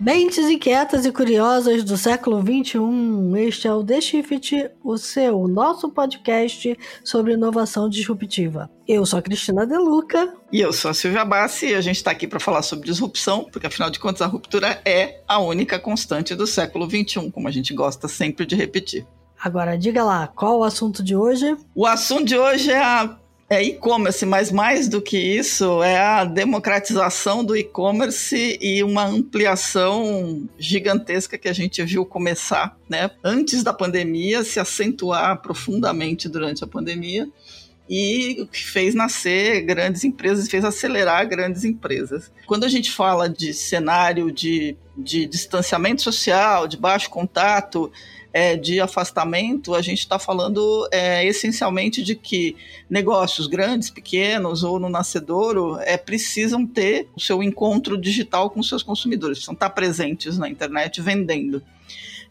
Mentes 0.00 0.48
inquietas 0.48 1.04
e 1.04 1.12
curiosas 1.12 1.84
do 1.84 1.94
século 1.94 2.40
XXI, 2.40 2.78
este 3.46 3.68
é 3.68 3.72
o 3.74 3.84
The 3.84 4.00
Shift, 4.00 4.70
o 4.82 4.96
seu, 4.96 5.38
o 5.38 5.46
nosso 5.46 5.90
podcast 5.90 6.74
sobre 7.04 7.34
inovação 7.34 7.86
disruptiva. 7.86 8.70
Eu 8.88 9.04
sou 9.04 9.18
a 9.18 9.22
Cristina 9.22 9.66
Deluca. 9.66 10.32
E 10.50 10.58
eu 10.58 10.72
sou 10.72 10.90
a 10.90 10.94
Silvia 10.94 11.22
Bassi 11.22 11.66
e 11.66 11.74
a 11.74 11.82
gente 11.82 11.96
está 11.96 12.12
aqui 12.12 12.26
para 12.26 12.40
falar 12.40 12.62
sobre 12.62 12.86
disrupção, 12.86 13.46
porque 13.52 13.66
afinal 13.66 13.90
de 13.90 13.98
contas 13.98 14.22
a 14.22 14.26
ruptura 14.26 14.80
é 14.86 15.20
a 15.28 15.38
única 15.38 15.78
constante 15.78 16.34
do 16.34 16.46
século 16.46 16.88
XXI, 16.88 17.30
como 17.30 17.46
a 17.46 17.50
gente 17.50 17.74
gosta 17.74 18.08
sempre 18.08 18.46
de 18.46 18.56
repetir. 18.56 19.06
Agora 19.38 19.76
diga 19.76 20.02
lá, 20.02 20.26
qual 20.28 20.60
o 20.60 20.64
assunto 20.64 21.02
de 21.02 21.14
hoje? 21.14 21.54
O 21.74 21.84
assunto 21.84 22.24
de 22.24 22.38
hoje 22.38 22.70
é 22.70 22.82
a 22.82 23.18
é 23.50 23.60
e-commerce, 23.64 24.24
mas 24.24 24.52
mais 24.52 24.86
do 24.86 25.02
que 25.02 25.18
isso, 25.18 25.82
é 25.82 25.98
a 25.98 26.24
democratização 26.24 27.44
do 27.44 27.56
e-commerce 27.56 28.56
e 28.62 28.80
uma 28.84 29.04
ampliação 29.04 30.48
gigantesca 30.56 31.36
que 31.36 31.48
a 31.48 31.52
gente 31.52 31.82
viu 31.82 32.06
começar, 32.06 32.78
né? 32.88 33.10
Antes 33.24 33.64
da 33.64 33.72
pandemia, 33.72 34.44
se 34.44 34.60
acentuar 34.60 35.42
profundamente 35.42 36.28
durante 36.28 36.62
a 36.62 36.66
pandemia 36.66 37.28
e 37.88 38.48
fez 38.52 38.94
nascer 38.94 39.62
grandes 39.62 40.04
empresas, 40.04 40.48
fez 40.48 40.64
acelerar 40.64 41.28
grandes 41.28 41.64
empresas. 41.64 42.30
Quando 42.46 42.62
a 42.62 42.68
gente 42.68 42.92
fala 42.92 43.28
de 43.28 43.52
cenário 43.52 44.30
de, 44.30 44.76
de 44.96 45.26
distanciamento 45.26 46.02
social, 46.02 46.68
de 46.68 46.76
baixo 46.76 47.10
contato, 47.10 47.90
é, 48.32 48.56
de 48.56 48.80
afastamento, 48.80 49.74
a 49.74 49.82
gente 49.82 50.00
está 50.00 50.18
falando 50.18 50.88
é, 50.92 51.26
essencialmente 51.26 52.02
de 52.02 52.14
que 52.14 52.56
negócios 52.88 53.46
grandes, 53.46 53.90
pequenos 53.90 54.62
ou 54.62 54.78
no 54.78 54.88
nascedouro 54.88 55.78
é, 55.80 55.96
precisam 55.96 56.66
ter 56.66 57.08
o 57.16 57.20
seu 57.20 57.42
encontro 57.42 57.98
digital 57.98 58.50
com 58.50 58.62
seus 58.62 58.82
consumidores, 58.82 59.38
precisam 59.38 59.54
estar 59.54 59.70
presentes 59.70 60.38
na 60.38 60.48
internet 60.48 61.00
vendendo. 61.00 61.62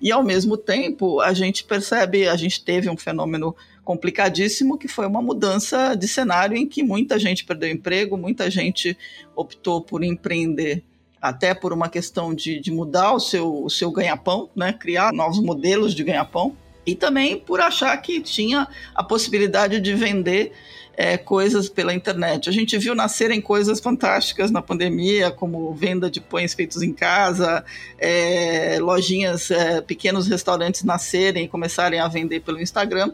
E 0.02 0.12
ao 0.12 0.24
mesmo 0.24 0.56
tempo, 0.56 1.20
a 1.20 1.34
gente 1.34 1.66
percebe, 1.66 2.28
a 2.28 2.36
gente 2.38 2.64
teve 2.64 2.90
um 2.90 2.96
fenômeno 2.96 3.54
complicadíssimo 3.84 4.78
que 4.78 4.88
foi 4.88 5.06
uma 5.06 5.22
mudança 5.22 5.96
de 5.96 6.08
cenário 6.08 6.56
em 6.56 6.66
que 6.66 6.82
muita 6.82 7.20
gente 7.20 7.44
perdeu 7.44 7.70
emprego, 7.70 8.16
muita 8.16 8.50
gente 8.50 8.98
optou 9.36 9.82
por 9.82 10.04
empreender 10.04 10.84
até 11.22 11.54
por 11.54 11.74
uma 11.74 11.90
questão 11.90 12.34
de, 12.34 12.60
de 12.60 12.72
mudar 12.72 13.14
o 13.14 13.20
seu, 13.20 13.64
o 13.64 13.70
seu 13.70 13.92
ganha-pão, 13.92 14.50
né? 14.56 14.74
criar 14.74 15.12
novos 15.14 15.40
modelos 15.40 15.94
de 15.94 16.04
ganha-pão, 16.04 16.56
e 16.86 16.96
também 16.96 17.38
por 17.38 17.60
achar 17.60 17.96
que 17.98 18.22
tinha 18.22 18.68
a 18.96 19.04
possibilidade 19.04 19.80
de 19.80 19.94
vender 19.94 20.54
é, 21.00 21.18
coisas 21.18 21.70
pela 21.70 21.94
internet. 21.94 22.50
A 22.50 22.52
gente 22.52 22.78
viu 22.78 22.94
nascerem 22.94 23.40
coisas 23.40 23.80
fantásticas 23.80 24.52
na 24.52 24.62
pandemia, 24.62 25.32
como 25.32 25.74
venda 25.74 26.10
de 26.10 26.20
pães 26.20 26.54
feitos 26.54 26.82
em 26.82 26.92
casa, 26.92 27.64
é, 27.98 28.78
lojinhas, 28.82 29.50
é, 29.52 29.82
pequenos 29.82 30.28
restaurantes 30.28 30.84
nascerem 30.84 31.46
e 31.46 31.48
começarem 31.48 32.00
a 32.00 32.08
vender 32.08 32.42
pelo 32.42 32.60
Instagram 32.60 33.14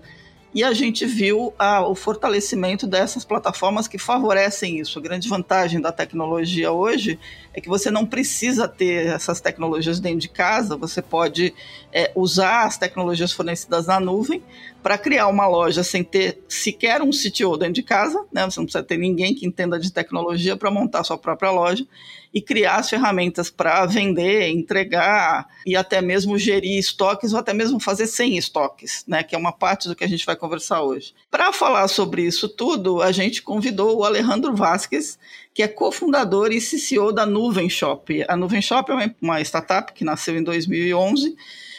e 0.55 0.63
a 0.63 0.73
gente 0.73 1.05
viu 1.05 1.53
o 1.85 1.95
fortalecimento 1.95 2.87
dessas 2.87 3.25
plataformas 3.25 3.89
que 3.89 3.97
favorecem 3.97 4.79
isso. 4.79 4.97
A 4.97 5.01
grande 5.01 5.27
vantagem 5.27 5.81
da 5.81 5.91
tecnologia 5.91 6.71
hoje 6.71 7.19
é 7.53 7.59
que 7.59 7.67
você 7.67 7.91
não 7.91 8.05
precisa 8.05 8.65
ter 8.65 9.07
essas 9.07 9.41
tecnologias 9.41 9.99
dentro 9.99 10.19
de 10.19 10.29
casa, 10.29 10.77
você 10.77 11.01
pode 11.01 11.53
é, 11.91 12.09
usar 12.15 12.63
as 12.63 12.77
tecnologias 12.77 13.33
fornecidas 13.33 13.85
na 13.87 13.99
nuvem 13.99 14.41
para 14.85 14.99
criar 14.99 15.27
uma 15.29 15.47
loja 15.47 15.83
sem 15.83 16.03
ter 16.03 16.43
sequer 16.47 17.01
um 17.01 17.09
CTO 17.09 17.57
dentro 17.57 17.73
de 17.73 17.81
casa, 17.81 18.23
né? 18.31 18.45
Você 18.45 18.59
não 18.59 18.65
precisa 18.65 18.83
ter 18.83 18.97
ninguém 18.97 19.33
que 19.33 19.43
entenda 19.43 19.79
de 19.79 19.91
tecnologia 19.91 20.55
para 20.55 20.69
montar 20.69 21.03
sua 21.03 21.17
própria 21.17 21.49
loja 21.49 21.87
e 22.31 22.39
criar 22.39 22.75
as 22.75 22.87
ferramentas 22.87 23.49
para 23.49 23.83
vender, 23.87 24.47
entregar 24.49 25.47
e 25.65 25.75
até 25.75 26.03
mesmo 26.03 26.37
gerir 26.37 26.77
estoques 26.77 27.33
ou 27.33 27.39
até 27.39 27.51
mesmo 27.51 27.79
fazer 27.79 28.05
sem 28.05 28.37
estoques, 28.37 29.03
né? 29.07 29.23
Que 29.23 29.33
é 29.33 29.39
uma 29.39 29.51
parte 29.51 29.87
do 29.87 29.95
que 29.95 30.03
a 30.03 30.07
gente 30.07 30.23
vai 30.23 30.35
conversar 30.35 30.83
hoje. 30.83 31.15
Para 31.31 31.51
falar 31.51 31.87
sobre 31.87 32.21
isso 32.21 32.47
tudo, 32.47 33.01
a 33.01 33.11
gente 33.11 33.41
convidou 33.41 33.97
o 33.97 34.03
Alejandro 34.03 34.55
Vasquez, 34.55 35.17
que 35.51 35.63
é 35.63 35.67
cofundador 35.67 36.51
e 36.51 36.61
CCO 36.61 37.11
da 37.11 37.25
Nuvem 37.25 37.71
Shop. 37.71 38.23
A 38.27 38.37
Nuvem 38.37 38.61
Shop 38.61 38.91
é 38.91 39.15
uma 39.19 39.41
startup 39.41 39.91
que 39.93 40.05
nasceu 40.05 40.37
em 40.37 40.43
2011 40.43 41.35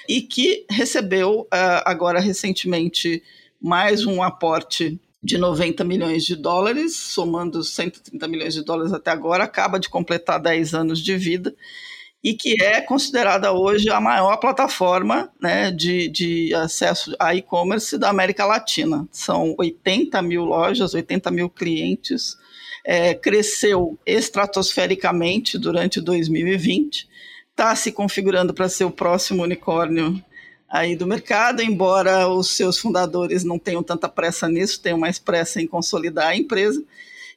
e 0.09 0.21
que 0.21 0.67
recebeu 0.71 1.41
uh, 1.43 1.83
agora 1.85 2.21
recentemente 2.21 3.23
mais 3.61 4.05
um 4.07 4.23
aporte 4.23 5.01
de 5.23 5.39
90 5.39 5.83
milhões 5.83 6.25
de 6.25 6.37
dólares, 6.37 6.97
somando 6.97 7.65
130 7.65 8.29
milhões 8.29 8.55
de 8.55 8.65
dólares 8.65 8.93
até 8.93 9.11
agora, 9.11 9.45
acaba 9.45 9.81
de 9.81 9.89
completar 9.89 10.41
10 10.41 10.75
anos 10.75 11.01
de 11.01 11.17
vida 11.17 11.55
e 12.23 12.35
que 12.35 12.61
é 12.63 12.81
considerada 12.81 13.53
hoje 13.53 13.89
a 13.89 14.01
maior 14.01 14.37
plataforma 14.39 15.31
né, 15.41 15.71
de, 15.71 16.09
de 16.09 16.55
acesso 16.55 17.15
a 17.19 17.35
e-commerce 17.35 17.99
da 17.99 18.11
América 18.11 18.45
Latina. 18.45 19.07
São 19.11 19.55
80 19.59 20.21
mil 20.23 20.45
lojas, 20.45 20.95
80 20.95 21.31
mil 21.31 21.49
clientes, 21.49 22.37
é, 22.85 23.15
cresceu 23.15 23.99
estratosfericamente 24.07 25.59
durante 25.59 26.01
2020 26.01 27.09
está 27.57 27.75
se 27.75 27.91
configurando 27.91 28.53
para 28.53 28.69
ser 28.69 28.85
o 28.85 28.91
próximo 28.91 29.43
unicórnio 29.43 30.23
aí 30.69 30.95
do 30.95 31.07
mercado, 31.07 31.63
embora 31.63 32.29
os 32.29 32.55
seus 32.55 32.79
fundadores 32.79 33.45
não 33.45 33.59
tenham 33.59 33.83
tanta 33.83 34.11
pressa 34.11 34.47
nisso, 34.47 34.79
tenham 34.79 34.99
mais 34.99 35.19
pressa 35.19 35.59
em 35.59 35.67
consolidar 35.67 36.29
a 36.29 36.37
empresa. 36.37 36.85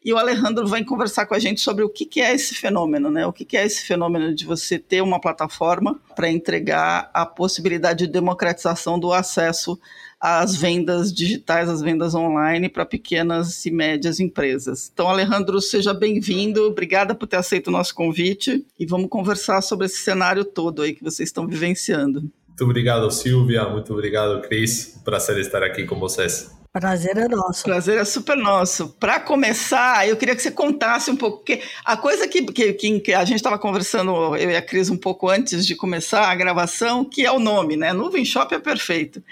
E 0.03 0.13
o 0.13 0.17
Alejandro 0.17 0.65
vai 0.65 0.83
conversar 0.83 1.25
com 1.25 1.35
a 1.35 1.39
gente 1.39 1.59
sobre 1.59 1.83
o 1.83 1.89
que, 1.89 2.05
que 2.05 2.21
é 2.21 2.33
esse 2.33 2.55
fenômeno, 2.55 3.11
né? 3.11 3.25
O 3.25 3.33
que, 3.33 3.43
que 3.43 3.57
é 3.57 3.65
esse 3.65 3.85
fenômeno 3.85 4.33
de 4.33 4.45
você 4.45 4.79
ter 4.79 5.01
uma 5.01 5.19
plataforma 5.19 5.99
para 6.15 6.29
entregar 6.29 7.09
a 7.13 7.25
possibilidade 7.25 8.05
de 8.05 8.11
democratização 8.11 8.97
do 8.97 9.11
acesso 9.11 9.77
as 10.19 10.55
vendas 10.55 11.13
digitais, 11.13 11.69
as 11.69 11.81
vendas 11.81 12.13
online 12.13 12.67
para 12.67 12.85
pequenas 12.85 13.65
e 13.65 13.71
médias 13.71 14.19
empresas. 14.19 14.91
Então, 14.93 15.07
Alejandro, 15.07 15.61
seja 15.61 15.93
bem-vindo, 15.93 16.63
obrigada 16.63 17.15
por 17.15 17.25
ter 17.25 17.37
aceito 17.37 17.67
o 17.67 17.71
nosso 17.71 17.95
convite 17.95 18.65
e 18.77 18.85
vamos 18.85 19.07
conversar 19.07 19.61
sobre 19.61 19.85
esse 19.85 19.99
cenário 19.99 20.43
todo 20.43 20.81
aí 20.81 20.93
que 20.93 21.03
vocês 21.03 21.29
estão 21.29 21.47
vivenciando. 21.47 22.21
Muito 22.21 22.63
obrigado, 22.63 23.09
Silvia, 23.11 23.69
muito 23.69 23.93
obrigado, 23.93 24.41
Cris. 24.41 24.99
Prazer 25.05 25.37
estar 25.37 25.63
aqui 25.63 25.85
com 25.85 25.97
vocês. 25.97 26.58
Prazer 26.71 27.17
é 27.17 27.27
nosso. 27.27 27.63
Prazer 27.63 27.97
é 27.97 28.05
super 28.05 28.37
nosso. 28.37 28.89
Para 28.99 29.19
começar, 29.19 30.07
eu 30.07 30.15
queria 30.15 30.35
que 30.35 30.41
você 30.41 30.51
contasse 30.51 31.09
um 31.09 31.15
pouco, 31.15 31.37
porque 31.37 31.61
a 31.83 31.97
coisa 31.97 32.27
que, 32.27 32.43
que, 32.43 32.99
que 32.99 33.13
a 33.13 33.25
gente 33.25 33.37
estava 33.37 33.57
conversando, 33.57 34.35
eu 34.35 34.51
e 34.51 34.55
a 34.55 34.61
Cris, 34.61 34.87
um 34.87 34.97
pouco 34.97 35.27
antes 35.27 35.65
de 35.65 35.75
começar 35.75 36.29
a 36.29 36.35
gravação, 36.35 37.03
que 37.03 37.25
é 37.25 37.31
o 37.31 37.39
nome, 37.39 37.75
né? 37.75 37.91
Nuvem 37.91 38.23
Shop 38.23 38.53
é 38.53 38.59
perfeito. 38.59 39.23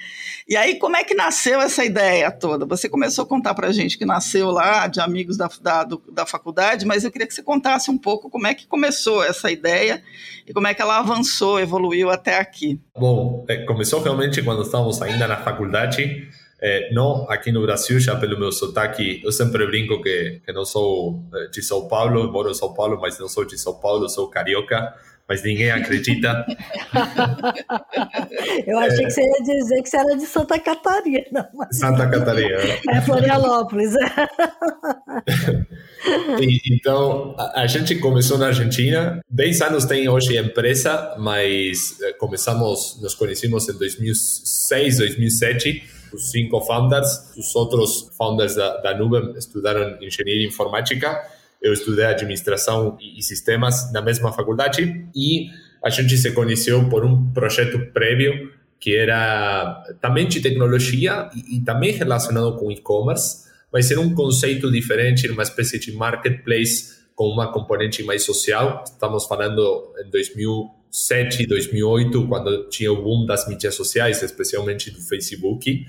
E 0.48 0.58
aí, 0.58 0.80
como 0.80 0.98
é 0.98 1.04
que 1.04 1.14
nasceu 1.14 1.62
essa 1.62 1.86
ideia 1.86 2.32
toda? 2.32 2.66
Você 2.66 2.90
começou 2.90 3.24
a 3.24 3.28
contar 3.28 3.54
para 3.54 3.68
a 3.68 3.72
gente 3.72 4.00
que 4.00 4.06
nasceu 4.06 4.50
lá 4.50 4.88
de 4.88 5.00
amigos 5.00 5.38
da, 5.38 5.48
da, 5.62 5.84
do, 5.84 6.02
da 6.12 6.26
faculdade, 6.26 6.88
mas 6.88 7.04
eu 7.04 7.12
queria 7.12 7.28
que 7.28 7.36
você 7.36 7.44
contasse 7.44 7.92
um 7.92 8.00
pouco 8.00 8.32
como 8.32 8.48
é 8.48 8.56
que 8.56 8.66
começou 8.66 9.24
essa 9.24 9.52
ideia 9.52 10.02
e 10.48 10.54
como 10.54 10.66
é 10.66 10.74
que 10.74 10.82
ela 10.82 10.98
avançou, 10.98 11.60
evoluiu 11.60 12.10
até 12.10 12.40
aqui. 12.40 12.82
Bom, 12.98 13.46
é, 13.48 13.58
começou 13.58 14.02
realmente 14.02 14.42
quando 14.42 14.64
estávamos 14.64 15.00
ainda 15.04 15.28
na 15.28 15.38
faculdade. 15.38 16.28
É, 16.60 16.92
não 16.92 17.30
aqui 17.30 17.52
no 17.52 17.62
Brasil, 17.62 18.00
já 18.00 18.16
pelo 18.16 18.40
meu 18.40 18.52
sotaque, 18.52 19.22
eu 19.24 19.32
sempre 19.32 19.68
brinco 19.68 20.02
que, 20.02 20.42
que 20.44 20.52
não 20.52 20.66
sou 20.66 21.24
é, 21.34 21.50
de 21.50 21.62
São 21.62 21.88
Paulo, 21.88 22.32
moro 22.32 22.50
em 22.50 22.56
São 22.56 22.74
Paulo, 22.74 22.98
mas 23.00 23.20
não 23.20 23.30
sou 23.30 23.46
de 23.46 23.60
São 23.60 23.76
Paulo, 23.76 24.10
sou 24.10 24.28
carioca, 24.28 24.92
mas 25.30 25.44
ninguém 25.44 25.70
acredita. 25.70 26.48
eu 28.66 28.80
achei 28.80 29.04
é, 29.04 29.08
que 29.08 29.12
você 29.12 29.22
ia 29.22 29.44
dizer 29.44 29.84
que 29.84 29.90
você 29.90 29.98
era 29.98 30.16
de 30.16 30.26
Santa 30.26 30.58
Catarina. 30.58 31.48
Mas... 31.54 31.78
Santa 31.78 32.10
Catarina. 32.10 32.58
É 32.90 33.02
Florianópolis. 33.02 33.94
e, 36.42 36.74
então, 36.74 37.36
a, 37.38 37.62
a, 37.62 37.68
gente 37.68 37.94
começou 37.96 38.38
na 38.38 38.48
Argentina, 38.48 39.20
10 39.30 39.62
anos 39.62 39.86
tem 39.86 40.10
hoje 40.10 40.38
a 40.38 40.42
empresa, 40.42 41.16
mas 41.20 42.00
é, 42.02 42.14
começamos, 42.14 42.98
nos 43.02 43.14
conhecemos 43.14 43.68
em 43.70 43.78
2006, 43.78 44.98
2007, 45.00 45.97
os 46.14 46.32
cinco 46.32 46.62
founders, 46.62 47.36
os 47.38 47.56
outros 47.56 48.10
founders 48.18 48.56
da, 48.56 48.78
da 48.78 48.98
Nuvem 48.98 49.34
estudaram 49.38 49.98
engenharia 50.02 50.48
informática, 50.48 51.22
eu 51.62 51.74
estudei 51.74 52.06
administração 52.06 52.98
e, 53.02 53.22
sistemas 53.22 53.92
na 53.92 54.02
mesma 54.02 54.32
faculdade. 54.32 55.08
E 55.16 55.48
a 55.84 55.90
gente 55.90 56.18
se 56.18 56.32
conheceu 56.32 56.88
por 56.90 57.04
um 57.06 57.32
projeto 57.32 57.80
prévio 57.92 58.52
que 58.80 58.96
era 58.96 59.84
também 60.00 60.28
de 60.28 60.40
tecnologia 60.40 61.30
e, 61.34 61.60
também 61.62 61.92
relacionado 61.92 62.58
com 62.58 62.72
e-commerce, 62.72 63.48
mas 63.74 63.90
era 63.90 64.00
um 64.00 64.14
conceito 64.14 64.72
diferente, 64.72 65.30
uma 65.30 65.44
espécie 65.44 65.80
de 65.80 65.92
marketplace 65.94 66.96
com 67.16 67.26
uma 67.26 67.52
componente 67.52 68.04
mais 68.04 68.24
social. 68.24 68.84
Estamos 68.86 69.26
falando 69.26 69.94
em 70.06 70.10
2007, 70.92 71.48
2008, 71.48 72.28
quando 72.28 72.70
tinha 72.70 72.92
o 72.92 73.02
boom 73.02 73.26
das 73.26 73.48
mídias 73.48 73.76
sociais, 73.76 74.22
especialmente 74.24 74.92
do 74.92 75.02
Facebook. 75.02 75.86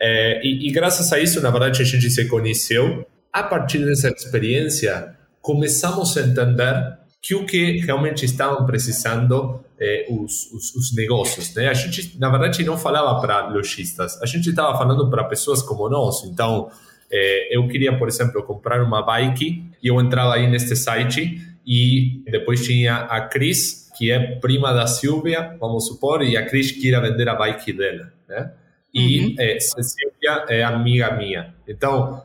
É, 0.00 0.40
e, 0.44 0.68
e, 0.68 0.72
graças 0.72 1.12
a 1.12 1.18
isso, 1.18 1.40
na 1.40 1.50
verdade, 1.50 1.82
a 1.82 1.84
gente 1.84 2.10
se 2.10 2.26
conheceu. 2.26 3.06
A 3.32 3.42
partir 3.42 3.84
dessa 3.84 4.08
experiência, 4.08 5.14
começamos 5.40 6.16
a 6.16 6.22
entender 6.22 6.98
que 7.22 7.34
o 7.34 7.44
que 7.44 7.78
realmente 7.80 8.24
estavam 8.24 8.64
precisando 8.64 9.62
eh, 9.78 10.06
os, 10.10 10.50
os, 10.52 10.74
os, 10.74 10.94
negócios. 10.94 11.54
Né? 11.54 11.68
A 11.68 11.74
gente, 11.74 12.18
na 12.18 12.30
verdade, 12.30 12.64
não 12.64 12.78
falava 12.78 13.20
para 13.20 13.48
lojistas, 13.48 14.20
a 14.22 14.26
gente 14.26 14.48
estava 14.48 14.76
falando 14.76 15.08
para 15.10 15.24
pessoas 15.24 15.62
como 15.62 15.88
nós. 15.88 16.24
Então, 16.24 16.70
eh, 17.12 17.54
eu 17.54 17.68
queria, 17.68 17.96
por 17.98 18.08
exemplo, 18.08 18.42
comprar 18.42 18.82
uma 18.82 19.02
bike 19.02 19.64
e 19.82 19.88
eu 19.88 20.00
entrava 20.00 20.34
aí 20.34 20.48
neste 20.48 20.74
site 20.74 21.40
e 21.66 22.22
depois 22.30 22.64
tinha 22.64 22.96
a 22.96 23.20
Cris, 23.20 23.89
que 24.00 24.10
é 24.10 24.36
prima 24.36 24.72
da 24.72 24.86
Silvia, 24.86 25.54
vamos 25.60 25.86
supor, 25.86 26.22
e 26.22 26.34
a 26.34 26.46
Cris 26.46 26.72
queria 26.72 26.98
vender 27.02 27.28
a 27.28 27.34
bike 27.34 27.70
dela. 27.70 28.10
Né? 28.26 28.50
E 28.94 29.26
uhum. 29.26 29.34
eh, 29.38 29.58
a 29.58 29.82
Silvia 29.82 30.46
é 30.48 30.62
amiga 30.62 31.14
minha. 31.14 31.54
Então, 31.68 32.24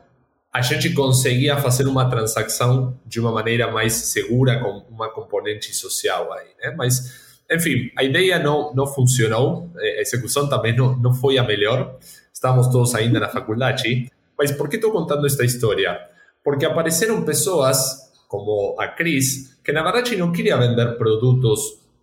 a 0.50 0.62
gente 0.62 0.94
conseguia 0.94 1.54
fazer 1.58 1.86
uma 1.86 2.08
transação 2.08 2.98
de 3.04 3.20
uma 3.20 3.30
maneira 3.30 3.70
mais 3.70 3.92
segura, 3.92 4.58
com 4.58 4.86
uma 4.90 5.10
componente 5.10 5.74
social 5.74 6.32
aí, 6.32 6.48
né? 6.62 6.74
Mas, 6.74 7.44
enfim, 7.52 7.90
a 7.94 8.02
ideia 8.02 8.38
não, 8.38 8.72
não 8.72 8.86
funcionou, 8.86 9.70
a 9.76 10.00
execução 10.00 10.48
também 10.48 10.74
não, 10.74 10.96
não 10.96 11.12
foi 11.12 11.36
a 11.36 11.42
melhor, 11.42 11.98
estamos 12.32 12.68
todos 12.68 12.94
ainda 12.94 13.20
na 13.20 13.28
faculdade. 13.28 14.10
Mas 14.38 14.50
por 14.50 14.70
que 14.70 14.76
estou 14.76 14.92
contando 14.92 15.26
esta 15.26 15.44
história? 15.44 16.00
Porque 16.42 16.64
apareceram 16.64 17.22
pessoas 17.22 18.05
como 18.28 18.76
a 18.78 18.88
Cris, 18.88 19.58
que 19.64 19.72
na 19.72 19.82
verdade 19.82 20.16
não 20.16 20.32
queria 20.32 20.56
vender 20.56 20.96
produtos 20.96 21.60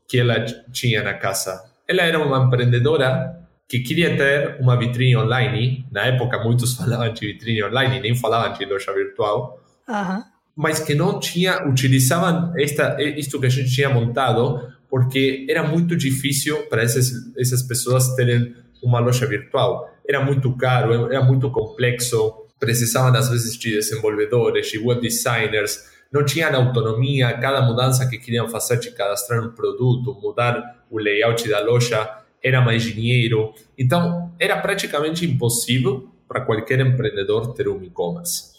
que 0.07 0.19
ela 0.19 0.45
tinha 0.71 1.03
na 1.03 1.13
casa. 1.13 1.63
Ela 1.87 2.03
era 2.03 2.19
uma 2.19 2.45
empreendedora 2.45 3.43
que 3.67 3.79
queria 3.79 4.15
ter 4.15 4.61
uma 4.61 4.77
vitrine 4.77 5.17
online. 5.17 5.85
Na 5.91 6.05
época, 6.05 6.43
muitos 6.43 6.75
falavam 6.75 7.11
de 7.13 7.25
vitrine 7.25 7.63
online, 7.63 7.99
nem 7.99 8.15
falavam 8.15 8.53
de 8.57 8.65
loja 8.65 8.93
virtual. 8.93 9.59
Uhum. 9.87 10.23
Mas 10.55 10.79
que 10.79 10.93
não 10.93 11.19
tinha, 11.19 11.67
utilizavam 11.67 12.53
esta, 12.55 13.01
isto 13.01 13.39
que 13.39 13.47
a 13.47 13.49
gente 13.49 13.73
tinha 13.73 13.89
montado, 13.89 14.71
porque 14.89 15.47
era 15.49 15.63
muito 15.63 15.95
difícil 15.95 16.67
para 16.67 16.83
essas, 16.83 17.11
essas 17.35 17.63
pessoas 17.63 18.13
terem 18.15 18.53
uma 18.83 18.99
loja 18.99 19.25
virtual. 19.25 19.89
Era 20.07 20.23
muito 20.23 20.55
caro, 20.55 21.11
era 21.11 21.23
muito 21.23 21.49
complexo, 21.49 22.45
precisavam 22.59 23.17
às 23.17 23.29
vezes 23.29 23.57
de 23.57 23.71
desenvolvedores, 23.71 24.69
de 24.69 24.77
web 24.77 25.01
designers, 25.01 25.83
não 26.13 26.23
tinham 26.23 26.55
autonomia, 26.55 27.33
cada 27.39 27.61
mudança 27.63 28.07
que 28.07 28.19
queriam 28.19 28.47
fazer 28.47 28.79
de 28.79 28.91
cadastrar 28.91 29.43
um 29.43 29.49
produto, 29.49 30.13
mudar 30.21 30.85
o 30.89 30.99
layout 30.99 31.49
da 31.49 31.59
loja, 31.59 32.07
era 32.41 32.61
mais 32.61 32.83
dinheiro. 32.83 33.51
Então, 33.77 34.31
era 34.39 34.55
praticamente 34.61 35.25
impossível 35.25 36.07
para 36.27 36.41
qualquer 36.41 36.79
empreendedor 36.81 37.53
ter 37.53 37.67
um 37.67 37.81
e-commerce. 37.83 38.53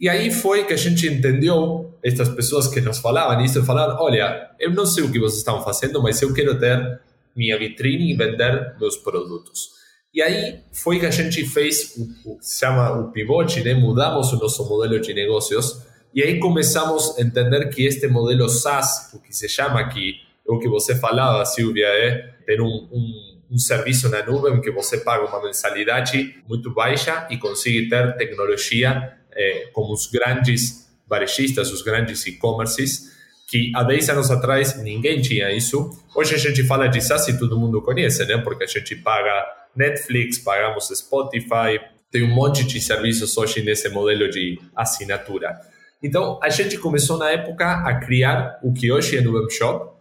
E 0.00 0.08
aí 0.08 0.32
foi 0.32 0.64
que 0.64 0.72
a 0.72 0.76
gente 0.76 1.06
entendeu, 1.06 1.96
estas 2.02 2.28
pessoas 2.28 2.66
que 2.66 2.80
nos 2.80 2.98
falavam 2.98 3.44
isso, 3.44 3.64
falaram, 3.64 3.96
olha, 4.00 4.50
eu 4.58 4.72
não 4.72 4.84
sei 4.84 5.04
o 5.04 5.12
que 5.12 5.20
vocês 5.20 5.38
estão 5.38 5.62
fazendo, 5.62 6.02
mas 6.02 6.20
eu 6.20 6.34
quero 6.34 6.58
ter 6.58 7.00
minha 7.36 7.56
vitrine 7.56 8.12
e 8.12 8.16
vender 8.16 8.74
meus 8.80 8.96
produtos. 8.96 9.68
E 10.12 10.20
aí 10.20 10.60
foi 10.72 10.98
que 10.98 11.06
a 11.06 11.10
gente 11.10 11.44
fez 11.46 11.94
o, 12.24 12.36
que 12.36 12.44
se 12.44 12.58
chama 12.58 12.90
o 12.98 13.12
pivote, 13.12 13.62
né? 13.62 13.72
mudamos 13.72 14.32
o 14.32 14.36
nosso 14.36 14.68
modelo 14.68 15.00
de 15.00 15.14
negócios 15.14 15.91
e 16.14 16.22
aí 16.22 16.38
começamos 16.38 17.18
a 17.18 17.22
entender 17.22 17.68
que 17.68 17.86
este 17.86 18.06
modelo 18.06 18.48
SaaS, 18.48 19.12
o 19.14 19.20
que 19.20 19.34
se 19.34 19.48
chama 19.48 19.80
aqui, 19.80 20.16
o 20.46 20.58
que 20.58 20.68
você 20.68 20.94
falava, 20.94 21.44
Silvia, 21.46 21.86
é 21.86 22.34
ter 22.44 22.60
um, 22.60 22.66
um, 22.66 23.40
um 23.52 23.58
serviço 23.58 24.08
na 24.08 24.24
nuvem 24.24 24.60
que 24.60 24.70
você 24.70 24.98
paga 24.98 25.24
uma 25.26 25.42
mensalidade 25.42 26.42
muito 26.48 26.72
baixa 26.72 27.26
e 27.30 27.38
consegue 27.38 27.88
ter 27.88 28.16
tecnologia 28.16 29.16
eh, 29.34 29.68
como 29.72 29.92
os 29.92 30.06
grandes 30.06 30.90
varejistas, 31.08 31.70
os 31.70 31.82
grandes 31.82 32.26
e-commerces, 32.26 33.12
que 33.48 33.70
há 33.74 33.82
10 33.82 34.10
anos 34.10 34.30
atrás 34.30 34.82
ninguém 34.82 35.20
tinha 35.20 35.52
isso. 35.52 35.90
Hoje 36.14 36.34
a 36.34 36.38
gente 36.38 36.64
fala 36.64 36.88
de 36.88 37.00
SaaS 37.00 37.28
e 37.28 37.38
todo 37.38 37.58
mundo 37.58 37.82
conhece, 37.82 38.24
né? 38.24 38.38
Porque 38.38 38.64
a 38.64 38.66
gente 38.66 38.96
paga 38.96 39.46
Netflix, 39.76 40.38
pagamos 40.38 40.88
Spotify, 40.88 41.78
tem 42.10 42.22
um 42.22 42.34
monte 42.34 42.64
de 42.64 42.80
serviços 42.80 43.36
hoje 43.36 43.62
nesse 43.62 43.88
modelo 43.88 44.28
de 44.28 44.58
assinatura. 44.76 45.58
Então, 46.02 46.38
a 46.42 46.48
gente 46.48 46.78
começou 46.78 47.16
na 47.16 47.30
época 47.30 47.64
a 47.64 47.94
criar 48.00 48.58
o 48.62 48.72
que 48.72 48.90
hoje 48.90 49.16
é 49.16 49.20
no 49.20 49.34
Web 49.34 49.52
Shop, 49.52 49.92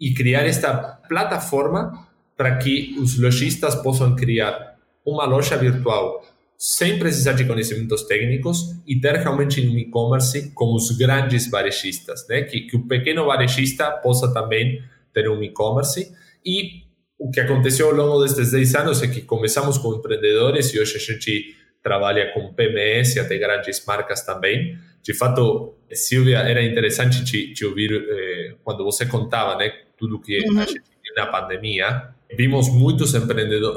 e 0.00 0.12
criar 0.14 0.46
esta 0.46 0.74
plataforma 1.08 2.06
para 2.36 2.56
que 2.56 2.94
os 2.98 3.18
lojistas 3.18 3.74
possam 3.76 4.14
criar 4.14 4.76
uma 5.04 5.24
loja 5.24 5.56
virtual 5.56 6.24
sem 6.58 6.98
precisar 6.98 7.32
de 7.32 7.44
conhecimentos 7.44 8.02
técnicos 8.04 8.74
e 8.86 8.98
ter 8.98 9.14
realmente 9.16 9.60
um 9.60 9.78
e-commerce 9.78 10.50
como 10.54 10.74
os 10.74 10.90
grandes 10.96 11.50
varejistas, 11.50 12.26
né? 12.28 12.42
Que, 12.42 12.60
que 12.62 12.76
o 12.76 12.86
pequeno 12.86 13.26
varejista 13.26 13.90
possa 13.90 14.32
também 14.32 14.82
ter 15.12 15.28
um 15.28 15.42
e-commerce. 15.42 16.12
E 16.44 16.84
o 17.18 17.30
que 17.30 17.40
aconteceu 17.40 17.88
ao 17.88 17.94
longo 17.94 18.22
destes 18.22 18.52
10 18.52 18.74
anos 18.74 19.02
é 19.02 19.08
que 19.08 19.20
começamos 19.20 19.76
com 19.76 19.94
empreendedores 19.94 20.72
e 20.72 20.80
hoje 20.80 20.96
a 20.96 20.98
gente 20.98 21.54
trabalha 21.86 22.32
com 22.34 22.52
PMS, 22.52 23.20
até 23.20 23.38
grandes 23.38 23.84
marcas 23.86 24.22
também. 24.26 24.76
De 25.04 25.14
fato, 25.14 25.76
Silvia, 25.92 26.38
era 26.38 26.60
interessante 26.60 27.24
te, 27.24 27.52
te 27.54 27.64
ouvir 27.64 27.92
eh, 27.94 28.54
quando 28.64 28.82
você 28.82 29.06
contava, 29.06 29.56
né? 29.56 29.70
tudo 29.96 30.20
que 30.20 30.38
uhum. 30.48 30.60
a 30.60 30.64
gente 30.64 30.82
viu 31.02 31.14
na 31.16 31.26
pandemia. 31.26 32.08
Vimos 32.36 32.68
muitos 32.68 33.12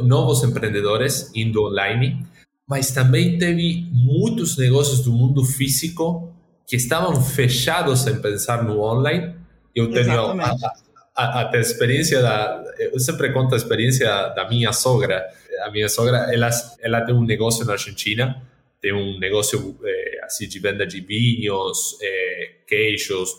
novos 0.03 0.44
empreendedores 0.44 1.31
indo 1.35 1.63
online, 1.63 2.25
mas 2.67 2.91
também 2.91 3.38
teve 3.38 3.88
muitos 3.91 4.57
negócios 4.57 5.01
do 5.01 5.11
mundo 5.11 5.45
físico 5.45 6.33
que 6.67 6.75
estavam 6.75 7.21
fechados 7.21 8.06
em 8.07 8.19
pensar 8.19 8.63
no 8.63 8.81
online. 8.81 9.35
Eu 9.75 9.91
tenho 9.91 10.11
a, 10.41 10.56
a, 11.15 11.51
a, 11.51 11.59
experiência 11.59 12.21
da, 12.21 12.63
eu 12.79 13.00
sempre 13.00 13.31
conto 13.31 13.53
a 13.53 13.57
experiência 13.57 14.07
da 14.29 14.47
minha 14.50 14.73
sogra. 14.73 15.23
A 15.63 15.71
minha 15.71 15.89
sogra, 15.89 16.33
ela, 16.33 16.50
ela 16.81 17.01
tem 17.01 17.15
um 17.15 17.25
negócio 17.25 17.65
na 17.65 17.73
Argentina, 17.73 18.41
tem 18.81 18.94
um 18.94 19.19
negócio 19.19 19.77
é, 19.83 20.19
assim 20.23 20.47
de 20.47 20.59
venda 20.59 20.85
de 20.85 21.01
vinhos, 21.01 21.97
é, 22.01 22.51
queijos, 22.67 23.29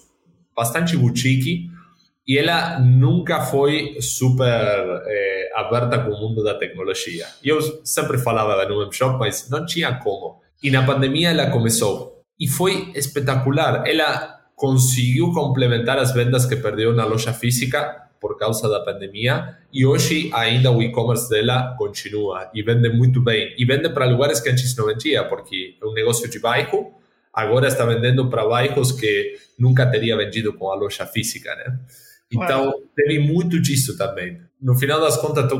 bastante 0.55 0.97
boutique 0.97 1.71
e 2.31 2.39
ela 2.39 2.79
nunca 2.79 3.41
foi 3.41 3.97
super 4.01 4.47
é, 4.47 5.51
aberta 5.57 5.99
com 5.99 6.11
o 6.11 6.21
mundo 6.21 6.45
da 6.45 6.55
tecnologia. 6.55 7.27
E 7.43 7.49
eu 7.49 7.61
sempre 7.85 8.19
falava 8.19 8.65
no 8.69 8.79
web 8.79 8.95
shop, 8.95 9.19
mas 9.19 9.51
não 9.51 9.67
tinha 9.67 9.95
como. 9.97 10.41
E 10.63 10.71
na 10.71 10.87
pandemia 10.87 11.31
ela 11.31 11.51
começou. 11.51 12.23
E 12.39 12.47
foi 12.47 12.93
espetacular. 12.95 13.83
Ela 13.85 14.39
conseguiu 14.55 15.33
complementar 15.33 15.99
as 15.99 16.13
vendas 16.13 16.47
que 16.47 16.55
perdeu 16.55 16.95
na 16.95 17.05
loja 17.05 17.33
física 17.33 18.01
por 18.21 18.37
causa 18.37 18.69
da 18.69 18.81
pandemia 18.81 19.57
e 19.73 19.87
hoje 19.87 20.31
ainda 20.35 20.71
o 20.71 20.83
e-commerce 20.83 21.29
dela 21.31 21.75
continua 21.79 22.51
e 22.55 22.63
vende 22.63 22.91
muito 22.91 23.21
bem. 23.21 23.55
E 23.57 23.65
vende 23.65 23.89
para 23.89 24.05
lugares 24.05 24.41
que 24.41 24.51
antes 24.51 24.77
não 24.77 24.87
vendia, 24.87 25.25
porque 25.25 25.77
é 25.81 25.87
um 25.87 25.93
negócio 25.93 26.29
de 26.29 26.39
bairro, 26.39 26.93
agora 27.33 27.69
está 27.69 27.85
vendendo 27.85 28.29
para 28.29 28.47
bairros 28.47 28.93
que 28.93 29.39
nunca 29.59 29.87
teria 29.87 30.17
vendido 30.17 30.53
com 30.53 30.71
a 30.71 30.75
loja 30.75 31.07
física, 31.07 31.55
né? 31.57 31.79
Então, 32.33 32.73
teve 32.95 33.19
muito 33.19 33.61
disso 33.61 33.97
também. 33.97 34.41
No 34.63 34.77
final 34.77 35.01
das 35.01 35.17
contas, 35.17 35.49
tô, 35.49 35.59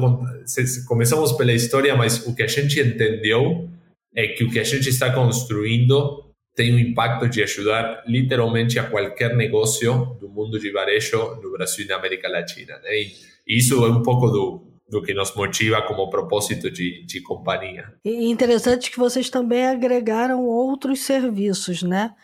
começamos 0.87 1.33
pela 1.33 1.53
história, 1.53 1.97
mas 1.97 2.25
o 2.27 2.35
que 2.35 2.45
a 2.45 2.47
gente 2.47 2.79
entendeu 2.79 3.69
é 4.15 4.29
que 4.29 4.45
o 4.45 4.51
que 4.51 4.61
a 4.61 4.65
gente 4.65 4.89
está 4.89 5.13
construindo 5.13 6.30
tem 6.61 6.75
um 6.75 6.79
impacto 6.79 7.27
de 7.27 7.43
ajudar 7.43 8.05
literalmente 8.07 8.79
a 8.79 8.85
qualquer 8.85 9.35
negócio 9.35 10.15
do 10.21 10.29
mundo 10.29 10.59
de 10.61 10.71
varejo 10.71 11.37
no 11.43 11.53
Brasil 11.53 11.87
e 11.87 11.89
na 11.89 11.97
América 11.97 12.29
Latina. 12.29 12.79
Né? 12.81 12.91
E 12.97 13.17
isso 13.47 13.83
é 13.83 13.89
um 13.89 14.03
pouco 14.03 14.29
do, 14.29 14.63
do 14.87 15.03
que 15.03 15.15
nos 15.15 15.35
motiva 15.35 15.81
como 15.81 16.11
propósito 16.11 16.71
de, 16.71 17.03
de 17.07 17.23
companhia. 17.23 17.95
E 18.05 18.27
interessante 18.29 18.91
que 18.91 18.99
vocês 18.99 19.31
também 19.31 19.65
agregaram 19.65 20.45
outros 20.45 21.01
serviços, 21.01 21.83
né? 21.83 22.15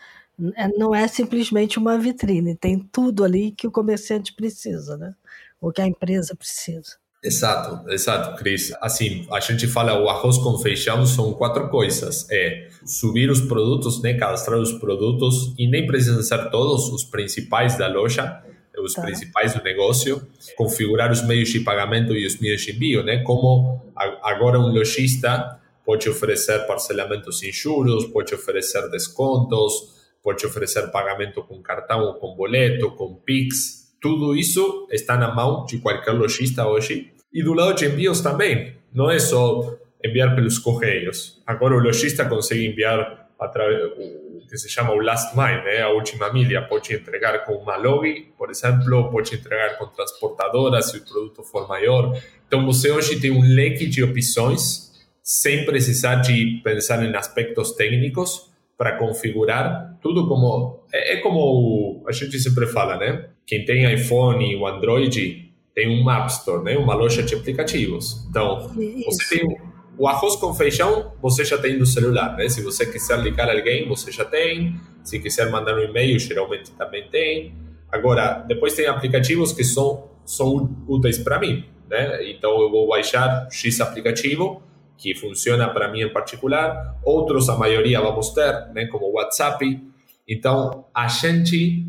É, 0.55 0.67
não 0.67 0.93
é 0.93 1.07
simplesmente 1.07 1.79
uma 1.79 1.97
vitrine, 1.97 2.55
tem 2.55 2.77
tudo 2.77 3.23
ali 3.23 3.51
que 3.51 3.65
o 3.65 3.71
comerciante 3.71 4.35
precisa, 4.35 4.95
né? 4.97 5.15
O 5.59 5.71
que 5.71 5.81
a 5.81 5.87
empresa 5.87 6.35
precisa. 6.35 6.97
Exato, 7.23 7.89
exato, 7.89 8.37
Cris. 8.37 8.71
Assim, 8.79 9.27
a 9.31 9.39
gente 9.39 9.67
fala 9.67 9.99
o 9.99 10.07
arroz 10.07 10.37
com 10.37 10.57
feijão 10.59 11.05
são 11.05 11.33
quatro 11.33 11.67
coisas. 11.69 12.29
É 12.29 12.69
subir 12.85 13.29
os 13.29 13.41
produtos, 13.41 14.01
né, 14.01 14.13
cadastrar 14.13 14.59
os 14.59 14.73
produtos 14.73 15.53
e 15.57 15.67
nem 15.67 15.87
precisam 15.87 16.21
ser 16.21 16.49
todos 16.51 16.89
os 16.89 17.03
principais 17.03 17.77
da 17.77 17.87
loja, 17.87 18.43
os 18.79 18.93
tá. 18.93 19.01
principais 19.01 19.53
do 19.55 19.63
negócio, 19.63 20.21
configurar 20.55 21.11
os 21.11 21.25
meios 21.25 21.49
de 21.49 21.61
pagamento 21.61 22.13
e 22.13 22.25
os 22.25 22.39
meios 22.39 22.61
de 22.61 22.71
envio, 22.71 23.03
né? 23.03 23.23
Como 23.23 23.81
agora 23.95 24.59
um 24.59 24.67
lojista 24.67 25.59
pode 25.83 26.07
oferecer 26.07 26.67
parcelamentos 26.67 27.39
sem 27.39 27.51
juros, 27.51 28.05
pode 28.05 28.35
oferecer 28.35 28.87
descontos, 28.91 29.97
pode 30.21 30.45
oferecer 30.45 30.91
pagamento 30.91 31.41
com 31.41 31.61
cartão 31.61 32.01
ou 32.01 32.13
com 32.15 32.35
boleto, 32.35 32.91
com 32.91 33.15
Pix. 33.15 33.86
Tudo 34.07 34.33
isso 34.33 34.87
está 34.89 35.17
na 35.17 35.35
mão 35.35 35.65
de 35.65 35.79
qualquer 35.79 36.13
lojista 36.13 36.65
hoje. 36.65 37.11
E 37.33 37.43
do 37.43 37.53
lado 37.53 37.75
de 37.75 37.87
envios 37.87 38.21
também. 38.21 38.73
Não 38.93 39.11
é 39.11 39.19
só 39.19 39.77
enviar 40.01 40.33
pelos 40.33 40.57
correios. 40.57 41.41
Agora 41.45 41.75
o 41.75 41.79
lojista 41.79 42.23
consegue 42.23 42.65
enviar 42.65 43.29
através 43.37 43.83
o 43.83 44.47
que 44.47 44.57
se 44.57 44.69
chama 44.69 44.93
o 44.93 45.01
last 45.01 45.35
mile, 45.35 45.61
né? 45.61 45.81
a 45.81 45.89
última 45.89 46.31
milha. 46.31 46.61
Pode 46.61 46.93
entregar 46.93 47.39
com 47.43 47.55
uma 47.55 47.75
log, 47.75 48.31
por 48.37 48.49
exemplo, 48.49 49.11
pode 49.11 49.35
entregar 49.35 49.77
com 49.77 49.87
transportadora 49.87 50.81
se 50.81 50.99
o 50.99 51.01
produto 51.01 51.43
for 51.43 51.67
maior. 51.67 52.17
Então, 52.47 52.65
você 52.65 52.89
hoje 52.89 53.19
tem 53.19 53.29
um 53.29 53.41
leque 53.41 53.87
de 53.87 54.01
opções 54.01 54.89
sem 55.21 55.65
precisar 55.65 56.15
de 56.15 56.61
pensar 56.63 57.03
em 57.03 57.13
aspectos 57.13 57.73
técnicos 57.73 58.49
para 58.77 58.97
configurar 58.97 59.97
tudo 60.01 60.29
como 60.29 60.79
é, 60.93 61.17
como 61.17 62.05
a 62.07 62.13
gente 62.13 62.39
sempre 62.39 62.67
fala, 62.67 62.95
né? 62.95 63.27
Quem 63.47 63.65
tem 63.65 63.91
iPhone 63.91 64.55
ou 64.57 64.67
Android 64.67 65.51
tem 65.73 65.89
um 65.89 66.09
App 66.11 66.29
Store, 66.29 66.63
né? 66.63 66.77
Uma 66.77 66.93
loja 66.93 67.23
de 67.23 67.33
aplicativos. 67.33 68.25
Então, 68.29 68.69
Isso. 68.77 69.05
você 69.05 69.37
tem 69.37 69.57
o 69.97 70.07
arroz 70.07 70.35
com 70.35 70.53
feijão, 70.53 71.13
você 71.21 71.43
já 71.43 71.57
tem 71.57 71.77
no 71.77 71.85
celular, 71.85 72.35
né? 72.35 72.47
Se 72.49 72.61
você 72.61 72.85
quiser 72.85 73.19
ligar 73.19 73.49
alguém, 73.49 73.87
você 73.87 74.11
já 74.11 74.25
tem. 74.25 74.75
Se 75.03 75.19
quiser 75.19 75.49
mandar 75.49 75.75
um 75.75 75.81
e-mail, 75.81 76.19
geralmente 76.19 76.71
também 76.71 77.09
tem. 77.09 77.55
Agora, 77.89 78.43
depois 78.47 78.73
tem 78.73 78.85
aplicativos 78.85 79.53
que 79.53 79.63
são 79.63 80.09
são 80.25 80.75
úteis 80.85 81.17
para 81.17 81.39
mim, 81.39 81.63
né? 81.89 82.29
Então 82.29 82.61
eu 82.61 82.69
vou 82.69 82.89
baixar 82.89 83.47
X 83.49 83.79
aplicativo 83.79 84.61
que 84.97 85.15
funciona 85.15 85.69
para 85.69 85.89
mim 85.89 86.01
em 86.01 86.11
particular, 86.11 86.99
outros 87.03 87.47
a 87.49 87.55
maioria 87.55 88.01
vamos 88.01 88.31
ter, 88.31 88.67
né, 88.73 88.87
como 88.87 89.11
WhatsApp. 89.11 89.79
Então, 90.27 90.85
a 90.93 91.07
gente 91.07 91.85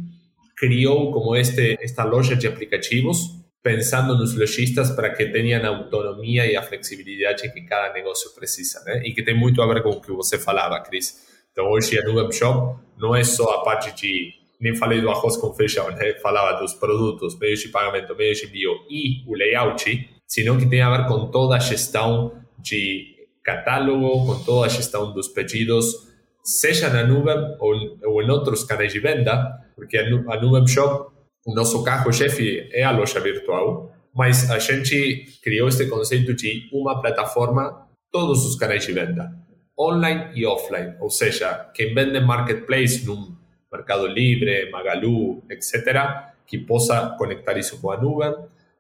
criou 0.58 1.12
como 1.12 1.36
este 1.36 1.78
esta 1.80 2.04
loja 2.04 2.34
de 2.34 2.46
aplicativos 2.46 3.38
pensando 3.62 4.16
nos 4.16 4.36
lojistas 4.36 4.90
para 4.92 5.10
que 5.10 5.26
tenham 5.26 5.62
a 5.62 5.76
autonomia 5.76 6.46
e 6.46 6.56
a 6.56 6.62
flexibilidade 6.62 7.52
que 7.52 7.60
cada 7.62 7.92
negócio 7.92 8.30
precisa, 8.34 8.82
né? 8.84 9.02
E 9.04 9.12
que 9.12 9.22
tem 9.22 9.36
muito 9.36 9.60
a 9.60 9.66
ver 9.66 9.82
com 9.82 9.90
o 9.90 10.00
que 10.00 10.12
você 10.12 10.38
falava, 10.38 10.80
Cris. 10.80 11.26
Então, 11.52 11.70
hoje 11.70 11.98
a 11.98 12.04
Nuvem 12.04 12.30
Shop 12.32 12.78
não 12.96 13.14
é 13.14 13.24
só 13.24 13.44
a 13.50 13.64
parte 13.64 13.94
de 13.94 14.32
nem 14.60 14.74
falei 14.74 15.00
do 15.00 15.10
arroz 15.10 15.36
com 15.36 15.52
feijão, 15.54 15.88
né? 15.90 16.14
falava 16.14 16.58
dos 16.60 16.74
produtos, 16.74 17.38
meios 17.38 17.60
de 17.60 17.68
pagamento, 17.68 18.14
meios 18.16 18.38
de 18.38 18.46
envio 18.46 18.72
e 18.90 19.22
o 19.26 19.34
layout, 19.34 20.08
senão 20.26 20.58
que 20.58 20.66
tem 20.66 20.80
a 20.80 20.96
ver 20.96 21.06
com 21.06 21.30
toda 21.30 21.56
a 21.56 21.60
gestão 21.60 22.32
de 22.58 23.14
catálogo, 23.44 24.26
com 24.26 24.44
toda 24.44 24.66
a 24.66 24.68
gestão 24.68 25.12
dos 25.12 25.28
pedidos, 25.28 26.07
seja 26.48 26.88
na 26.88 27.04
nuvem 27.04 27.36
ou, 27.60 27.74
ou 28.04 28.22
em 28.22 28.30
outros 28.30 28.64
canais 28.64 28.90
de 28.90 29.00
venda, 29.00 29.60
porque 29.76 29.98
a, 29.98 30.08
Nuvem 30.40 30.66
Shop, 30.66 31.12
o 31.46 31.54
nosso 31.54 31.84
carro-chefe 31.84 32.70
é 32.72 32.82
a 32.84 32.90
loja 32.90 33.20
virtual, 33.20 33.92
mas 34.14 34.50
a 34.50 34.58
gente 34.58 35.26
criou 35.42 35.68
este 35.68 35.86
conceito 35.86 36.34
de 36.34 36.66
uma 36.72 37.02
plataforma, 37.02 37.86
todos 38.10 38.46
os 38.46 38.56
canais 38.56 38.86
de 38.86 38.92
venda, 38.92 39.30
online 39.78 40.30
e 40.34 40.46
offline, 40.46 40.94
ou 41.00 41.10
seja, 41.10 41.70
quem 41.74 41.94
vende 41.94 42.18
marketplace 42.18 43.04
num 43.04 43.36
Mercado 43.70 44.06
Libre, 44.06 44.70
Magalu, 44.70 45.44
etc., 45.50 46.32
que 46.46 46.56
possa 46.56 47.14
conectar 47.18 47.58
isso 47.58 47.78
com 47.78 47.90
a 47.90 48.00
nuvem, 48.00 48.34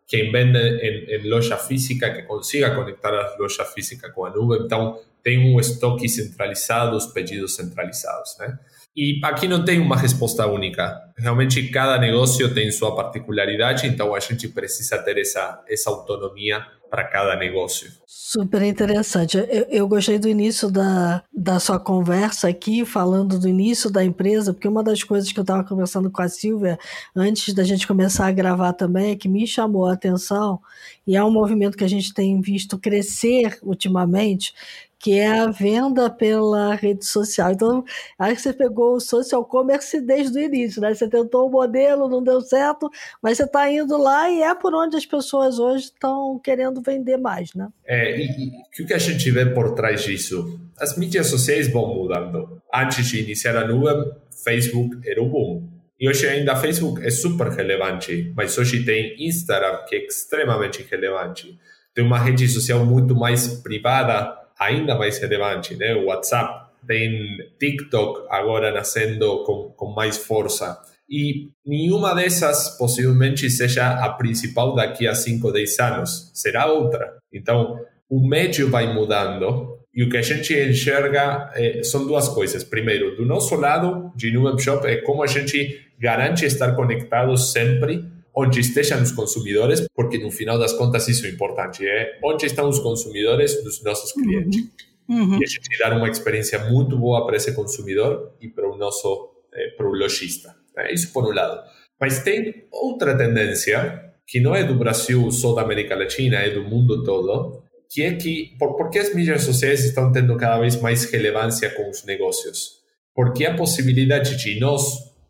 quem 0.06 0.32
vende 0.32 0.58
em, 0.58 1.16
em, 1.16 1.28
loja 1.28 1.58
física 1.58 2.10
que 2.10 2.22
consiga 2.22 2.74
conectar 2.74 3.12
a 3.12 3.36
loja 3.38 3.66
física 3.66 4.10
com 4.10 4.24
a 4.24 4.30
nuvem. 4.30 4.62
Então, 4.62 4.98
tem 5.28 5.38
um 5.38 5.60
estoque 5.60 6.08
centralizado, 6.08 6.96
os 6.96 7.04
pedidos 7.04 7.54
centralizados, 7.54 8.34
né? 8.38 8.58
E 8.96 9.20
aqui 9.22 9.46
não 9.46 9.62
tem 9.62 9.78
uma 9.78 9.94
resposta 9.94 10.46
única. 10.46 10.98
Realmente, 11.18 11.68
cada 11.68 11.98
negócio 11.98 12.52
tem 12.54 12.72
sua 12.72 12.96
particularidade, 12.96 13.86
então 13.86 14.14
a 14.14 14.20
gente 14.20 14.48
precisa 14.48 14.96
ter 14.96 15.18
essa, 15.18 15.62
essa 15.68 15.90
autonomia 15.90 16.64
para 16.90 17.04
cada 17.04 17.36
negócio. 17.36 17.90
Super 18.06 18.62
interessante. 18.62 19.36
Eu, 19.36 19.66
eu, 19.68 19.88
gostei 19.88 20.18
do 20.18 20.28
início 20.28 20.70
da, 20.70 21.22
da 21.32 21.60
sua 21.60 21.78
conversa 21.78 22.48
aqui, 22.48 22.84
falando 22.84 23.38
do 23.38 23.48
início 23.48 23.90
da 23.90 24.02
empresa, 24.02 24.54
porque 24.54 24.66
uma 24.66 24.82
das 24.82 25.02
coisas 25.02 25.30
que 25.30 25.38
eu 25.38 25.42
estava 25.42 25.62
conversando 25.62 26.10
com 26.10 26.22
a 26.22 26.28
Silvia 26.28 26.78
antes 27.14 27.52
da 27.52 27.64
gente 27.64 27.86
começar 27.86 28.26
a 28.26 28.32
gravar 28.32 28.72
também, 28.72 29.12
é 29.12 29.16
que 29.16 29.28
me 29.28 29.46
chamou 29.46 29.86
a 29.86 29.92
atenção, 29.92 30.60
e 31.06 31.14
é 31.14 31.22
um 31.22 31.30
movimento 31.30 31.76
que 31.76 31.84
a 31.84 31.88
gente 31.88 32.12
tem 32.12 32.40
visto 32.40 32.78
crescer 32.78 33.58
ultimamente, 33.62 34.54
que 34.98 35.18
é 35.18 35.28
a 35.28 35.50
venda 35.50 36.10
pela 36.10 36.74
rede 36.74 37.06
social. 37.06 37.52
Então, 37.52 37.84
que 37.84 38.36
você 38.36 38.52
pegou 38.52 38.96
o 38.96 39.00
social 39.00 39.44
commerce 39.44 40.00
desde 40.00 40.38
o 40.38 40.42
início, 40.42 40.80
né? 40.82 40.92
Você 40.92 41.08
tentou 41.08 41.46
o 41.46 41.50
modelo, 41.50 42.08
não 42.08 42.22
deu 42.22 42.40
certo, 42.40 42.90
mas 43.22 43.36
você 43.36 43.44
está 43.44 43.70
indo 43.70 43.96
lá 43.96 44.28
e 44.28 44.42
é 44.42 44.54
por 44.54 44.74
onde 44.74 44.96
as 44.96 45.06
pessoas 45.06 45.58
hoje 45.58 45.84
estão 45.84 46.38
querendo 46.42 46.82
vender 46.82 47.16
mais, 47.16 47.54
né? 47.54 47.68
É, 47.86 48.20
e, 48.20 48.52
o 48.80 48.86
que 48.86 48.94
a 48.94 48.98
gente 48.98 49.30
vê 49.30 49.46
por 49.46 49.74
trás 49.74 50.02
disso? 50.02 50.60
As 50.78 50.96
mídias 50.96 51.28
sociais 51.28 51.70
vão 51.70 51.94
mudando. 51.94 52.60
Antes 52.74 53.06
de 53.06 53.22
iniciar 53.22 53.56
a 53.56 53.66
nuvem, 53.66 54.12
Facebook 54.44 54.98
era 55.08 55.22
o 55.22 55.28
boom. 55.28 55.78
E 56.00 56.08
hoje 56.08 56.28
ainda 56.28 56.54
Facebook 56.54 57.04
é 57.04 57.10
super 57.10 57.48
relevante, 57.48 58.32
mas 58.36 58.56
hoje 58.56 58.84
tem 58.84 59.16
Instagram, 59.18 59.84
que 59.88 59.96
é 59.96 60.06
extremamente 60.06 60.86
relevante. 60.88 61.58
Tem 61.92 62.04
uma 62.04 62.18
rede 62.18 62.46
social 62.46 62.84
muito 62.86 63.16
mais 63.16 63.48
privada, 63.60 64.36
ainda 64.58 64.96
mais 64.96 65.18
relevante, 65.18 65.76
né? 65.76 65.94
O 65.94 66.06
WhatsApp, 66.06 66.68
tem 66.86 67.36
TikTok 67.58 68.26
agora 68.30 68.72
nascendo 68.72 69.44
com, 69.44 69.72
com 69.76 69.92
mais 69.92 70.16
força. 70.16 70.78
E 71.08 71.48
nenhuma 71.66 72.14
dessas 72.14 72.76
possivelmente 72.76 73.48
seja 73.50 74.04
a 74.04 74.10
principal 74.10 74.74
daqui 74.74 75.06
a 75.06 75.14
5, 75.14 75.52
10 75.52 75.78
anos. 75.78 76.30
Será 76.34 76.66
outra. 76.66 77.16
Então, 77.32 77.78
o 78.08 78.26
médio 78.26 78.70
vai 78.70 78.92
mudando 78.92 79.78
e 79.94 80.02
o 80.02 80.08
que 80.08 80.16
a 80.16 80.22
gente 80.22 80.54
enxerga 80.54 81.50
é, 81.54 81.82
são 81.82 82.06
duas 82.06 82.28
coisas. 82.28 82.62
Primeiro, 82.62 83.16
do 83.16 83.24
nosso 83.24 83.54
lado 83.56 84.12
de 84.14 84.30
Nuvem 84.30 84.58
Shop, 84.58 84.86
é 84.86 84.98
como 84.98 85.22
a 85.22 85.26
gente 85.26 85.86
garante 85.98 86.44
estar 86.44 86.72
conectado 86.74 87.36
sempre 87.36 88.04
onde 88.38 88.60
estejam 88.60 89.02
os 89.02 89.10
consumidores, 89.10 89.84
porque 89.92 90.16
no 90.16 90.30
final 90.30 90.56
das 90.56 90.72
contas 90.72 91.08
isso 91.08 91.26
é 91.26 91.30
importante, 91.30 91.84
é 91.84 92.20
onde 92.22 92.46
estão 92.46 92.68
os 92.68 92.78
consumidores 92.78 93.64
dos 93.64 93.82
nossos 93.82 94.12
clientes. 94.12 94.62
Uhum. 95.08 95.40
E 95.40 95.44
a 95.44 95.46
gente 95.46 95.78
dar 95.78 95.92
uma 95.92 96.08
experiência 96.08 96.58
muito 96.66 96.96
boa 96.96 97.26
para 97.26 97.36
esse 97.36 97.52
consumidor 97.52 98.32
e 98.40 98.48
para 98.48 98.70
o 98.70 98.76
nosso 98.76 99.30
é, 99.52 99.70
para 99.70 99.88
o 99.88 99.92
lojista. 99.92 100.54
É 100.76 100.94
isso 100.94 101.12
por 101.12 101.24
um 101.24 101.32
lado. 101.32 101.60
Mas 102.00 102.22
tem 102.22 102.68
outra 102.70 103.16
tendência 103.16 104.04
que 104.24 104.38
não 104.38 104.54
é 104.54 104.62
do 104.62 104.76
Brasil 104.76 105.28
só 105.32 105.54
da 105.54 105.62
América 105.62 105.96
Latina, 105.96 106.36
é 106.36 106.50
do 106.50 106.62
mundo 106.62 107.02
todo, 107.02 107.64
que 107.90 108.02
é 108.02 108.14
que 108.14 108.54
por, 108.56 108.76
por 108.76 108.88
que 108.88 109.00
as 109.00 109.12
mídias 109.12 109.42
sociais 109.42 109.84
estão 109.84 110.12
tendo 110.12 110.36
cada 110.36 110.60
vez 110.60 110.80
mais 110.80 111.10
relevância 111.10 111.70
com 111.70 111.90
os 111.90 112.04
negócios? 112.04 112.78
Porque 113.12 113.44
a 113.46 113.56
possibilidade 113.56 114.36
de 114.36 114.60
nós, 114.60 114.84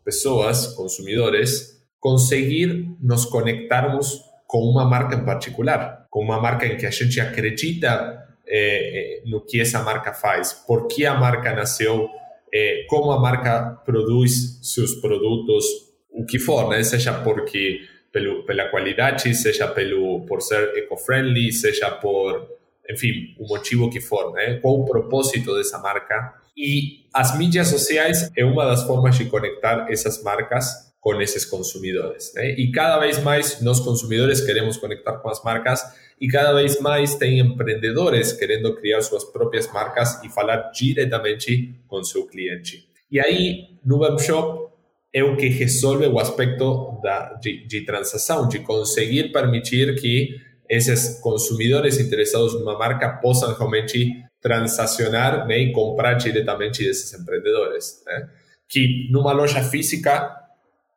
pessoas, 0.05 0.67
consumidores, 0.67 1.78
conseguir 1.99 2.95
nos 3.01 3.25
conectarmos 3.25 4.21
com 4.47 4.59
uma 4.59 4.85
marca 4.85 5.15
em 5.15 5.25
particular, 5.25 6.07
com 6.09 6.23
uma 6.23 6.41
marca 6.41 6.65
em 6.65 6.77
que 6.77 6.85
a 6.85 6.91
gente 6.91 7.19
acredita 7.19 8.25
eh, 8.47 9.21
no 9.25 9.45
que 9.45 9.61
essa 9.61 9.83
marca 9.83 10.11
faz, 10.11 10.53
por 10.53 10.87
que 10.87 11.05
a 11.05 11.13
marca 11.13 11.53
nasceu, 11.53 12.09
eh, 12.51 12.85
como 12.89 13.11
a 13.11 13.19
marca 13.19 13.79
produz 13.85 14.59
seus 14.63 14.95
produtos, 14.95 15.65
o 16.09 16.25
que 16.25 16.39
for, 16.39 16.69
né? 16.69 16.81
seja 16.83 17.13
porque 17.13 17.81
pelo, 18.11 18.43
pela 18.43 18.69
qualidade, 18.69 19.33
seja 19.35 19.67
pelo 19.67 20.25
por 20.25 20.41
ser 20.41 20.75
eco-friendly, 20.77 21.51
seja 21.51 21.91
por, 21.91 22.47
enfim, 22.89 23.35
o 23.37 23.47
motivo 23.47 23.89
que 23.89 24.01
for, 24.01 24.33
né? 24.33 24.55
Qual 24.55 24.79
o 24.79 24.85
propósito 24.85 25.55
dessa 25.55 25.77
marca? 25.77 26.33
E 26.57 27.05
as 27.13 27.37
mídias 27.37 27.67
sociais 27.67 28.31
é 28.35 28.43
uma 28.43 28.65
das 28.65 28.83
formas 28.83 29.15
de 29.15 29.25
conectar 29.25 29.85
essas 29.89 30.23
marcas 30.23 30.88
con 30.99 31.21
esos 31.21 31.45
consumidores. 31.45 32.35
¿eh? 32.35 32.55
Y 32.57 32.71
cada 32.71 32.99
vez 32.99 33.23
más 33.23 33.61
los 33.61 33.81
consumidores 33.81 34.41
queremos 34.41 34.77
conectar 34.77 35.21
con 35.21 35.31
las 35.31 35.43
marcas 35.43 35.95
y 36.19 36.27
cada 36.27 36.51
vez 36.53 36.81
más 36.81 37.17
tem 37.17 37.39
emprendedores 37.39 38.33
querendo 38.33 38.75
criar 38.75 39.01
sus 39.01 39.25
propias 39.25 39.71
marcas 39.73 40.19
y 40.23 40.29
hablar 40.39 40.71
directamente 40.77 41.81
con 41.87 42.03
su 42.03 42.27
cliente. 42.27 42.85
Y 43.09 43.19
ahí 43.19 43.79
Nuvem 43.83 44.17
Shop 44.17 44.69
é 45.11 45.23
o 45.23 45.35
que 45.35 45.47
resolve 45.47 46.05
o 46.05 46.19
aspecto 46.19 46.99
da, 47.01 47.33
de, 47.41 47.65
de 47.65 47.81
transação, 47.85 48.47
de 48.47 48.59
conseguir 48.59 49.31
permitir 49.31 49.95
que 49.95 50.35
esses 50.69 51.19
consumidores 51.19 51.99
interessados 51.99 52.53
numa 52.53 52.77
marca 52.77 53.09
possam 53.21 53.55
realmente 53.55 54.23
transacionar 54.39 55.49
e 55.49 55.71
comprar 55.71 56.13
diretamente 56.15 56.83
desses 56.83 57.11
empreendedores. 57.13 58.03
Né? 58.05 58.29
Que 58.67 59.07
numa 59.09 59.33
loja 59.33 59.63
física 59.63 60.38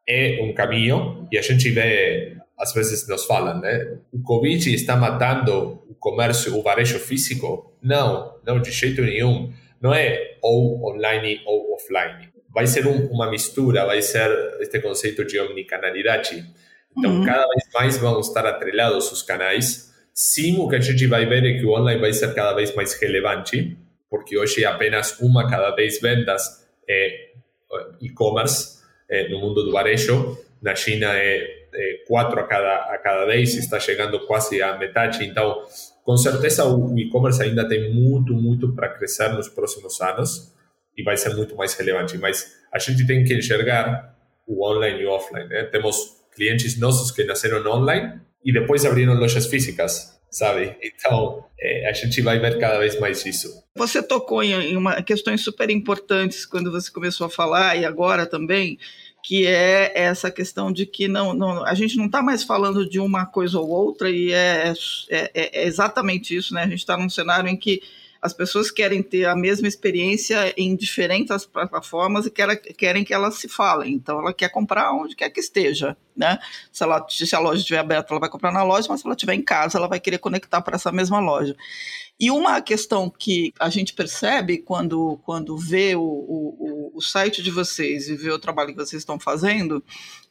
é 0.09 0.41
um 0.43 0.53
caminho 0.53 1.29
e 1.31 1.39
a 1.39 1.43
gente 1.43 1.71
vê, 1.71 2.37
às 2.59 2.73
vezes 2.73 3.07
nos 3.09 3.25
falam, 3.25 3.61
né? 3.61 3.99
O 4.13 4.23
Covid 4.23 4.75
está 4.75 4.97
matando 4.97 5.83
o 5.89 5.95
comércio, 5.95 6.57
o 6.57 6.63
varejo 6.63 6.99
físico? 6.99 7.77
Não, 7.83 8.37
não, 8.45 8.61
de 8.61 8.71
jeito 8.71 9.03
nenhum. 9.03 9.53
Não 9.81 9.95
é 9.95 10.37
ou 10.43 10.91
online 10.91 11.41
ou 11.47 11.75
offline. 11.75 12.31
Vai 12.53 12.67
ser 12.67 12.87
um, 12.87 13.07
uma 13.07 13.31
mistura, 13.31 13.87
vai 13.87 14.03
ser 14.03 14.31
este 14.61 14.81
conceito 14.81 15.25
de 15.25 15.39
omnicanalidade. 15.41 16.45
Então, 16.97 17.19
uhum. 17.19 17.25
cada 17.25 17.47
vez 17.49 17.65
mais 17.73 17.97
vão 17.99 18.21
estar 18.21 18.47
atrelados 18.47 19.11
os 19.11 19.23
canais. 19.23 19.93
Sim, 20.13 20.59
o 20.59 20.69
que 20.69 20.77
a 20.77 20.81
gente 20.81 21.07
vai 21.07 21.25
ver 21.25 21.45
é 21.45 21.59
que 21.59 21.65
o 21.65 21.73
online 21.73 22.01
vai 22.01 22.13
ser 22.13 22.35
cada 22.35 22.53
vez 22.53 22.75
mais 22.75 22.93
relevante, 23.01 23.77
porque 24.11 24.37
hoje 24.37 24.65
apenas 24.65 25.19
uma 25.21 25.49
cada 25.49 25.71
10 25.71 26.01
vendas 26.01 26.67
é 26.87 27.31
e-commerce 28.01 28.82
é, 29.13 29.29
no 29.29 29.39
mundo 29.39 29.63
do 29.63 29.71
varejo. 29.71 30.39
Na 30.63 30.75
China 30.75 31.07
é, 31.15 31.67
é 31.75 32.05
4 32.09 32.41
a 32.41 32.45
cada, 32.45 32.77
a 32.95 32.99
cada 32.99 33.27
10, 33.27 33.57
está 33.57 33.79
chegando 33.79 34.27
quase 34.27 34.63
a 34.63 34.79
metade. 34.79 35.23
Então, 35.25 35.63
com 36.03 36.17
certeza 36.17 36.65
o 36.65 36.99
e-commerce 36.99 37.43
ainda 37.43 37.69
tem 37.69 37.93
muito, 37.93 38.33
muito 38.33 38.75
para 38.75 38.89
crescer 38.89 39.29
nos 39.29 39.49
próximos 39.49 40.01
anos 40.01 40.53
e 40.97 41.03
vai 41.03 41.17
ser 41.17 41.35
muito 41.37 41.55
mais 41.55 41.75
relevante. 41.75 42.17
Mas 42.17 42.57
a 42.73 42.79
gente 42.79 43.07
tem 43.07 43.23
que 43.23 43.35
enxergar 43.35 44.17
o 44.47 44.67
online 44.67 45.03
e 45.03 45.07
o 45.07 45.11
offline. 45.11 45.47
Né? 45.47 45.65
Temos 45.65 46.23
clientes 46.35 46.79
nossos 46.79 47.11
que 47.11 47.23
nasceram 47.25 47.65
online 47.71 48.19
e 48.43 48.53
depois 48.53 48.85
abriram 48.87 49.15
lojas 49.15 49.47
físicas, 49.47 50.19
sabe? 50.31 50.77
Então, 50.83 51.45
é, 51.61 51.89
a 51.89 51.93
gente 51.93 52.21
vai 52.23 52.39
ver 52.39 52.59
cada 52.59 52.79
vez 52.79 52.99
mais 52.99 53.27
isso. 53.27 53.63
Você 53.77 54.03
tocou 54.03 54.43
em 54.43 54.77
uma, 54.77 55.03
questões 55.03 55.43
super 55.43 55.69
importantes 55.69 56.47
quando 56.47 56.71
você 56.71 56.91
começou 56.91 57.27
a 57.27 57.31
falar 57.31 57.77
e 57.77 57.85
agora 57.85 58.25
também, 58.25 58.79
que 59.23 59.47
é 59.47 59.93
essa 59.95 60.31
questão 60.31 60.73
de 60.73 60.85
que 60.85 61.07
não, 61.07 61.33
não 61.33 61.65
a 61.65 61.75
gente 61.75 61.97
não 61.97 62.07
está 62.07 62.21
mais 62.21 62.43
falando 62.43 62.89
de 62.89 62.99
uma 62.99 63.25
coisa 63.25 63.59
ou 63.59 63.69
outra, 63.69 64.11
e 64.11 64.33
é, 64.33 64.73
é, 65.11 65.63
é 65.63 65.67
exatamente 65.67 66.37
isso, 66.37 66.53
né? 66.53 66.63
A 66.63 66.69
gente 66.69 66.81
está 66.81 66.97
num 66.97 67.09
cenário 67.09 67.49
em 67.49 67.57
que 67.57 67.81
as 68.23 68.33
pessoas 68.33 68.71
querem 68.71 69.03
ter 69.03 69.25
a 69.25 69.35
mesma 69.35 69.67
experiência 69.67 70.55
em 70.57 70.77
diferentes 70.77 71.45
plataformas 71.45 72.25
e 72.25 72.31
querem 72.31 73.03
que 73.03 73.13
elas 73.13 73.35
se 73.35 73.49
falem. 73.49 73.95
Então, 73.95 74.21
ela 74.21 74.33
quer 74.33 74.49
comprar 74.49 74.93
onde 74.93 75.17
quer 75.17 75.29
que 75.29 75.41
esteja. 75.41 75.97
Né? 76.17 76.39
Se, 76.71 76.85
ela, 76.85 77.05
se 77.09 77.35
a 77.35 77.41
loja 77.41 77.59
estiver 77.59 77.81
aberta, 77.81 78.13
ela 78.13 78.21
vai 78.21 78.29
comprar 78.29 78.53
na 78.53 78.63
loja, 78.63 78.87
mas 78.89 79.01
se 79.01 79.07
ela 79.09 79.17
estiver 79.17 79.35
em 79.35 79.43
casa, 79.43 79.77
ela 79.77 79.89
vai 79.89 79.99
querer 79.99 80.19
conectar 80.19 80.61
para 80.61 80.77
essa 80.77 80.93
mesma 80.93 81.19
loja. 81.19 81.57
E 82.21 82.31
uma 82.31 82.61
questão 82.61 83.11
que 83.11 83.53
a 83.59 83.69
gente 83.69 83.95
percebe 83.95 84.59
quando, 84.59 85.19
quando 85.25 85.57
vê 85.57 85.97
o, 85.97 86.03
o, 86.03 86.93
o 86.95 87.01
site 87.01 87.43
de 87.43 87.51
vocês 87.51 88.09
e 88.09 88.15
vê 88.15 88.31
o 88.31 88.39
trabalho 88.39 88.71
que 88.71 88.77
vocês 88.77 89.03
estão 89.03 89.19
fazendo, 89.19 89.83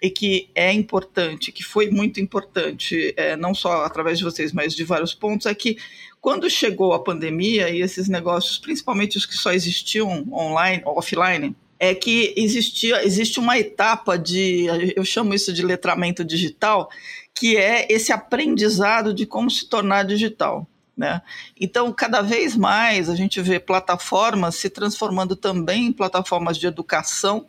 e 0.01 0.09
que 0.09 0.49
é 0.55 0.71
importante, 0.71 1.51
que 1.51 1.63
foi 1.63 1.89
muito 1.89 2.19
importante, 2.19 3.13
é, 3.17 3.35
não 3.35 3.53
só 3.53 3.83
através 3.83 4.17
de 4.17 4.23
vocês, 4.23 4.53
mas 4.53 4.73
de 4.73 4.83
vários 4.83 5.13
pontos, 5.13 5.45
é 5.45 5.53
que 5.53 5.77
quando 6.21 6.49
chegou 6.49 6.93
a 6.93 7.03
pandemia 7.03 7.69
e 7.69 7.81
esses 7.81 8.07
negócios, 8.07 8.57
principalmente 8.57 9.17
os 9.17 9.25
que 9.25 9.35
só 9.35 9.51
existiam 9.51 10.25
online, 10.31 10.81
offline, 10.85 11.55
é 11.79 11.95
que 11.95 12.33
existia, 12.37 13.03
existe 13.03 13.39
uma 13.39 13.57
etapa 13.57 14.15
de, 14.15 14.67
eu 14.95 15.03
chamo 15.03 15.33
isso 15.33 15.51
de 15.51 15.65
letramento 15.65 16.23
digital, 16.23 16.89
que 17.33 17.57
é 17.57 17.87
esse 17.89 18.13
aprendizado 18.13 19.15
de 19.15 19.25
como 19.25 19.49
se 19.49 19.67
tornar 19.67 20.03
digital. 20.03 20.67
Né? 21.01 21.19
Então, 21.59 21.91
cada 21.91 22.21
vez 22.21 22.55
mais 22.55 23.09
a 23.09 23.15
gente 23.15 23.41
vê 23.41 23.59
plataformas 23.59 24.53
se 24.53 24.69
transformando 24.69 25.35
também 25.35 25.87
em 25.87 25.91
plataformas 25.91 26.57
de 26.59 26.67
educação 26.67 27.47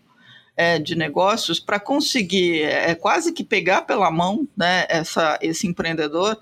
é, 0.56 0.78
de 0.78 0.94
negócios 0.94 1.60
para 1.60 1.78
conseguir 1.78 2.62
é, 2.62 2.94
quase 2.94 3.30
que 3.30 3.44
pegar 3.44 3.82
pela 3.82 4.10
mão 4.10 4.48
né, 4.56 4.86
essa, 4.88 5.38
esse 5.42 5.66
empreendedor 5.66 6.40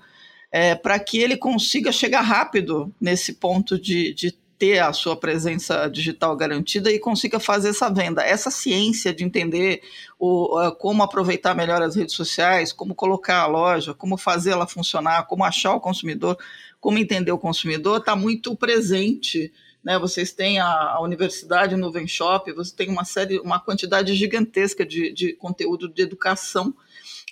é, 0.49 0.73
para 0.73 0.97
que 0.99 1.19
ele 1.19 1.35
consiga 1.35 1.91
chegar 1.91 2.21
rápido 2.21 2.95
nesse 2.99 3.33
ponto 3.33 3.77
de, 3.77 4.13
de 4.13 4.31
ter 4.61 4.77
a 4.77 4.93
sua 4.93 5.15
presença 5.15 5.89
digital 5.89 6.37
garantida 6.37 6.91
e 6.91 6.99
consiga 6.99 7.39
fazer 7.39 7.69
essa 7.69 7.89
venda. 7.89 8.21
Essa 8.21 8.51
ciência 8.51 9.11
de 9.11 9.23
entender 9.23 9.81
o, 10.19 10.71
como 10.77 11.01
aproveitar 11.01 11.55
melhor 11.55 11.81
as 11.81 11.95
redes 11.95 12.13
sociais, 12.13 12.71
como 12.71 12.93
colocar 12.93 13.39
a 13.39 13.47
loja, 13.47 13.95
como 13.95 14.17
fazer 14.17 14.51
ela 14.51 14.67
funcionar, 14.67 15.25
como 15.25 15.43
achar 15.43 15.73
o 15.73 15.79
consumidor, 15.79 16.37
como 16.81 16.97
entender 16.97 17.31
o 17.31 17.37
consumidor, 17.37 17.99
está 17.99 18.15
muito 18.15 18.55
presente. 18.55 19.53
Né? 19.83 19.97
Vocês 19.99 20.33
têm 20.33 20.59
a, 20.59 20.67
a 20.67 21.01
Universidade 21.01 21.77
Nuvem 21.77 22.07
Shop, 22.07 22.51
você 22.51 22.75
tem 22.75 22.89
uma 22.89 23.05
série, 23.05 23.39
uma 23.39 23.59
quantidade 23.59 24.13
gigantesca 24.15 24.83
de, 24.83 25.13
de 25.13 25.33
conteúdo 25.33 25.87
de 25.87 26.01
educação 26.01 26.73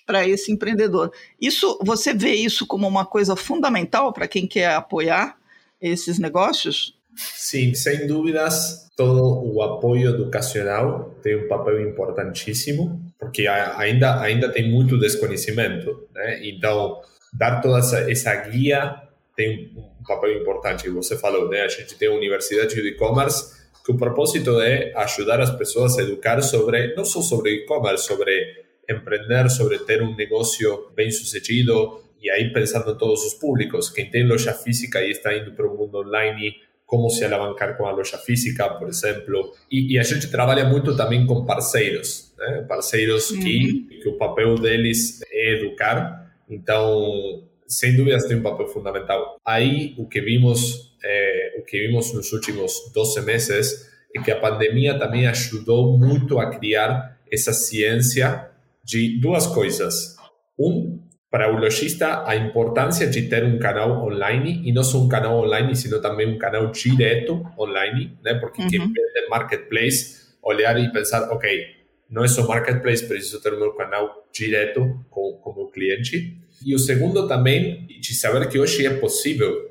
para 0.05 0.27
esse 0.27 0.51
empreendedor. 0.51 1.11
Isso, 1.41 1.77
você 1.83 2.13
vê 2.13 2.33
isso 2.33 2.65
como 2.65 2.87
uma 2.87 3.05
coisa 3.05 3.35
fundamental 3.35 4.13
para 4.13 4.27
quem 4.27 4.47
quer 4.47 4.71
apoiar 4.73 5.37
esses 5.81 6.19
negócios? 6.19 6.95
Sim, 7.15 7.73
sem 7.73 8.07
dúvidas, 8.07 8.87
todo 8.95 9.43
o 9.53 9.61
apoio 9.61 10.09
educacional 10.09 11.15
tem 11.21 11.43
um 11.43 11.47
papel 11.47 11.89
importantíssimo, 11.89 13.01
porque 13.19 13.47
ainda 13.47 14.21
ainda 14.21 14.49
tem 14.49 14.71
muito 14.71 14.97
desconhecimento, 14.97 16.07
né? 16.13 16.47
Então, 16.47 17.01
dar 17.33 17.59
toda 17.61 17.79
essa, 17.79 18.09
essa 18.09 18.35
guia 18.35 19.08
tem 19.39 19.71
um 19.73 20.03
papel 20.03 20.33
importante. 20.33 20.89
Você 20.89 21.17
falou, 21.17 21.47
né? 21.47 21.61
A 21.61 21.69
gente 21.69 21.95
tem 21.95 22.09
a 22.09 22.11
Universidade 22.11 22.75
de 22.75 22.89
E-commerce, 22.89 23.57
que 23.85 23.89
o 23.89 23.95
propósito 23.95 24.59
é 24.59 24.91
ajudar 24.97 25.39
as 25.39 25.49
pessoas 25.51 25.97
a 25.97 26.03
educar 26.03 26.41
sobre, 26.41 26.93
não 26.93 27.05
só 27.05 27.21
sobre 27.21 27.51
e-commerce, 27.51 28.05
sobre 28.05 28.65
emprender, 28.89 29.49
sobre 29.49 29.79
ter 29.79 30.01
um 30.01 30.13
negócio 30.13 30.91
bem 30.93 31.09
sucedido 31.09 32.01
e 32.21 32.29
aí 32.29 32.51
pensando 32.51 32.91
em 32.91 32.97
todos 32.97 33.23
os 33.23 33.33
públicos. 33.35 33.89
Quem 33.89 34.11
tem 34.11 34.27
loja 34.27 34.53
física 34.53 35.01
e 35.01 35.11
está 35.11 35.33
indo 35.33 35.53
para 35.53 35.65
o 35.65 35.77
mundo 35.77 35.99
online, 35.99 36.55
como 36.85 37.09
se 37.09 37.23
alavancar 37.23 37.77
com 37.77 37.85
a 37.85 37.91
loja 37.91 38.17
física, 38.17 38.67
por 38.71 38.89
exemplo. 38.89 39.53
E, 39.71 39.93
e 39.93 39.97
a 39.97 40.03
gente 40.03 40.29
trabalha 40.29 40.65
muito 40.65 40.97
também 40.97 41.25
com 41.25 41.45
parceiros, 41.45 42.33
né? 42.37 42.65
parceiros 42.67 43.31
uhum. 43.31 43.39
que, 43.39 43.99
que 44.01 44.09
o 44.09 44.17
papel 44.17 44.55
deles 44.55 45.21
é 45.31 45.53
educar. 45.53 46.29
Então, 46.49 47.47
sem 47.69 47.95
dúvidas, 47.95 48.25
tem 48.25 48.37
um 48.37 48.41
papel 48.41 48.67
fundamental. 48.67 49.37
Aí, 49.45 49.93
o 49.97 50.07
que 50.07 50.19
vimos, 50.19 50.91
é, 51.03 51.55
o 51.59 51.63
que 51.63 51.87
vimos 51.87 52.11
nos 52.13 52.33
últimos 52.33 52.91
12 52.93 53.21
meses 53.21 53.89
é 54.15 54.21
que 54.21 54.31
a 54.31 54.39
pandemia 54.39 54.97
também 54.97 55.27
ajudou 55.27 55.97
muito 55.97 56.39
a 56.39 56.49
criar 56.49 57.17
essa 57.31 57.53
ciência 57.53 58.49
de 58.83 59.19
duas 59.19 59.45
coisas. 59.45 60.15
Um, 60.59 60.99
para 61.29 61.53
o 61.53 61.59
lojista, 61.59 62.27
a 62.27 62.35
importância 62.35 63.07
de 63.07 63.29
ter 63.29 63.43
um 63.43 63.59
canal 63.59 64.03
online, 64.03 64.63
e 64.65 64.73
não 64.73 64.83
só 64.83 64.97
um 64.97 65.07
canal 65.07 65.37
online, 65.37 65.75
sino 65.75 66.01
também 66.01 66.27
um 66.27 66.39
canal 66.39 66.71
direto 66.71 67.45
online, 67.57 68.17
né? 68.23 68.33
Porque 68.33 68.63
uhum. 68.63 68.67
quem 68.67 68.79
vende 68.79 69.29
marketplace, 69.29 70.27
olhar 70.41 70.79
e 70.79 70.91
pensar, 70.91 71.29
ok, 71.31 71.78
não 72.09 72.23
é 72.23 72.27
só 72.27 72.45
marketplace, 72.47 73.05
preciso 73.05 73.41
ter 73.41 73.53
o 73.53 73.59
meu 73.59 73.73
canal 73.73 74.27
direto 74.33 74.99
com, 75.09 75.33
com 75.33 75.51
o 75.51 75.55
meu 75.55 75.67
cliente. 75.67 76.37
E 76.65 76.73
o 76.73 76.79
segundo 76.79 77.27
também, 77.27 77.85
de 77.85 78.13
saber 78.15 78.47
que 78.49 78.57
hoje 78.57 78.85
é 78.85 78.93
possível, 78.95 79.69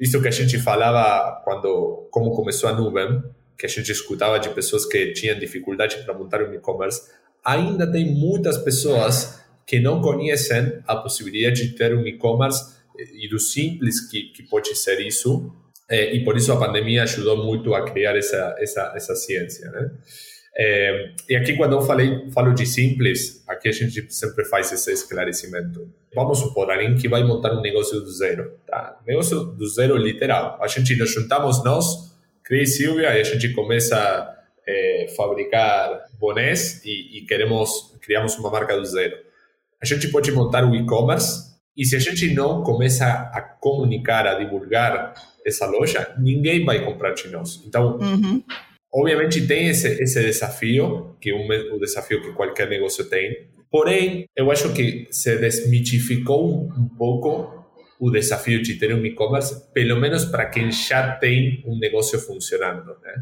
isso 0.00 0.20
que 0.20 0.28
a 0.28 0.32
gente 0.32 0.58
falava 0.58 1.40
quando, 1.44 2.08
como 2.10 2.32
começou 2.32 2.68
a 2.68 2.72
nuvem, 2.72 3.22
que 3.56 3.64
a 3.64 3.68
gente 3.68 3.90
escutava 3.90 4.38
de 4.38 4.50
pessoas 4.50 4.84
que 4.84 5.12
tinham 5.12 5.38
dificuldade 5.38 5.96
para 6.04 6.12
montar 6.12 6.42
um 6.42 6.52
e-commerce, 6.52 7.02
ainda 7.44 7.90
tem 7.90 8.12
muitas 8.12 8.58
pessoas 8.58 9.40
que 9.66 9.80
não 9.80 10.00
conhecem 10.00 10.80
a 10.86 10.96
possibilidade 10.96 11.68
de 11.68 11.76
ter 11.76 11.94
um 11.94 12.06
e-commerce 12.06 12.76
e 12.98 13.28
do 13.28 13.38
simples 13.38 14.08
que, 14.10 14.24
que 14.32 14.42
pode 14.42 14.74
ser 14.76 15.00
isso. 15.00 15.52
É, 15.88 16.14
e 16.14 16.24
por 16.24 16.36
isso 16.36 16.52
a 16.52 16.58
pandemia 16.58 17.04
ajudou 17.04 17.44
muito 17.44 17.72
a 17.74 17.84
criar 17.84 18.16
essa, 18.16 18.56
essa, 18.58 18.92
essa 18.94 19.14
ciência. 19.14 19.70
Né? 19.70 19.90
É, 20.58 21.10
e 21.28 21.36
aqui, 21.36 21.54
quando 21.54 21.74
eu 21.74 21.82
falei, 21.82 22.30
falo 22.30 22.54
de 22.54 22.64
simples, 22.64 23.44
aqui 23.46 23.68
a 23.68 23.72
gente 23.72 24.10
sempre 24.12 24.44
faz 24.46 24.72
esse 24.72 24.90
esclarecimento. 24.90 25.92
Vamos 26.14 26.38
supor, 26.38 26.70
alguém 26.70 26.96
que 26.96 27.08
vai 27.08 27.22
montar 27.22 27.52
um 27.52 27.60
negócio 27.60 28.00
do 28.00 28.10
zero. 28.10 28.52
Tá? 28.66 28.98
Negócio 29.06 29.44
do 29.44 29.68
zero 29.68 29.96
literal. 29.96 30.58
A 30.62 30.66
gente 30.66 30.96
nos 30.96 31.12
juntamos 31.12 31.62
nós, 31.62 32.16
Cris 32.42 32.70
e 32.70 32.76
Silvia, 32.78 33.16
e 33.16 33.20
a 33.20 33.24
gente 33.24 33.52
começa 33.52 34.34
é, 34.66 35.12
fabricar 35.14 36.06
bonés 36.18 36.82
e, 36.84 37.18
e, 37.18 37.26
queremos 37.26 37.94
criamos 38.00 38.36
uma 38.38 38.50
marca 38.50 38.76
do 38.76 38.84
zero. 38.84 39.16
A 39.80 39.84
gente 39.84 40.08
pode 40.08 40.32
montar 40.32 40.64
o 40.64 40.74
e-commerce 40.74 41.54
e 41.76 41.84
se 41.84 41.94
a 41.94 41.98
gente 41.98 42.32
não 42.32 42.62
começa 42.62 43.04
a 43.06 43.40
comunicar, 43.40 44.26
a 44.26 44.34
divulgar 44.34 45.12
essa 45.44 45.66
loja, 45.66 46.14
ninguém 46.18 46.64
vai 46.64 46.84
comprar 46.84 47.12
de 47.12 47.28
nós. 47.28 47.62
Então, 47.66 47.98
uhum. 47.98 48.42
Obviamente 48.96 49.46
tem 49.46 49.68
esse, 49.68 50.02
esse 50.02 50.22
desafio, 50.22 51.14
que 51.20 51.30
é 51.30 51.34
um, 51.34 51.74
o 51.74 51.78
desafio 51.78 52.22
que 52.22 52.32
qualquer 52.32 52.66
negócio 52.68 53.04
tem. 53.04 53.48
Porém, 53.70 54.26
eu 54.34 54.50
acho 54.50 54.72
que 54.72 55.06
se 55.10 55.36
desmitificou 55.36 56.62
um, 56.62 56.88
pouco 56.96 57.66
o 58.00 58.10
desafio 58.10 58.62
de 58.62 58.74
ter 58.76 58.94
um 58.94 59.04
e-commerce, 59.04 59.70
pelo 59.74 60.00
menos 60.00 60.24
para 60.24 60.46
quem 60.46 60.72
já 60.72 61.14
tem 61.16 61.62
um 61.66 61.78
negócio 61.78 62.18
funcionando, 62.18 62.96
né? 63.02 63.14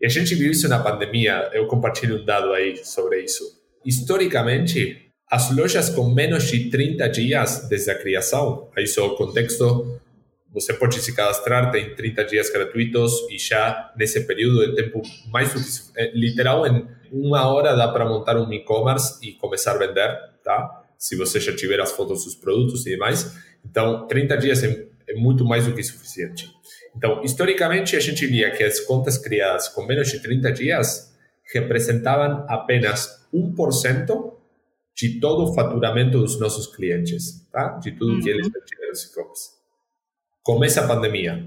E 0.00 0.04
a 0.04 0.08
gente 0.08 0.34
viu 0.34 0.50
isso 0.50 0.68
na 0.68 0.82
pandemia, 0.82 1.50
eu 1.54 1.66
compartilho 1.66 2.20
um 2.20 2.24
dado 2.24 2.52
aí 2.52 2.76
sobre 2.84 3.22
isso. 3.22 3.44
Historicamente, 3.86 5.10
as 5.30 5.54
lojas 5.56 5.88
com 5.88 6.10
menos 6.10 6.50
de 6.50 6.68
30 6.68 7.08
dias 7.08 7.66
desde 7.68 7.90
a 7.90 7.98
criação, 7.98 8.68
aí 8.76 8.86
só 8.86 9.06
o 9.06 9.16
contexto, 9.16 10.00
você 10.54 10.72
pode 10.72 11.00
se 11.00 11.12
cadastrar, 11.12 11.72
tem 11.72 11.96
30 11.96 12.24
dias 12.24 12.48
gratuitos 12.48 13.12
e 13.28 13.36
já 13.38 13.92
nesse 13.96 14.20
período 14.24 14.70
de 14.70 14.76
tempo 14.76 15.02
mais 15.28 15.92
eh, 15.96 16.12
literal, 16.14 16.64
em 16.64 16.86
uma 17.10 17.48
hora 17.48 17.74
dá 17.74 17.88
para 17.88 18.04
montar 18.04 18.36
um 18.36 18.50
e-commerce 18.52 19.18
e 19.20 19.32
começar 19.32 19.72
a 19.72 19.78
vender, 19.78 20.16
tá? 20.44 20.84
Se 20.96 21.16
você 21.16 21.40
já 21.40 21.54
tiver 21.54 21.80
as 21.80 21.90
fotos 21.90 22.24
dos 22.24 22.36
produtos 22.36 22.86
e 22.86 22.90
demais. 22.90 23.36
Então, 23.64 24.06
30 24.06 24.36
dias 24.36 24.62
em, 24.62 24.88
é 25.08 25.14
muito 25.14 25.44
mais 25.44 25.66
do 25.66 25.74
que 25.74 25.82
suficiente. 25.82 26.48
Então, 26.96 27.22
historicamente, 27.24 27.96
a 27.96 28.00
gente 28.00 28.24
via 28.24 28.52
que 28.52 28.62
as 28.62 28.78
contas 28.78 29.18
criadas 29.18 29.68
com 29.68 29.84
menos 29.84 30.08
de 30.08 30.20
30 30.20 30.52
dias 30.52 31.12
representavam 31.52 32.46
apenas 32.48 33.26
1% 33.34 34.32
de 34.94 35.18
todo 35.18 35.50
o 35.50 35.54
faturamento 35.54 36.18
dos 36.18 36.38
nossos 36.38 36.68
clientes, 36.68 37.44
tá? 37.50 37.76
de 37.82 37.90
tudo 37.90 38.22
que 38.22 38.30
eles 38.30 38.46
tiveram 38.46 38.90
nos 38.90 39.04
e-commerce. 39.04 39.63
Começa 40.44 40.82
a 40.82 40.86
pandemia. 40.86 41.42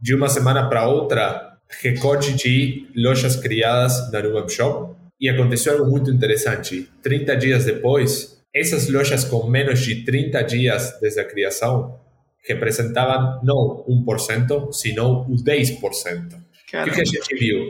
De 0.00 0.16
uma 0.16 0.28
semana 0.28 0.68
para 0.68 0.88
outra, 0.88 1.58
recorde 1.80 2.32
de 2.32 2.88
lojas 2.92 3.36
criadas 3.36 4.10
na 4.10 4.18
Web 4.18 4.52
Shop 4.52 4.96
e 5.20 5.28
aconteceu 5.28 5.74
algo 5.74 5.88
muito 5.88 6.10
interessante. 6.10 6.90
30 7.04 7.36
dias 7.36 7.64
depois, 7.64 8.42
essas 8.52 8.88
lojas 8.88 9.22
com 9.22 9.46
menos 9.46 9.78
de 9.78 10.04
30 10.04 10.42
dias 10.42 10.98
desde 11.00 11.20
a 11.20 11.24
criação 11.24 12.00
representavam 12.44 13.40
não 13.44 13.84
1%, 13.88 14.72
sino 14.72 15.22
o 15.22 15.36
10%. 15.36 16.34
O 16.34 16.90
que 16.90 17.00
a 17.00 17.04
gente 17.04 17.36
viu? 17.36 17.60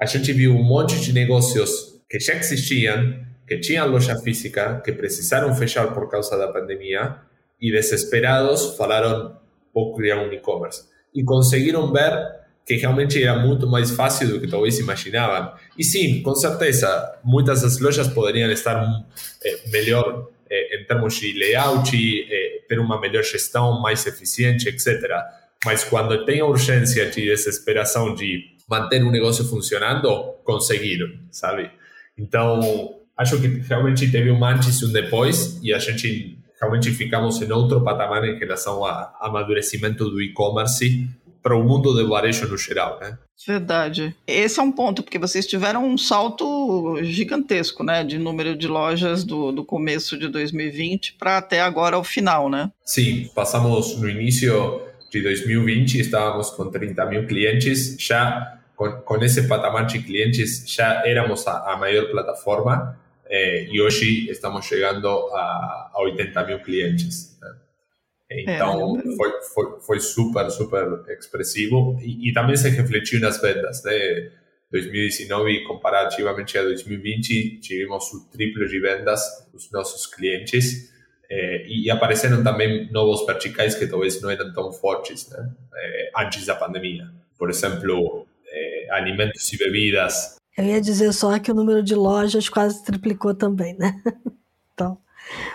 A 0.00 0.06
gente 0.06 0.32
viu 0.32 0.54
um 0.54 0.62
monte 0.62 1.00
de 1.00 1.12
negócios 1.12 2.00
que 2.08 2.20
já 2.20 2.34
existiam, 2.34 3.18
que 3.48 3.58
tinham 3.58 3.88
loja 3.88 4.16
física, 4.20 4.80
que 4.84 4.92
precisaram 4.92 5.52
fechar 5.56 5.92
por 5.92 6.08
causa 6.08 6.38
da 6.38 6.46
pandemia 6.46 7.16
e 7.60 7.72
desesperados 7.72 8.76
falaram, 8.76 9.40
vou 9.74 9.94
criar 9.94 10.18
um 10.18 10.32
e-commerce. 10.32 10.88
E 11.14 11.24
conseguiram 11.24 11.92
ver 11.92 12.40
que 12.66 12.76
realmente 12.76 13.22
era 13.22 13.38
muito 13.38 13.66
mais 13.66 13.90
fácil 13.90 14.28
do 14.28 14.40
que 14.40 14.46
talvez 14.46 14.78
imaginavam. 14.78 15.52
E 15.76 15.82
sim, 15.82 16.22
com 16.22 16.34
certeza, 16.34 17.18
muitas 17.24 17.62
das 17.62 17.80
lojas 17.80 18.06
poderiam 18.08 18.50
estar 18.50 18.80
eh, 19.44 19.60
melhor 19.72 20.28
eh, 20.48 20.80
em 20.80 20.84
termos 20.84 21.14
de 21.14 21.32
layout, 21.32 21.96
eh, 21.96 22.60
ter 22.68 22.78
uma 22.78 23.00
melhor 23.00 23.24
gestão, 23.24 23.80
mais 23.80 24.06
eficiente, 24.06 24.68
etc. 24.68 24.86
Mas 25.64 25.82
quando 25.82 26.24
tem 26.24 26.40
a 26.40 26.46
urgência 26.46 27.06
de 27.10 27.24
desesperação 27.26 28.14
de 28.14 28.44
manter 28.68 29.02
um 29.02 29.10
negócio 29.10 29.44
funcionando, 29.44 30.34
conseguiram, 30.44 31.08
sabe? 31.32 31.70
Então, 32.16 32.94
acho 33.16 33.40
que 33.40 33.48
realmente 33.68 34.10
teve 34.12 34.30
um 34.30 34.44
antes 34.44 34.80
e 34.80 34.84
um 34.84 34.92
depois, 34.92 35.58
e 35.60 35.74
a 35.74 35.78
gente 35.78 36.38
realmente 36.60 36.90
ficamos 36.90 37.40
em 37.40 37.50
outro 37.50 37.82
patamar 37.82 38.24
em 38.24 38.38
relação 38.38 38.84
ao 38.84 39.16
amadurecimento 39.20 40.10
do 40.10 40.20
e-commerce 40.20 41.08
para 41.42 41.56
o 41.56 41.64
mundo 41.64 41.94
do 41.94 42.08
varejo 42.08 42.46
no 42.46 42.58
geral, 42.58 42.98
né? 43.00 43.16
Verdade. 43.46 44.14
Esse 44.26 44.60
é 44.60 44.62
um 44.62 44.70
ponto, 44.70 45.02
porque 45.02 45.18
vocês 45.18 45.46
tiveram 45.46 45.86
um 45.86 45.96
salto 45.96 46.98
gigantesco, 47.02 47.82
né, 47.82 48.04
de 48.04 48.18
número 48.18 48.54
de 48.54 48.68
lojas 48.68 49.24
do, 49.24 49.50
do 49.50 49.64
começo 49.64 50.18
de 50.18 50.28
2020 50.28 51.14
para 51.18 51.38
até 51.38 51.62
agora 51.62 51.98
o 51.98 52.04
final, 52.04 52.50
né? 52.50 52.70
Sim, 52.84 53.30
passamos 53.34 53.98
no 53.98 54.08
início 54.10 54.82
de 55.10 55.22
2020, 55.22 55.98
estávamos 55.98 56.50
com 56.50 56.70
30 56.70 57.06
mil 57.06 57.26
clientes, 57.26 57.96
já 57.98 58.58
com, 58.76 58.92
com 58.92 59.16
esse 59.24 59.48
patamar 59.48 59.86
de 59.86 60.00
clientes 60.00 60.64
já 60.66 61.02
éramos 61.06 61.46
a, 61.46 61.72
a 61.72 61.76
maior 61.78 62.10
plataforma 62.10 62.98
eh, 63.30 63.68
e 63.70 63.80
hoje 63.80 64.28
estamos 64.28 64.66
chegando 64.66 65.08
a, 65.08 65.90
a 65.94 66.02
80 66.02 66.44
mil 66.44 66.60
clientes. 66.60 67.38
Né? 67.40 67.48
Então, 68.32 68.98
é, 68.98 69.16
foi, 69.16 69.32
foi, 69.54 69.80
foi 69.80 70.00
super, 70.00 70.50
super 70.50 71.04
expressivo 71.08 71.98
e, 72.00 72.28
e, 72.28 72.32
também 72.32 72.56
se 72.56 72.68
refletiu 72.68 73.20
nas 73.20 73.40
vendas, 73.40 73.82
né? 73.84 74.30
2019, 74.70 75.64
comparativamente 75.64 76.56
a 76.56 76.62
2020, 76.62 77.58
tivemos 77.60 78.04
o 78.12 78.30
triplo 78.30 78.68
de 78.68 78.78
vendas 78.78 79.20
dos 79.52 79.70
nossos 79.72 80.06
clientes 80.06 80.90
eh, 81.28 81.64
e 81.66 81.90
apareceram 81.90 82.42
também 82.42 82.90
novos 82.90 83.26
verticais 83.26 83.74
que 83.74 83.86
talvez 83.86 84.20
não 84.20 84.30
eram 84.30 84.52
tão 84.52 84.72
fortes 84.72 85.28
né? 85.30 85.50
eh, 85.74 86.10
antes 86.16 86.46
da 86.46 86.54
pandemia. 86.54 87.10
Por 87.36 87.50
exemplo, 87.50 88.26
eh, 88.48 88.86
alimentos 88.90 89.52
e 89.52 89.58
bebidas. 89.58 90.36
Eu 90.56 90.64
ia 90.64 90.80
dizer 90.80 91.12
só 91.12 91.38
que 91.38 91.50
o 91.50 91.54
número 91.54 91.82
de 91.82 91.94
lojas 91.94 92.48
quase 92.48 92.84
triplicou 92.84 93.34
também, 93.34 93.76
né? 93.76 94.00
Então, 94.72 94.96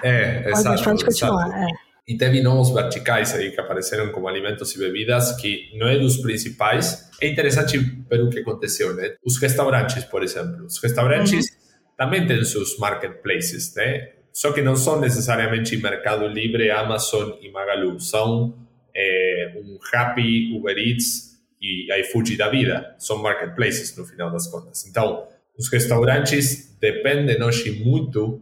é, 0.04 0.44
pode, 0.44 0.60
exato, 0.60 0.84
pode 0.84 1.04
continuar. 1.04 1.48
Exato. 1.48 1.64
É. 1.64 1.68
E 2.08 2.16
teve 2.16 2.42
novos 2.44 2.70
verticais 2.70 3.34
aí 3.34 3.50
que 3.50 3.60
apareceram 3.60 4.12
como 4.12 4.28
alimentos 4.28 4.76
e 4.76 4.78
bebidas, 4.78 5.36
que 5.38 5.76
não 5.80 5.88
é 5.88 5.98
dos 5.98 6.18
principais. 6.18 7.10
É 7.20 7.28
interessante 7.28 7.80
ver 7.80 8.22
o 8.22 8.30
que 8.30 8.40
aconteceu, 8.40 8.94
né? 8.94 9.16
Os 9.26 9.40
restaurantes, 9.40 10.04
por 10.04 10.22
exemplo. 10.22 10.66
Os 10.66 10.78
restaurantes 10.78 11.34
uhum. 11.34 11.88
também 11.98 12.28
têm 12.28 12.44
seus 12.46 12.78
marketplaces, 12.78 13.74
né? 13.74 14.12
Só 14.32 14.52
que 14.52 14.62
não 14.62 14.76
são 14.76 15.00
necessariamente 15.00 15.76
Mercado 15.78 16.28
Livre, 16.28 16.70
Amazon 16.70 17.32
e 17.42 17.50
Magalu. 17.50 18.00
São 18.00 18.54
é, 18.96 19.54
um 19.58 19.80
Rappi, 19.92 20.56
Uber 20.56 20.78
Eats 20.78 21.35
e 21.66 22.02
iFood 22.02 22.38
da 22.38 22.50
vida. 22.50 22.96
São 23.00 23.18
marketplaces, 23.22 23.96
no 23.98 24.06
final 24.06 24.32
das 24.32 24.48
contas. 24.48 24.86
Então, 24.86 25.28
os 25.58 25.70
restaurantes 25.72 26.78
dependem 26.80 27.42
hoje 27.42 27.84
muito 27.84 28.42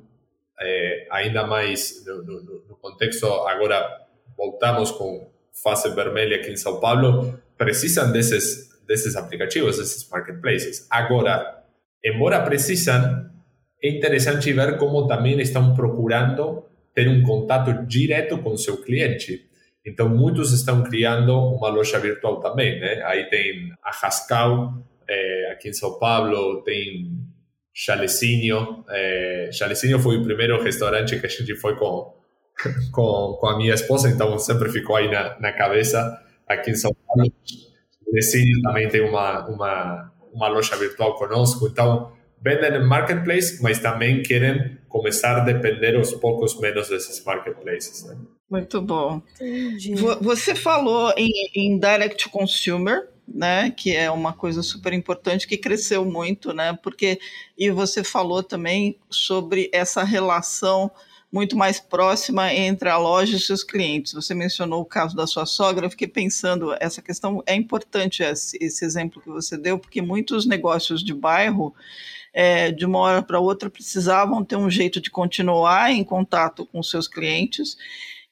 é, 0.60 1.08
ainda 1.12 1.46
mais 1.46 2.04
no, 2.06 2.24
no, 2.24 2.44
no, 2.70 2.76
contexto, 2.78 3.26
agora 3.26 3.86
voltamos 4.38 4.92
com 4.92 5.32
fase 5.64 5.90
vermelha 5.94 6.38
aqui 6.38 6.52
em 6.52 6.56
São 6.56 6.80
Paulo, 6.80 7.40
precisam 7.58 8.12
desses, 8.12 8.70
desses 8.88 9.16
aplicativos, 9.16 9.78
desses 9.78 10.10
marketplaces. 10.10 10.88
Agora, 10.90 11.64
embora 12.04 12.42
precisam, 12.42 13.30
é 13.82 13.90
interessante 13.90 14.52
ver 14.52 14.78
como 14.78 15.08
também 15.08 15.40
estão 15.40 15.74
procurando 15.76 16.66
ter 16.94 17.08
um 17.08 17.24
contato 17.24 17.86
direto 17.86 18.38
com 18.38 18.56
seu 18.58 18.78
cliente. 18.78 19.48
Então, 19.86 20.08
muitos 20.08 20.54
estão 20.54 20.84
criando 20.84 21.34
uma 21.34 21.69
loja 21.69 22.00
virtual 22.00 22.39
também, 22.39 22.80
né? 22.80 23.02
Aí 23.04 23.26
tem 23.26 23.74
a 23.84 23.91
Rascal, 23.91 24.74
é, 25.08 25.52
aqui 25.52 25.69
em 25.69 25.74
São 25.74 26.00
Paulo, 26.00 26.62
tem 26.63 27.12
Chalecinho. 27.74 28.86
É, 28.89 29.50
Chalecinho 29.52 30.00
foi 30.00 30.17
o 30.17 30.24
primeiro 30.24 30.62
restaurante 30.62 31.19
que 31.19 31.26
a 31.26 31.30
gente 31.30 31.56
foi 31.56 31.76
com, 31.76 32.13
com, 32.93 33.38
com 33.39 33.48
a 33.48 33.58
minha 33.58 33.74
esposa, 33.74 34.10
então 34.10 34.38
sempre 34.38 34.69
ficou 34.69 34.96
aí 34.96 35.10
na, 35.10 35.38
na 35.39 35.52
cabeça 35.52 36.17
aqui 36.48 36.72
em 36.72 36.76
São 36.76 36.96
Paulo. 37.08 37.32
Chalecinho 38.06 38.62
também 38.62 38.88
tem 38.88 39.02
uma, 39.02 39.48
uma, 39.48 40.13
uma 40.32 40.48
loja 40.48 40.76
virtual 40.78 41.15
conosco, 41.15 41.67
então 41.67 42.13
vendem 42.41 42.76
em 42.76 42.86
marketplace, 42.86 43.62
mas 43.62 43.80
também 43.80 44.22
querem 44.22 44.78
começar 44.88 45.38
a 45.38 45.39
depender 45.39 45.96
aos 45.96 46.13
poucos 46.13 46.60
menos 46.60 46.89
desses 46.89 47.24
marketplaces. 47.24 48.06
Né? 48.06 48.17
Muito 48.54 48.80
bom. 48.80 49.20
Entendi. 49.34 49.96
Você 50.22 50.54
falou 50.54 51.12
em, 51.18 51.32
em 51.56 51.80
direct 51.80 52.30
consumer, 52.30 53.10
né, 53.28 53.72
que 53.72 53.96
é 53.96 54.12
uma 54.12 54.32
coisa 54.32 54.62
super 54.62 54.94
importante 54.94 55.48
que 55.48 55.58
cresceu 55.58 56.06
muito, 56.06 56.54
né, 56.54 56.78
porque 56.84 57.20
e 57.58 57.72
você 57.72 58.04
falou 58.04 58.44
também 58.44 58.96
sobre 59.10 59.72
essa 59.74 60.04
relação 60.04 60.92
muito 61.32 61.58
mais 61.58 61.80
próxima 61.80 62.54
entre 62.54 62.89
a 62.89 62.98
loja 62.98 63.38
e 63.38 63.39
seus 63.39 63.63
clientes. 63.63 64.13
Você 64.13 64.36
mencionou 64.36 64.82
o 64.82 64.86
caso 64.86 65.16
da 65.16 65.26
sua 65.26 65.48
sogra, 65.48 65.88
eu 65.88 65.89
fiquei 65.89 66.08
pensando, 66.08 66.76
essa 66.80 67.02
questão 67.02 67.42
é 67.48 67.56
importante 67.56 68.22
esse, 68.22 68.56
esse 68.62 68.86
exemplo 68.86 69.20
que 69.20 69.30
você 69.30 69.58
deu, 69.58 69.80
porque 69.80 70.00
muitos 70.00 70.46
negócios 70.46 71.04
de 71.04 71.12
bairro 71.12 71.74
é, 72.32 72.72
de 72.72 72.86
uma 72.86 73.00
hora 73.00 73.24
para 73.24 73.39
outra 73.39 73.68
precisavam 73.68 74.46
ter 74.46 74.58
um 74.58 74.70
jeito 74.70 75.02
de 75.02 75.10
continuar 75.10 75.92
em 75.92 76.04
contato 76.04 76.68
com 76.68 76.84
seus 76.84 77.08
clientes 77.08 77.78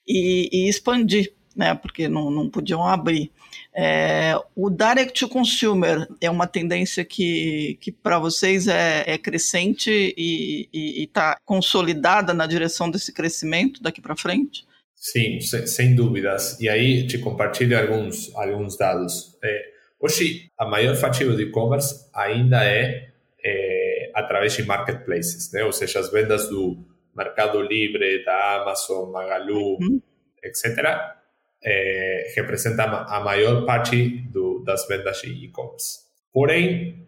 e, 0.08 0.50
e 0.52 0.70
expandir, 0.70 1.34
né, 1.56 1.74
porque 1.76 2.08
não, 2.08 2.32
não 2.32 2.50
podiam 2.50 2.86
abrir. 2.86 3.32
É, 3.74 4.36
o 4.56 4.70
direct 4.70 5.20
to 5.20 5.30
consumer 5.30 6.08
é 6.20 6.30
uma 6.30 6.48
tendência 6.48 7.06
que, 7.06 7.78
que 7.80 7.92
para 7.92 8.20
vocês 8.20 8.68
é, 8.68 9.04
é, 9.08 9.18
crescente 9.18 9.90
e 10.18 10.68
está 11.04 11.38
consolidada 11.46 12.34
na 12.34 12.46
direção 12.46 12.90
desse 12.90 13.14
crescimento 13.14 13.82
daqui 13.82 14.02
para 14.02 14.16
frente? 14.16 14.66
Sim, 15.02 15.40
sem, 15.42 15.96
dúvidas. 15.96 16.60
E 16.60 16.70
aí 16.70 17.08
te 17.08 17.18
compartilho 17.18 17.76
alguns, 17.76 18.34
alguns 18.36 18.78
dados. 18.78 19.36
É, 19.44 19.64
hoje, 20.00 20.52
a 20.56 20.66
maior 20.66 20.96
fatia 20.96 21.26
do 21.26 21.42
e-commerce 21.42 22.06
ainda 22.14 22.64
é, 22.64 23.10
é, 23.44 24.12
através 24.14 24.54
de 24.54 24.64
marketplaces, 24.64 25.52
né? 25.52 25.64
ou 25.64 25.72
seja, 25.72 26.00
as 26.00 26.12
vendas 26.12 26.48
do 26.50 26.78
Mercado 27.16 27.62
Livre, 27.62 28.24
da 28.24 28.62
Amazon, 28.62 29.12
Magalu, 29.12 29.78
uhum. 29.80 30.02
etc 30.44 31.22
é, 31.64 32.34
representa 32.36 32.84
a 32.84 33.20
maior 33.20 33.66
parte 33.66 34.08
do, 34.32 34.64
das 34.64 34.88
vendas 34.88 35.22
de 35.22 35.46
e-commerce. 35.46 36.00
Porém, 36.34 37.08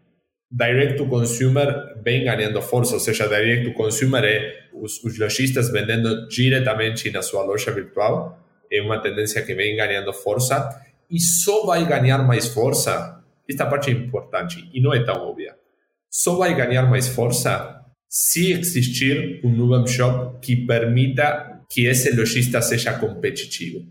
direct 0.51 0.97
to 0.97 1.07
consumer 1.07 1.95
vem 2.03 2.23
ganhando 2.23 2.61
força, 2.61 2.93
ou 2.93 2.99
seja, 2.99 3.27
direct 3.27 3.65
to 3.65 3.73
consumer 3.73 4.23
é 4.23 4.67
os, 4.73 5.03
os 5.03 5.17
lojistas 5.17 5.71
vendendo 5.71 6.27
diretamente 6.27 7.09
na 7.11 7.21
sua 7.21 7.43
loja 7.43 7.71
virtual, 7.71 8.39
é 8.71 8.81
uma 8.81 9.01
tendência 9.01 9.41
que 9.43 9.55
vem 9.55 9.75
ganhando 9.75 10.13
força 10.13 10.81
e 11.09 11.19
só 11.19 11.65
vai 11.65 11.85
ganhar 11.85 12.19
mais 12.19 12.47
força, 12.47 13.23
esta 13.49 13.65
parte 13.65 13.89
é 13.89 13.93
importante 13.93 14.69
e 14.73 14.81
não 14.81 14.93
é 14.93 15.03
tão 15.03 15.15
óbvia, 15.15 15.55
só 16.09 16.35
vai 16.37 16.55
ganhar 16.55 16.83
mais 16.83 17.07
força 17.07 17.83
se 18.13 18.52
existir 18.52 19.41
um 19.43 19.67
web 19.69 19.89
shop 19.89 20.39
que 20.39 20.56
permita 20.56 21.63
que 21.67 21.88
esse 21.88 22.15
lojista 22.15 22.62
seja 22.62 22.93
competitivo. 22.93 23.88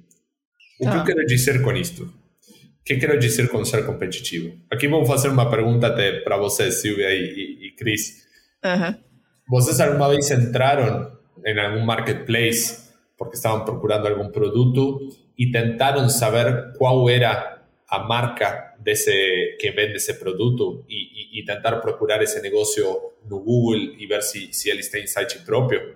O 0.78 0.88
que 0.88 0.96
eu 0.96 1.04
quero 1.04 1.26
dizer 1.26 1.60
com 1.60 1.72
isto? 1.72 2.04
O 2.04 2.84
que 2.84 2.98
quero 2.98 3.18
dizer 3.18 3.48
com 3.48 3.64
ser 3.64 3.84
competitivo? 3.84 4.56
Aqui 4.70 4.86
vou 4.86 5.04
fazer 5.04 5.26
uma 5.26 5.50
pergunta 5.50 5.88
até 5.88 6.20
para 6.20 6.36
vocês, 6.36 6.80
Silvia 6.80 7.10
e, 7.10 7.18
e, 7.20 7.66
e 7.66 7.70
Cris. 7.72 8.22
Uhum. 8.64 8.94
Vocês 9.48 9.80
alguma 9.80 10.08
vez 10.10 10.30
entraram 10.30 11.10
em 11.44 11.58
algum 11.58 11.84
marketplace 11.84 12.92
porque 13.18 13.34
estavam 13.34 13.64
procurando 13.64 14.06
algum 14.06 14.30
produto 14.30 15.00
e 15.36 15.50
tentaram 15.50 16.08
saber 16.08 16.74
qual 16.78 17.10
era 17.10 17.51
a 17.92 17.98
marca 17.98 18.74
desse 18.78 19.12
que 19.60 19.70
vende 19.70 19.96
esse 19.96 20.14
produto 20.14 20.82
e, 20.88 21.38
e, 21.38 21.40
e 21.40 21.44
tentar 21.44 21.76
procurar 21.76 22.22
esse 22.22 22.40
negócio 22.40 23.12
no 23.28 23.38
Google 23.40 23.94
e 23.98 24.06
ver 24.06 24.22
se, 24.22 24.50
se 24.50 24.70
eles 24.70 24.88
têm 24.88 25.06
site 25.06 25.40
próprio? 25.40 25.94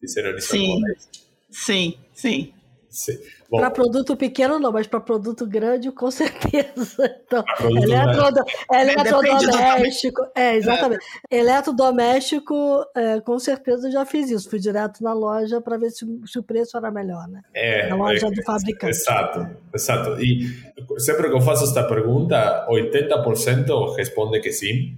Fizeram 0.00 0.36
isso 0.36 0.48
sim, 0.48 0.80
sim, 1.48 1.52
sim. 1.52 1.96
sim. 2.12 2.54
Para 3.50 3.70
produto 3.70 4.16
pequeno 4.16 4.58
não, 4.58 4.70
mas 4.70 4.86
para 4.86 5.00
produto 5.00 5.46
grande 5.46 5.90
com 5.90 6.10
certeza. 6.12 7.22
Então, 7.26 7.42
eletrodo, 7.60 8.40
eletrodoméstico, 8.72 10.22
é, 10.34 10.56
exatamente. 10.56 11.04
É. 11.30 11.38
Eletrodoméstico, 11.38 12.84
é, 12.94 13.20
com 13.20 13.38
certeza 13.38 13.90
já 13.90 14.04
fiz 14.04 14.30
isso. 14.30 14.48
Fui 14.48 14.58
direto 14.58 15.02
na 15.02 15.12
loja 15.12 15.60
para 15.60 15.78
ver 15.78 15.90
se, 15.90 16.06
se, 16.26 16.38
o 16.38 16.42
preço 16.42 16.76
era 16.76 16.90
melhor, 16.90 17.26
né? 17.28 17.42
É, 17.54 17.88
na 17.88 17.96
loja 17.96 18.26
é, 18.26 18.30
do 18.30 18.42
fabricante. 18.42 18.90
Exato, 18.90 19.46
exato. 19.74 20.22
E 20.22 20.48
sempre 20.98 21.28
que 21.28 21.34
eu 21.34 21.40
faço 21.40 21.64
esta 21.64 21.82
pergunta, 21.84 22.66
80% 22.68 23.96
responde 23.96 24.40
que 24.40 24.52
sim. 24.52 24.96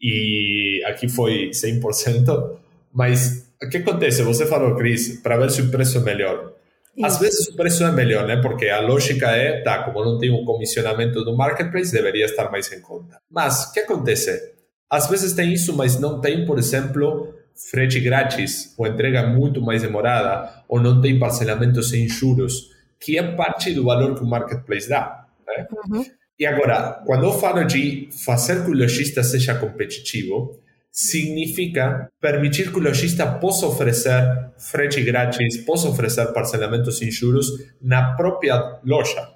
E 0.00 0.82
aqui 0.86 1.08
foi 1.08 1.50
100%. 1.50 2.56
Mas 2.92 3.48
o 3.62 3.68
que 3.68 3.78
acontece? 3.78 4.22
Você 4.22 4.44
falou, 4.44 4.76
Cris, 4.76 5.20
para 5.20 5.36
ver 5.36 5.50
se 5.50 5.62
o 5.62 5.70
preço 5.70 5.98
é 5.98 6.00
melhor. 6.00 6.52
Isso. 6.96 7.06
Às 7.06 7.18
vezes 7.18 7.48
o 7.48 7.56
preço 7.56 7.84
é 7.84 7.90
melhor, 7.90 8.26
né? 8.26 8.36
Porque 8.36 8.68
a 8.68 8.80
lógica 8.80 9.30
é, 9.30 9.62
tá, 9.62 9.82
como 9.82 10.04
não 10.04 10.18
tem 10.18 10.30
um 10.30 10.44
comissionamento 10.44 11.24
do 11.24 11.36
marketplace, 11.36 11.92
deveria 11.92 12.26
estar 12.26 12.50
mais 12.50 12.70
em 12.70 12.80
conta. 12.80 13.18
Mas 13.30 13.64
o 13.64 13.72
que 13.72 13.80
acontece? 13.80 14.52
Às 14.90 15.08
vezes 15.08 15.32
tem 15.32 15.52
isso, 15.52 15.74
mas 15.74 15.98
não 15.98 16.20
tem, 16.20 16.44
por 16.44 16.58
exemplo, 16.58 17.34
frete 17.70 17.98
grátis, 17.98 18.74
ou 18.76 18.86
entrega 18.86 19.26
muito 19.26 19.62
mais 19.62 19.80
demorada, 19.80 20.64
ou 20.68 20.80
não 20.80 21.00
tem 21.00 21.18
parcelamento 21.18 21.82
sem 21.82 22.06
juros, 22.08 22.70
que 23.00 23.18
é 23.18 23.22
parte 23.22 23.72
do 23.72 23.84
valor 23.84 24.14
que 24.14 24.22
o 24.22 24.26
marketplace 24.26 24.88
dá. 24.88 25.26
Né? 25.46 25.66
Uhum. 25.72 26.04
E 26.38 26.46
agora, 26.46 27.02
quando 27.06 27.24
eu 27.24 27.32
falo 27.32 27.64
de 27.64 28.08
fazer 28.24 28.64
que 28.64 28.70
o 28.70 28.74
lojista 28.74 29.22
seja 29.22 29.54
competitivo, 29.54 30.60
significa 30.92 32.10
permitir 32.20 32.70
que 32.70 32.78
o 32.78 32.82
lojista 32.82 33.26
possa 33.26 33.66
oferecer 33.66 34.50
frete 34.58 35.02
grátis, 35.02 35.56
possa 35.64 35.88
oferecer 35.88 36.26
parcelamento 36.34 36.92
sem 36.92 37.10
juros 37.10 37.46
na 37.80 38.12
própria 38.12 38.78
loja. 38.84 39.30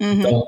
Uhum. 0.00 0.12
Então, 0.12 0.46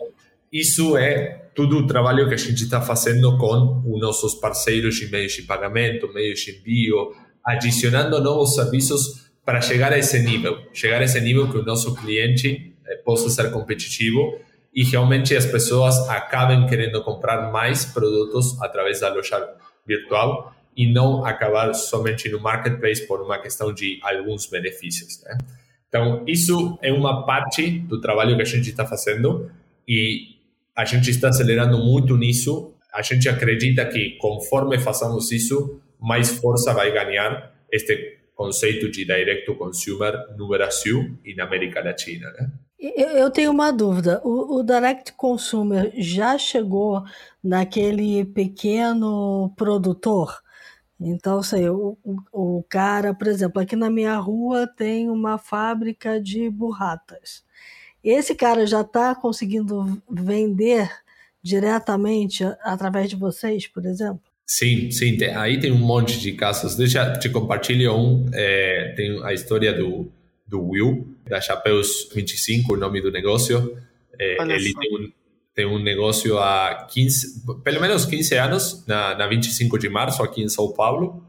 isso 0.53 0.97
é 0.97 1.49
todo 1.53 1.79
o 1.79 1.87
trabalho 1.87 2.29
que 2.29 2.35
a 2.35 2.39
gente 2.39 2.63
está 2.63 2.81
fazendo 2.81 3.37
com 3.39 3.83
os 3.85 4.01
nossos 4.01 4.35
parceiros 4.35 4.95
de 4.95 5.11
meios 5.11 5.33
de 5.33 5.43
pagamento, 5.43 6.13
meios 6.13 6.39
de 6.41 6.53
envio, 6.53 7.13
adicionando 7.45 8.23
novos 8.23 8.55
serviços 8.55 9.27
para 9.45 9.61
chegar 9.61 9.93
a 9.93 9.99
esse 9.99 10.21
nível, 10.21 10.59
chegar 10.73 11.01
a 11.01 11.05
esse 11.05 11.21
nível 11.21 11.51
que 11.51 11.59
o 11.59 11.65
nosso 11.65 11.95
cliente 11.97 12.73
eh, 12.87 12.97
possa 13.05 13.29
ser 13.31 13.51
competitivo 13.51 14.39
e 14.75 14.85
realmente 14.85 15.35
as 15.35 15.47
pessoas 15.47 15.97
acabem 16.09 16.67
querendo 16.67 17.03
comprar 17.03 17.51
mais 17.51 17.85
produtos 17.85 18.61
através 18.61 19.01
da 19.01 19.13
loja 19.13 19.39
virtual 19.87 20.55
e 20.77 20.87
não 20.93 21.25
acabar 21.25 21.73
somente 21.75 22.29
no 22.29 22.41
marketplace 22.41 23.07
por 23.07 23.23
uma 23.23 23.39
questão 23.39 23.73
de 23.73 23.99
alguns 24.03 24.47
benefícios. 24.47 25.23
Né? 25.23 25.39
Então, 25.89 26.23
isso 26.27 26.79
é 26.83 26.93
uma 26.93 27.25
parte 27.25 27.79
do 27.79 28.01
trabalho 28.01 28.37
que 28.37 28.43
a 28.43 28.47
gente 28.47 28.69
está 28.69 28.85
fazendo 28.85 29.51
e 29.89 30.37
a 30.77 30.85
gente 30.85 31.11
está 31.11 31.29
acelerando 31.29 31.79
muito 31.79 32.17
nisso. 32.17 32.75
A 32.93 33.01
gente 33.01 33.29
acredita 33.29 33.87
que 33.87 34.11
conforme 34.19 34.79
façamos 34.79 35.33
isso, 35.33 35.81
mais 35.99 36.39
força 36.39 36.75
vai 36.75 36.93
ganhar 36.93 37.55
este 37.73 38.19
conceito 38.35 38.91
de 38.91 39.07
direct 39.07 39.47
to 39.47 39.55
consumer 39.55 40.13
no 40.37 40.49
Brasil 40.49 41.19
e 41.25 41.35
na 41.35 41.45
América 41.45 41.83
Latina. 41.83 42.31
Né? 42.33 42.51
Eu 42.79 43.31
tenho 43.31 43.51
uma 43.51 43.73
dúvida. 43.73 44.21
O, 44.23 44.59
o 44.59 44.63
direct 44.63 45.15
consumer 45.15 45.91
já 45.97 46.37
chegou 46.37 47.03
naquele 47.47 48.25
pequeno 48.25 49.53
produtor? 49.57 50.43
Então, 50.99 51.43
sei, 51.43 51.69
o, 51.69 51.97
o, 52.03 52.59
o 52.59 52.63
cara, 52.69 53.13
por 53.13 53.27
exemplo, 53.27 53.61
aqui 53.61 53.77
na 53.77 53.91
minha 53.91 54.17
rua 54.17 54.67
tem 54.67 55.11
uma 55.11 55.37
fábrica 55.39 56.21
de 56.21 56.49
burratas. 56.49 57.45
Esse 58.03 58.35
cara 58.35 58.67
já 58.67 58.81
está 58.81 59.15
conseguindo 59.15 60.01
vender 60.09 60.91
diretamente 61.43 62.45
através 62.63 63.11
de 63.11 63.17
vocês, 63.17 63.67
por 63.67 63.85
exemplo? 63.85 64.23
Sim, 64.47 64.91
sim. 64.91 65.17
Tem, 65.17 65.35
aí 65.35 65.59
tem 65.59 65.73
um 65.73 65.79
monte 65.79 66.19
de 66.21 66.33
casos. 66.33 66.77
Deixa 66.77 67.05
eu 67.05 67.19
te 67.19 67.29
compartilhar 67.29 67.95
um. 67.95 68.27
É, 68.33 68.95
tem 68.97 69.23
a 69.25 69.33
história 69.35 69.73
do, 69.73 70.11
do 70.47 70.69
Will, 70.69 71.15
da 71.29 71.41
Chapéus 71.41 72.09
25, 72.15 72.75
o 72.75 72.77
nome 72.77 73.01
do 73.01 73.11
negócio. 73.11 73.77
É, 74.19 74.41
ele 74.43 74.73
tem 74.73 74.97
um, 74.97 75.13
tem 75.57 75.65
um 75.65 75.79
negócio 75.79 76.39
há 76.39 76.87
15, 76.93 77.43
pelo 77.65 77.81
menos 77.81 78.05
15 78.05 78.35
anos, 78.35 78.85
na, 78.87 79.17
na 79.17 79.27
25 79.27 79.79
de 79.79 79.89
março, 79.89 80.23
aqui 80.23 80.43
em 80.43 80.51
São 80.51 80.71
Paulo. 80.71 81.25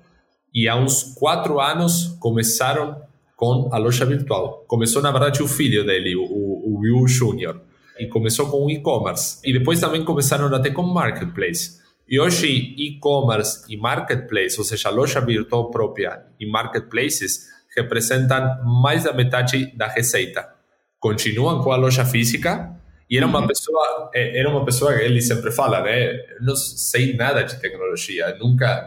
E 0.54 0.68
há 0.68 0.76
uns 0.76 1.16
quatro 1.16 1.62
anos 1.62 2.18
começaram 2.20 3.02
com 3.38 3.70
a 3.72 3.78
loja 3.78 4.06
virtual. 4.06 4.66
Começou, 4.68 5.02
na 5.02 5.12
verdade, 5.12 5.42
o 5.42 5.48
filho 5.48 5.86
dele, 5.86 6.14
o, 6.18 6.24
o 6.24 6.80
Will 6.80 7.06
Jr. 7.06 7.62
E 7.98 8.08
começou 8.08 8.50
com 8.52 8.70
e-commerce. 8.70 9.40
E 9.46 9.54
depois 9.54 9.80
também 9.80 10.04
começaram 10.04 10.54
até 10.54 10.72
com 10.72 10.84
marketplace. 10.84 11.80
E 12.06 12.20
hoje, 12.20 12.76
e-commerce 12.78 13.64
e 13.70 13.78
marketplace, 13.78 14.58
ou 14.58 14.66
seja, 14.66 14.90
loja 14.90 15.22
virtual 15.22 15.72
própria 15.72 16.26
e 16.38 16.46
marketplaces, 16.46 17.48
representam 17.74 18.62
mais 18.66 19.06
da 19.06 19.14
metade 19.14 19.74
da 19.74 19.88
receita. 19.88 20.54
Continuam 21.00 21.64
com 21.64 21.72
a 21.72 21.78
loja 21.78 22.04
física 22.04 22.76
e 23.10 23.18
era 23.18 23.26
uma 23.26 23.48
pessoa, 23.48 24.12
eh, 24.14 24.38
era 24.38 24.50
uma 24.50 24.66
pessoa 24.66 24.94
que 24.94 25.02
ele 25.02 25.22
sempre 25.22 25.50
fala, 25.52 25.82
né? 25.82 26.20
Não 26.42 26.56
sei 26.56 27.16
nada 27.16 27.42
de 27.44 27.60
tecnologia, 27.60 28.36
nunca, 28.38 28.86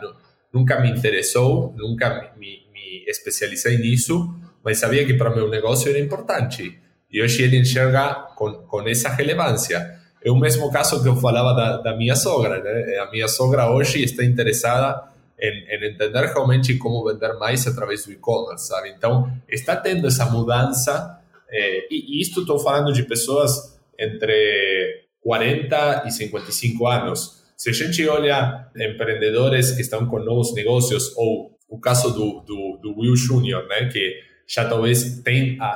nunca 0.52 0.78
me 0.78 0.90
interessou, 0.90 1.74
nunca 1.76 2.32
me, 2.36 2.62
me 2.70 3.04
especializei 3.06 3.78
nisso, 3.78 4.34
mas 4.62 4.78
sabia 4.78 5.06
que 5.06 5.14
para 5.14 5.34
meu 5.34 5.48
negócio 5.48 5.88
era 5.88 5.98
importante. 5.98 6.78
E 7.10 7.22
hoje 7.22 7.42
ele 7.42 7.58
enxerga 7.58 8.14
com, 8.36 8.52
com 8.52 8.86
essa 8.86 9.08
relevância. 9.08 9.98
É 10.22 10.30
o 10.30 10.36
mesmo 10.36 10.70
caso 10.70 11.02
que 11.02 11.08
eu 11.08 11.16
falava 11.16 11.54
da, 11.54 11.76
da 11.78 11.96
minha 11.96 12.14
sogra, 12.14 12.62
né? 12.62 12.98
A 12.98 13.10
minha 13.10 13.26
sogra 13.26 13.70
hoje 13.70 14.04
está 14.04 14.22
interessada 14.22 15.02
em, 15.38 15.64
em, 15.66 15.92
entender 15.92 16.26
realmente 16.26 16.74
como 16.76 17.02
vender 17.04 17.32
mais 17.38 17.66
através 17.66 18.04
do 18.04 18.12
e-commerce, 18.12 18.66
sabe? 18.66 18.90
Então, 18.90 19.32
está 19.48 19.74
tendo 19.74 20.06
essa 20.06 20.26
mudança, 20.26 21.18
eh, 21.50 21.86
e, 21.90 22.18
e 22.18 22.20
isto 22.20 22.42
estou 22.42 22.58
falando 22.58 22.92
de 22.92 23.02
pessoas 23.04 23.79
entre 24.00 25.04
40 25.20 26.04
e 26.06 26.10
55 26.10 26.86
anos. 26.86 27.42
Se 27.56 27.70
a 27.70 27.72
gente 27.72 28.06
olha 28.08 28.68
empreendedores 28.74 29.72
que 29.72 29.82
estão 29.82 30.06
com 30.06 30.18
novos 30.18 30.54
negócios, 30.54 31.14
ou 31.16 31.58
o 31.68 31.78
caso 31.78 32.10
do, 32.12 32.40
do, 32.40 32.78
do 32.82 32.98
Will 32.98 33.14
Jr., 33.14 33.68
né, 33.68 33.88
que 33.92 34.18
já 34.48 34.68
talvez 34.68 35.20
tem 35.20 35.56
a, 35.60 35.66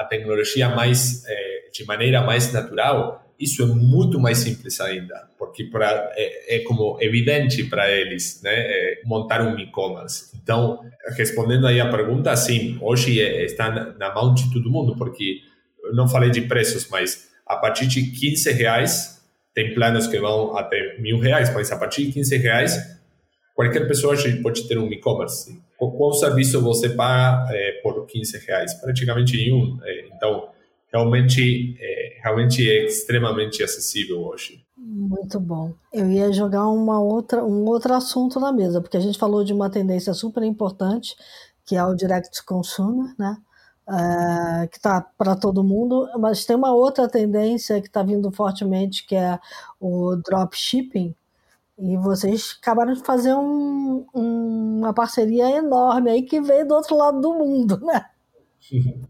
a 0.00 0.06
tecnologia 0.08 0.68
mais, 0.68 1.22
eh, 1.26 1.68
de 1.72 1.84
maneira 1.84 2.22
mais 2.22 2.52
natural, 2.52 3.24
isso 3.38 3.62
é 3.62 3.66
muito 3.66 4.18
mais 4.18 4.38
simples 4.38 4.80
ainda, 4.80 5.28
porque 5.38 5.64
pra, 5.64 6.12
é, 6.16 6.56
é 6.56 6.58
como 6.60 6.98
evidente 7.00 7.64
para 7.64 7.90
eles 7.90 8.40
né, 8.42 8.50
é 8.52 9.00
montar 9.04 9.42
um 9.42 9.58
e-commerce. 9.58 10.30
Então, 10.42 10.80
respondendo 11.16 11.66
aí 11.66 11.80
a 11.80 11.90
pergunta, 11.90 12.34
sim, 12.36 12.78
hoje 12.80 13.20
é, 13.20 13.44
está 13.44 13.70
na, 13.70 13.92
na, 13.94 14.14
mão 14.14 14.34
de 14.34 14.52
todo 14.52 14.70
mundo, 14.70 14.96
porque 14.96 15.40
eu 15.82 15.94
não 15.94 16.08
falei 16.08 16.30
de 16.30 16.42
preços, 16.42 16.88
mas 16.88 17.28
a 17.46 17.56
partir 17.56 17.86
de 17.86 18.10
15 18.10 18.52
reais, 18.52 19.22
tem 19.54 19.74
planos 19.74 20.06
que 20.06 20.18
vão 20.18 20.56
até 20.56 20.98
mil 20.98 21.18
reais, 21.18 21.52
mas 21.54 21.70
a 21.70 21.78
partir 21.78 22.06
de 22.06 22.12
15 22.12 22.36
reais, 22.38 22.98
qualquer 23.54 23.86
pessoa 23.86 24.16
pode 24.42 24.66
ter 24.66 24.78
um 24.78 24.92
e-commerce. 24.92 25.62
Qual 25.76 26.12
serviço 26.12 26.60
você 26.62 26.88
paga 26.90 27.54
é, 27.54 27.80
por 27.82 28.06
15 28.06 28.38
reais? 28.46 28.74
Praticamente 28.74 29.36
nenhum. 29.36 29.78
É, 29.82 30.08
então, 30.08 30.48
realmente 30.92 31.76
é, 31.80 32.20
realmente 32.22 32.68
é 32.68 32.86
extremamente 32.86 33.62
acessível 33.62 34.24
hoje. 34.24 34.64
Muito 34.76 35.38
bom. 35.40 35.72
Eu 35.92 36.10
ia 36.10 36.32
jogar 36.32 36.68
uma 36.68 37.00
outra, 37.00 37.44
um 37.44 37.64
outro 37.64 37.94
assunto 37.94 38.40
na 38.40 38.52
mesa, 38.52 38.80
porque 38.80 38.96
a 38.96 39.00
gente 39.00 39.18
falou 39.18 39.44
de 39.44 39.52
uma 39.52 39.70
tendência 39.70 40.12
super 40.14 40.42
importante, 40.42 41.14
que 41.66 41.76
é 41.76 41.84
o 41.84 41.94
direct 41.94 42.44
consumer, 42.44 43.14
né? 43.18 43.36
É, 43.86 44.66
que 44.68 44.78
está 44.78 45.02
para 45.02 45.36
todo 45.36 45.62
mundo, 45.62 46.08
mas 46.18 46.46
tem 46.46 46.56
uma 46.56 46.72
outra 46.72 47.06
tendência 47.06 47.82
que 47.82 47.86
está 47.86 48.02
vindo 48.02 48.30
fortemente, 48.32 49.06
que 49.06 49.14
é 49.14 49.38
o 49.78 50.16
dropshipping, 50.16 51.14
e 51.78 51.96
vocês 51.98 52.56
acabaram 52.62 52.94
de 52.94 53.04
fazer 53.04 53.34
um, 53.34 54.06
um, 54.14 54.78
uma 54.78 54.94
parceria 54.94 55.50
enorme 55.50 56.10
aí 56.10 56.22
que 56.22 56.40
veio 56.40 56.66
do 56.66 56.74
outro 56.74 56.96
lado 56.96 57.20
do 57.20 57.34
mundo, 57.34 57.78
né? 57.80 58.06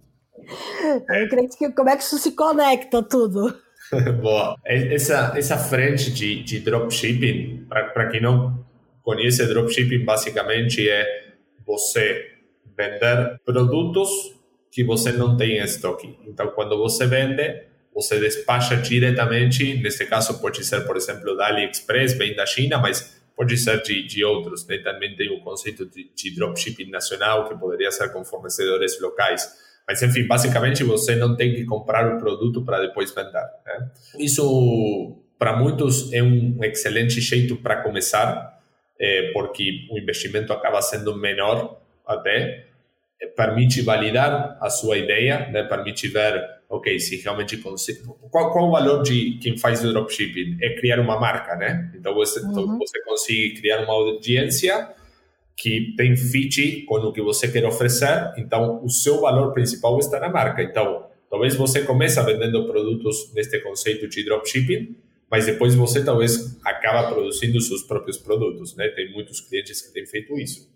Eu 1.08 1.28
creio 1.28 1.48
que 1.48 1.70
como 1.70 1.88
é 1.88 1.96
que 1.96 2.02
isso 2.02 2.18
se 2.18 2.32
conecta 2.32 3.02
tudo? 3.02 3.56
Boa. 4.20 4.56
Essa, 4.64 5.32
essa 5.36 5.56
frente 5.56 6.10
de, 6.10 6.42
de 6.42 6.60
dropshipping, 6.60 7.66
para 7.68 8.10
quem 8.10 8.20
não 8.20 8.62
conhece, 9.02 9.46
dropshipping 9.46 10.04
basicamente 10.04 10.86
é 10.88 11.32
você 11.64 12.30
vender 12.76 13.40
produtos 13.44 14.33
que 14.74 14.82
você 14.82 15.12
não 15.12 15.36
tem 15.36 15.58
em 15.58 15.62
estoque. 15.62 16.18
Então, 16.26 16.48
quando 16.48 16.76
você 16.76 17.06
vende, 17.06 17.62
você 17.94 18.18
despacha 18.18 18.76
diretamente, 18.76 19.80
neste 19.80 20.04
caso 20.04 20.40
pode 20.40 20.64
ser, 20.64 20.80
por 20.84 20.96
exemplo, 20.96 21.36
da 21.36 21.46
AliExpress, 21.46 22.14
vem 22.14 22.34
da 22.34 22.44
China, 22.44 22.78
mas 22.78 23.22
pode 23.36 23.56
ser 23.56 23.80
de, 23.82 24.04
de 24.04 24.24
outros. 24.24 24.66
Né? 24.66 24.78
Também 24.78 25.14
tem 25.14 25.30
o 25.30 25.40
conceito 25.42 25.86
de, 25.86 26.10
de 26.12 26.34
dropshipping 26.34 26.90
nacional, 26.90 27.48
que 27.48 27.56
poderia 27.56 27.88
ser 27.92 28.12
com 28.12 28.24
fornecedores 28.24 29.00
locais. 29.00 29.48
Mas, 29.86 30.02
enfim, 30.02 30.26
basicamente 30.26 30.82
você 30.82 31.14
não 31.14 31.36
tem 31.36 31.54
que 31.54 31.64
comprar 31.64 32.16
o 32.16 32.18
produto 32.18 32.64
para 32.64 32.80
depois 32.80 33.14
vender. 33.14 33.46
Né? 33.64 33.90
Isso, 34.18 35.16
para 35.38 35.56
muitos, 35.56 36.12
é 36.12 36.20
um 36.20 36.58
excelente 36.64 37.20
jeito 37.20 37.54
para 37.54 37.80
começar, 37.80 38.60
é, 38.98 39.30
porque 39.32 39.86
o 39.92 39.96
investimento 39.96 40.52
acaba 40.52 40.82
sendo 40.82 41.16
menor 41.16 41.80
até, 42.04 42.73
permite 43.26 43.82
validar 43.82 44.58
a 44.60 44.70
sua 44.70 44.98
ideia, 44.98 45.48
né? 45.50 45.62
permite 45.64 46.08
ver, 46.08 46.42
ok, 46.68 46.98
se 46.98 47.16
realmente 47.16 47.56
consigo. 47.58 48.14
Qual, 48.30 48.52
qual 48.52 48.68
o 48.68 48.72
valor 48.72 49.02
de 49.02 49.38
quem 49.40 49.56
faz 49.56 49.84
o 49.84 49.92
dropshipping? 49.92 50.58
É 50.62 50.74
criar 50.76 51.00
uma 51.00 51.18
marca, 51.18 51.56
né? 51.56 51.92
Então 51.94 52.14
você, 52.14 52.40
uhum. 52.40 52.78
você 52.78 53.02
consegue 53.02 53.54
criar 53.54 53.84
uma 53.84 53.92
audiência 53.92 54.94
que 55.56 55.94
tem 55.96 56.16
fit 56.16 56.82
com 56.82 56.96
o 56.96 57.12
que 57.12 57.22
você 57.22 57.50
quer 57.50 57.64
oferecer, 57.64 58.32
então 58.36 58.84
o 58.84 58.90
seu 58.90 59.20
valor 59.20 59.52
principal 59.52 59.98
está 59.98 60.18
na 60.18 60.28
marca. 60.28 60.62
Então, 60.62 61.06
talvez 61.30 61.54
você 61.54 61.82
comece 61.82 62.20
vendendo 62.24 62.66
produtos 62.66 63.32
neste 63.32 63.60
conceito 63.60 64.08
de 64.08 64.24
dropshipping, 64.24 64.96
mas 65.30 65.46
depois 65.46 65.74
você 65.74 66.04
talvez 66.04 66.58
acaba 66.64 67.12
produzindo 67.12 67.60
seus 67.60 67.82
próprios 67.82 68.18
produtos, 68.18 68.76
né? 68.76 68.88
Tem 68.88 69.12
muitos 69.12 69.40
clientes 69.40 69.80
que 69.80 69.92
têm 69.92 70.06
feito 70.06 70.38
isso. 70.38 70.68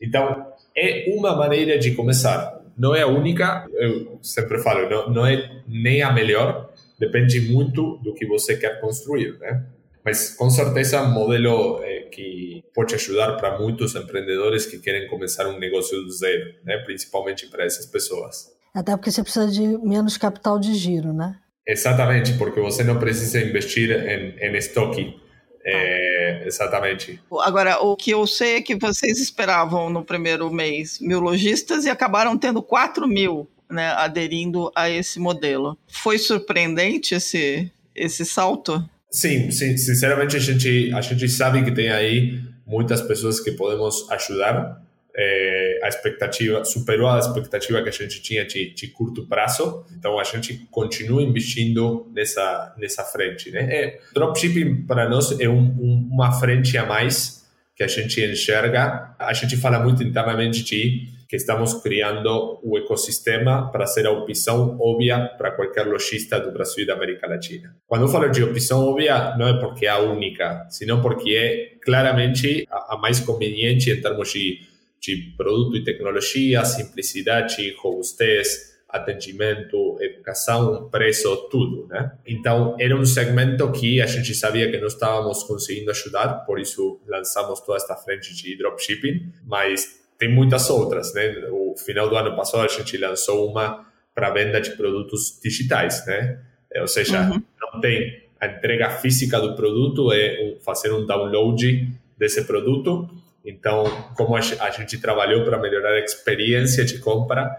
Então, 0.00 0.46
é 0.76 1.12
uma 1.14 1.36
maneira 1.36 1.78
de 1.78 1.94
começar. 1.94 2.60
Não 2.76 2.94
é 2.94 3.02
a 3.02 3.06
única, 3.06 3.66
eu 3.74 4.18
sempre 4.22 4.58
falo, 4.58 4.88
não, 4.88 5.10
não 5.10 5.26
é 5.26 5.62
nem 5.68 6.02
a 6.02 6.12
melhor, 6.12 6.70
depende 6.98 7.40
muito 7.40 7.98
do 7.98 8.14
que 8.14 8.26
você 8.26 8.56
quer 8.56 8.80
construir, 8.80 9.38
né? 9.38 9.64
Mas 10.04 10.30
com 10.30 10.48
certeza 10.48 11.02
um 11.02 11.12
modelo 11.12 11.82
é, 11.82 12.00
que 12.10 12.64
pode 12.74 12.94
ajudar 12.94 13.36
para 13.36 13.58
muitos 13.58 13.94
empreendedores 13.94 14.66
que 14.66 14.78
querem 14.78 15.06
começar 15.08 15.46
um 15.46 15.58
negócio 15.58 16.00
do 16.02 16.10
zero, 16.10 16.54
né? 16.64 16.78
principalmente 16.78 17.46
para 17.48 17.64
essas 17.64 17.86
pessoas. 17.86 18.50
Até 18.74 18.96
porque 18.96 19.10
você 19.10 19.22
precisa 19.22 19.48
de 19.48 19.60
menos 19.86 20.16
capital 20.16 20.58
de 20.58 20.74
giro, 20.74 21.12
né? 21.12 21.36
Exatamente, 21.66 22.32
porque 22.34 22.60
você 22.60 22.82
não 22.82 22.98
precisa 22.98 23.40
investir 23.40 23.90
em, 23.90 24.36
em 24.38 24.56
estoque. 24.56 25.16
É, 25.64 26.19
exatamente. 26.50 27.20
Agora, 27.40 27.78
o 27.78 27.96
que 27.96 28.10
eu 28.10 28.26
sei 28.26 28.56
é 28.56 28.62
que 28.62 28.74
vocês 28.74 29.18
esperavam 29.18 29.88
no 29.88 30.04
primeiro 30.04 30.50
mês 30.50 30.98
mil 31.00 31.20
lojistas 31.20 31.84
e 31.84 31.90
acabaram 31.90 32.36
tendo 32.36 32.62
4 32.62 33.06
mil 33.08 33.48
né, 33.70 33.88
aderindo 33.92 34.70
a 34.74 34.90
esse 34.90 35.18
modelo. 35.18 35.78
Foi 35.88 36.18
surpreendente 36.18 37.14
esse, 37.14 37.70
esse 37.94 38.26
salto? 38.26 38.84
Sim, 39.10 39.50
sim, 39.50 39.76
sinceramente 39.76 40.36
a 40.36 40.40
gente, 40.40 40.92
a 40.92 41.00
gente 41.00 41.28
sabe 41.28 41.64
que 41.64 41.70
tem 41.70 41.90
aí 41.90 42.40
muitas 42.66 43.00
pessoas 43.00 43.40
que 43.40 43.52
podemos 43.52 44.10
ajudar. 44.10 44.82
É, 45.14 45.69
a 45.82 45.88
expectativa 45.88 46.64
superou 46.64 47.08
a 47.08 47.18
expectativa 47.18 47.82
que 47.82 47.88
a 47.88 47.92
gente 47.92 48.22
tinha 48.22 48.46
de, 48.46 48.74
de 48.74 48.88
curto 48.88 49.26
prazo, 49.26 49.84
então 49.96 50.18
a 50.18 50.24
gente 50.24 50.66
continua 50.70 51.22
investindo 51.22 52.10
nessa 52.12 52.74
nessa 52.78 53.04
frente, 53.04 53.50
né? 53.50 53.68
É, 53.70 54.00
dropshipping 54.14 54.86
para 54.86 55.08
nós 55.08 55.38
é 55.40 55.48
um, 55.48 55.58
um, 55.58 56.08
uma 56.10 56.32
frente 56.32 56.76
a 56.78 56.86
mais 56.86 57.40
que 57.74 57.82
a 57.82 57.88
gente 57.88 58.20
enxerga. 58.22 59.14
A 59.18 59.32
gente 59.32 59.56
fala 59.56 59.78
muito 59.78 60.02
internamente 60.02 60.62
de 60.62 61.08
que 61.30 61.36
estamos 61.36 61.74
criando 61.74 62.58
o 62.60 62.76
ecossistema 62.76 63.70
para 63.70 63.86
ser 63.86 64.04
a 64.04 64.10
opção 64.10 64.76
óbvia 64.80 65.30
para 65.38 65.52
qualquer 65.52 65.86
lojista 65.86 66.40
do 66.40 66.50
Brasil 66.50 66.82
e 66.82 66.86
da 66.88 66.94
América 66.94 67.28
Latina. 67.28 67.76
Quando 67.86 68.02
eu 68.02 68.08
falo 68.08 68.28
de 68.28 68.42
opção 68.42 68.84
óbvia, 68.84 69.36
não 69.38 69.46
é 69.46 69.60
porque 69.60 69.86
é 69.86 69.90
a 69.90 70.00
única, 70.00 70.66
senão 70.68 71.00
porque 71.00 71.30
é 71.30 71.78
claramente 71.84 72.66
a, 72.68 72.98
mais 72.98 73.20
conveniente 73.20 73.92
em 73.92 74.00
termos 74.00 74.32
de, 74.32 74.58
de 75.00 75.34
produto 75.36 75.76
e 75.76 75.84
tecnologia, 75.84 76.64
simplicidade, 76.64 77.74
robustez, 77.78 78.70
atendimento, 78.88 79.96
educação, 80.00 80.88
preço, 80.90 81.48
tudo, 81.48 81.86
né? 81.86 82.12
Então, 82.26 82.76
era 82.78 82.94
um 82.96 83.04
segmento 83.06 83.70
que 83.72 84.00
a 84.00 84.06
gente 84.06 84.34
sabia 84.34 84.70
que 84.70 84.78
não 84.78 84.88
estávamos 84.88 85.44
conseguindo 85.44 85.90
ajudar, 85.90 86.44
por 86.44 86.58
isso 86.58 87.00
lançamos 87.06 87.60
toda 87.60 87.78
esta 87.78 87.94
frente 87.96 88.34
de 88.34 88.56
dropshipping, 88.58 89.32
mas 89.44 90.00
tem 90.18 90.28
muitas 90.28 90.68
outras, 90.68 91.14
né? 91.14 91.48
O 91.50 91.74
final 91.76 92.08
do 92.08 92.16
ano 92.16 92.36
passado 92.36 92.64
a 92.64 92.68
gente 92.68 92.96
lançou 92.98 93.48
uma 93.48 93.86
para 94.14 94.30
venda 94.30 94.60
de 94.60 94.72
produtos 94.72 95.38
digitais, 95.42 96.04
né? 96.06 96.40
Ou 96.80 96.88
seja, 96.88 97.22
uhum. 97.22 97.42
não 97.60 97.80
tem 97.80 98.28
a 98.40 98.46
entrega 98.46 98.90
física 98.90 99.40
do 99.40 99.54
produto, 99.54 100.12
é 100.12 100.56
fazer 100.64 100.92
um 100.92 101.06
download 101.06 101.88
desse 102.18 102.44
produto. 102.44 103.08
Então, 103.44 103.84
como 104.16 104.36
a 104.36 104.70
gente 104.70 104.98
trabalhou 104.98 105.44
para 105.44 105.58
melhorar 105.58 105.92
a 105.94 106.00
experiência 106.00 106.84
de 106.84 106.98
compra 106.98 107.50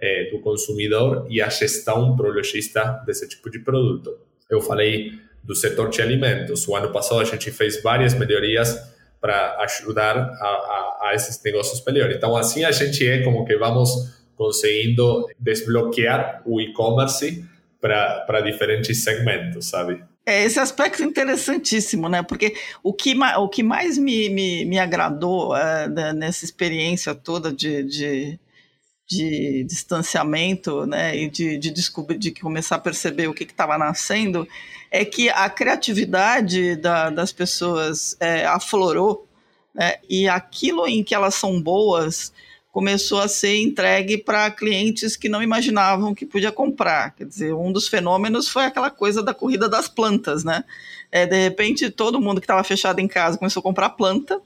é, 0.00 0.30
do 0.30 0.40
consumidor 0.40 1.26
e 1.28 1.42
a 1.42 1.48
gestão 1.48 2.16
para 2.16 2.28
o 2.28 2.32
lojista 2.32 3.02
desse 3.04 3.28
tipo 3.28 3.50
de 3.50 3.58
produto. 3.58 4.16
Eu 4.48 4.60
falei 4.60 5.12
do 5.42 5.54
setor 5.54 5.90
de 5.90 6.00
alimentos. 6.00 6.66
O 6.68 6.76
ano 6.76 6.90
passado 6.90 7.20
a 7.20 7.24
gente 7.24 7.50
fez 7.50 7.82
várias 7.82 8.14
melhorias 8.14 8.96
para 9.20 9.56
ajudar 9.62 10.16
a, 10.16 10.22
a, 10.22 11.08
a, 11.08 11.14
esses 11.14 11.42
negócios 11.42 11.84
melhor. 11.84 12.10
Então, 12.10 12.36
assim 12.36 12.64
a 12.64 12.70
gente 12.70 13.06
é 13.06 13.22
como 13.22 13.44
que 13.44 13.56
vamos 13.56 13.90
conseguindo 14.36 15.26
desbloquear 15.38 16.42
o 16.46 16.60
e-commerce 16.60 17.44
para 17.80 18.40
diferentes 18.40 19.02
segmentos, 19.02 19.66
sabe? 19.66 20.02
É, 20.28 20.44
esse 20.44 20.60
aspecto 20.60 21.02
interessantíssimo, 21.02 22.06
né? 22.06 22.22
Porque 22.22 22.54
o 22.82 22.92
que, 22.92 23.16
o 23.38 23.48
que 23.48 23.62
mais 23.62 23.96
me, 23.96 24.28
me, 24.28 24.62
me 24.66 24.78
agradou 24.78 25.56
é, 25.56 25.88
nessa 26.12 26.44
experiência 26.44 27.14
toda 27.14 27.50
de, 27.50 27.82
de, 27.82 28.38
de 29.08 29.64
distanciamento, 29.64 30.84
né? 30.84 31.16
E 31.16 31.30
de, 31.30 31.56
de 31.56 31.70
descobrir, 31.70 32.18
de 32.18 32.30
começar 32.32 32.76
a 32.76 32.78
perceber 32.78 33.26
o 33.26 33.32
que 33.32 33.44
estava 33.44 33.78
nascendo, 33.78 34.46
é 34.90 35.02
que 35.02 35.30
a 35.30 35.48
criatividade 35.48 36.76
da, 36.76 37.08
das 37.08 37.32
pessoas 37.32 38.14
é, 38.20 38.44
aflorou, 38.44 39.26
né? 39.74 39.94
e 40.10 40.28
aquilo 40.28 40.86
em 40.86 41.02
que 41.02 41.14
elas 41.14 41.36
são 41.36 41.58
boas 41.58 42.34
começou 42.78 43.18
a 43.18 43.26
ser 43.26 43.60
entregue 43.60 44.16
para 44.16 44.52
clientes 44.52 45.16
que 45.16 45.28
não 45.28 45.42
imaginavam 45.42 46.14
que 46.14 46.24
podia 46.24 46.52
comprar. 46.52 47.12
Quer 47.16 47.24
dizer, 47.24 47.52
um 47.52 47.72
dos 47.72 47.88
fenômenos 47.88 48.48
foi 48.48 48.66
aquela 48.66 48.88
coisa 48.88 49.20
da 49.20 49.34
corrida 49.34 49.68
das 49.68 49.88
plantas, 49.88 50.44
né? 50.44 50.62
É, 51.10 51.26
de 51.26 51.36
repente, 51.42 51.90
todo 51.90 52.20
mundo 52.20 52.40
que 52.40 52.44
estava 52.44 52.62
fechado 52.62 53.00
em 53.00 53.08
casa 53.08 53.36
começou 53.36 53.58
a 53.58 53.64
comprar 53.64 53.88
planta 53.90 54.40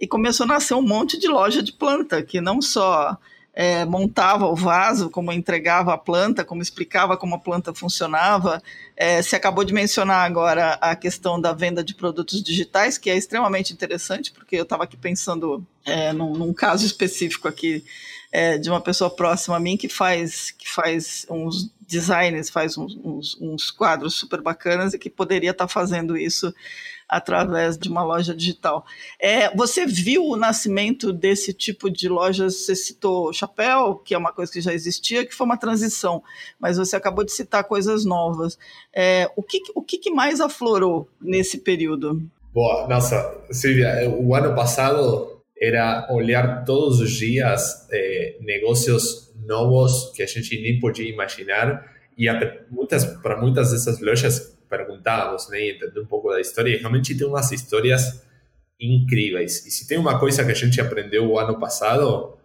e 0.00 0.06
começou 0.06 0.44
a 0.44 0.46
nascer 0.46 0.72
um 0.72 0.80
monte 0.80 1.20
de 1.20 1.28
loja 1.28 1.62
de 1.62 1.70
planta, 1.70 2.22
que 2.22 2.40
não 2.40 2.62
só 2.62 3.14
é, 3.58 3.86
montava 3.86 4.46
o 4.46 4.54
vaso, 4.54 5.08
como 5.08 5.32
entregava 5.32 5.94
a 5.94 5.96
planta, 5.96 6.44
como 6.44 6.60
explicava 6.60 7.16
como 7.16 7.36
a 7.36 7.38
planta 7.38 7.72
funcionava. 7.72 8.62
É, 8.94 9.22
se 9.22 9.34
acabou 9.34 9.64
de 9.64 9.72
mencionar 9.72 10.26
agora 10.26 10.74
a 10.74 10.94
questão 10.94 11.40
da 11.40 11.54
venda 11.54 11.82
de 11.82 11.94
produtos 11.94 12.42
digitais, 12.42 12.98
que 12.98 13.08
é 13.08 13.16
extremamente 13.16 13.72
interessante, 13.72 14.30
porque 14.30 14.56
eu 14.56 14.64
estava 14.64 14.84
aqui 14.84 14.94
pensando 14.94 15.66
é, 15.86 16.12
num, 16.12 16.34
num, 16.34 16.52
caso 16.52 16.84
específico 16.84 17.48
aqui 17.48 17.82
é, 18.30 18.58
de 18.58 18.68
uma 18.68 18.80
pessoa 18.80 19.08
próxima 19.08 19.56
a 19.56 19.60
mim 19.60 19.78
que 19.78 19.88
faz, 19.88 20.50
que 20.50 20.68
faz 20.68 21.24
uns 21.30 21.70
designs, 21.88 22.50
faz 22.50 22.76
uns, 22.76 22.94
uns, 23.02 23.40
uns 23.40 23.70
quadros 23.70 24.16
super 24.16 24.42
bacanas 24.42 24.92
e 24.92 24.98
que 24.98 25.08
poderia 25.08 25.52
estar 25.52 25.66
tá 25.66 25.72
fazendo 25.72 26.14
isso 26.14 26.54
através 27.08 27.78
de 27.78 27.88
uma 27.88 28.02
loja 28.02 28.34
digital. 28.34 28.84
É, 29.20 29.54
você 29.54 29.86
viu 29.86 30.24
o 30.24 30.36
nascimento 30.36 31.12
desse 31.12 31.52
tipo 31.52 31.90
de 31.90 32.08
lojas? 32.08 32.64
Você 32.64 32.74
citou 32.74 33.32
Chapéu, 33.32 33.96
que 33.96 34.14
é 34.14 34.18
uma 34.18 34.32
coisa 34.32 34.52
que 34.52 34.60
já 34.60 34.72
existia, 34.72 35.24
que 35.24 35.34
foi 35.34 35.46
uma 35.46 35.56
transição, 35.56 36.22
mas 36.58 36.76
você 36.76 36.96
acabou 36.96 37.24
de 37.24 37.32
citar 37.32 37.64
coisas 37.64 38.04
novas. 38.04 38.58
É, 38.94 39.30
o 39.36 39.42
que, 39.42 39.62
o 39.74 39.82
que 39.82 40.10
mais 40.10 40.40
aflorou 40.40 41.08
nesse 41.20 41.58
período? 41.58 42.22
Boa, 42.52 42.88
nossa, 42.88 43.38
Silvia, 43.50 44.08
o 44.18 44.34
ano 44.34 44.54
passado 44.54 45.42
era 45.60 46.06
olhar 46.10 46.64
todos 46.64 47.00
os 47.00 47.12
dias 47.12 47.86
é, 47.90 48.36
negócios 48.40 49.32
novos 49.44 50.12
que 50.14 50.22
a 50.22 50.26
gente 50.26 50.60
nem 50.60 50.78
podia 50.80 51.08
imaginar 51.08 51.84
e 52.16 52.26
muitas 52.70 53.04
para 53.04 53.38
muitas 53.40 53.72
dessas 53.72 54.00
lojas 54.00 54.55
perguntávamos, 54.68 55.48
né, 55.48 55.70
entender 55.70 56.00
um 56.00 56.06
pouco 56.06 56.30
da 56.30 56.40
história, 56.40 56.70
e 56.70 56.76
realmente 56.76 57.16
tem 57.16 57.26
umas 57.26 57.50
histórias 57.52 58.24
incríveis. 58.80 59.64
E 59.66 59.70
se 59.70 59.88
tem 59.88 59.98
uma 59.98 60.18
coisa 60.18 60.44
que 60.44 60.50
a 60.50 60.54
gente 60.54 60.80
aprendeu 60.80 61.30
o 61.30 61.38
ano 61.38 61.58
passado, 61.58 62.36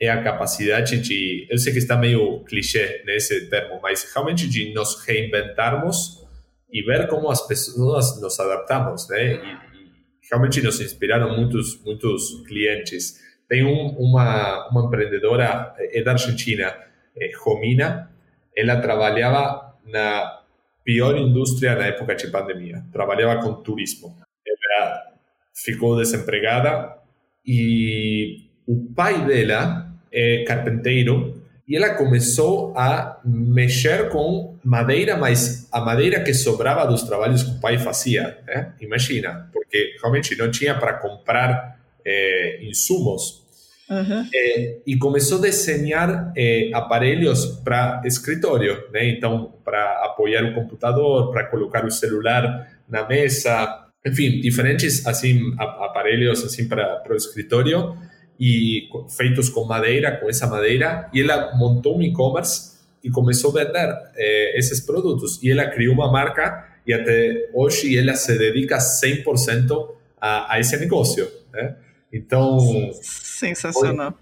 é 0.00 0.08
a 0.08 0.22
capacidade 0.22 0.98
de, 1.00 1.46
eu 1.50 1.58
sei 1.58 1.72
que 1.72 1.78
está 1.78 1.96
meio 1.96 2.40
clichê 2.44 3.02
nesse 3.06 3.48
termo, 3.48 3.80
mas 3.82 4.04
realmente 4.12 4.48
de 4.48 4.72
nos 4.74 5.02
reinventarmos 5.04 6.26
e 6.70 6.82
ver 6.82 7.08
como 7.08 7.30
as 7.30 7.46
pessoas 7.46 8.20
nos 8.20 8.38
adaptamos, 8.38 9.08
né? 9.08 9.34
E, 9.34 9.36
e 9.36 10.28
realmente 10.30 10.60
nos 10.60 10.80
inspiraram 10.80 11.34
muitos 11.36 11.82
muitos 11.82 12.42
clientes. 12.46 13.20
Tem 13.48 13.64
um, 13.64 13.96
uma 13.98 14.68
uma 14.68 14.86
empreendedora 14.86 15.74
é 15.78 16.02
da 16.02 16.12
Argentina, 16.12 16.74
é, 17.16 17.30
Romina, 17.38 18.10
ela 18.54 18.80
trabalhava 18.80 19.78
na 19.86 20.35
pior 20.86 21.18
indústria 21.18 21.74
na 21.74 21.86
época 21.86 22.14
de 22.14 22.28
pandemia. 22.28 22.84
Trabalhava 22.92 23.42
com 23.42 23.54
turismo. 23.54 24.16
Ela 24.46 25.02
ficou 25.52 25.96
desempregada 25.96 26.96
e 27.44 28.48
o 28.64 28.92
pai 28.94 29.26
dela 29.26 29.92
é 30.12 30.44
carpinteiro 30.44 31.42
e 31.68 31.74
ela 31.76 31.94
começou 31.94 32.72
a 32.76 33.20
mexer 33.24 34.08
com 34.10 34.56
madeira, 34.62 35.16
mas 35.16 35.68
a 35.72 35.80
madeira 35.80 36.22
que 36.22 36.32
sobrava 36.32 36.86
dos 36.86 37.02
trabalhos 37.02 37.42
que 37.42 37.50
o 37.50 37.60
pai 37.60 37.78
fazia, 37.78 38.38
né? 38.46 38.72
Imagina, 38.80 39.50
porque 39.52 39.96
realmente 40.00 40.36
não 40.36 40.48
tinha 40.48 40.78
para 40.78 40.94
comprar 40.94 41.80
é, 42.04 42.60
insumos. 42.62 43.44
Uhum. 43.88 44.26
É, 44.34 44.78
e 44.84 44.96
começou 44.96 45.38
a 45.38 45.42
desenhar 45.42 46.32
é, 46.36 46.70
aparelhos 46.74 47.46
para 47.64 48.02
escritório, 48.04 48.84
né? 48.92 49.08
Então, 49.08 49.54
para 49.64 50.04
apoiar 50.04 50.44
o 50.44 50.54
computador, 50.54 51.30
para 51.30 51.44
colocar 51.44 51.84
o 51.84 51.90
celular 51.90 52.68
na 52.88 53.06
mesa, 53.06 53.86
enfim, 54.04 54.40
diferentes 54.40 55.06
assim 55.06 55.54
aparelhos 55.58 56.42
assim 56.44 56.66
para 56.66 57.02
o 57.08 57.14
escritório 57.14 57.96
e 58.38 58.88
feitos 59.16 59.48
com 59.48 59.64
madeira, 59.64 60.16
com 60.16 60.28
essa 60.28 60.46
madeira, 60.46 61.08
e 61.12 61.20
ela 61.20 61.56
montou 61.56 61.96
um 61.96 62.02
e-commerce 62.02 62.76
e 63.02 63.10
começou 63.10 63.56
a 63.56 63.64
vender 63.64 63.88
eh, 64.16 64.58
esses 64.58 64.80
produtos. 64.80 65.42
E 65.42 65.50
ela 65.50 65.66
criou 65.66 65.94
uma 65.94 66.10
marca 66.10 66.66
e 66.86 66.92
até 66.92 67.48
hoje 67.54 67.96
ela 67.96 68.14
se 68.14 68.36
dedica 68.36 68.78
100% 68.78 69.90
a, 70.20 70.54
a 70.54 70.60
esse 70.60 70.76
negócio. 70.76 71.28
Né? 71.52 71.76
Então. 72.16 72.58
Sensacional. 73.02 74.14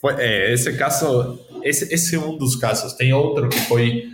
Foi, 0.00 0.14
foi, 0.14 0.24
é, 0.24 0.52
esse 0.52 0.72
caso, 0.76 1.38
esse, 1.62 1.92
esse 1.92 2.16
é 2.16 2.18
um 2.18 2.36
dos 2.36 2.56
casos. 2.56 2.92
Tem 2.94 3.12
outro 3.12 3.48
que 3.48 3.60
foi 3.60 4.04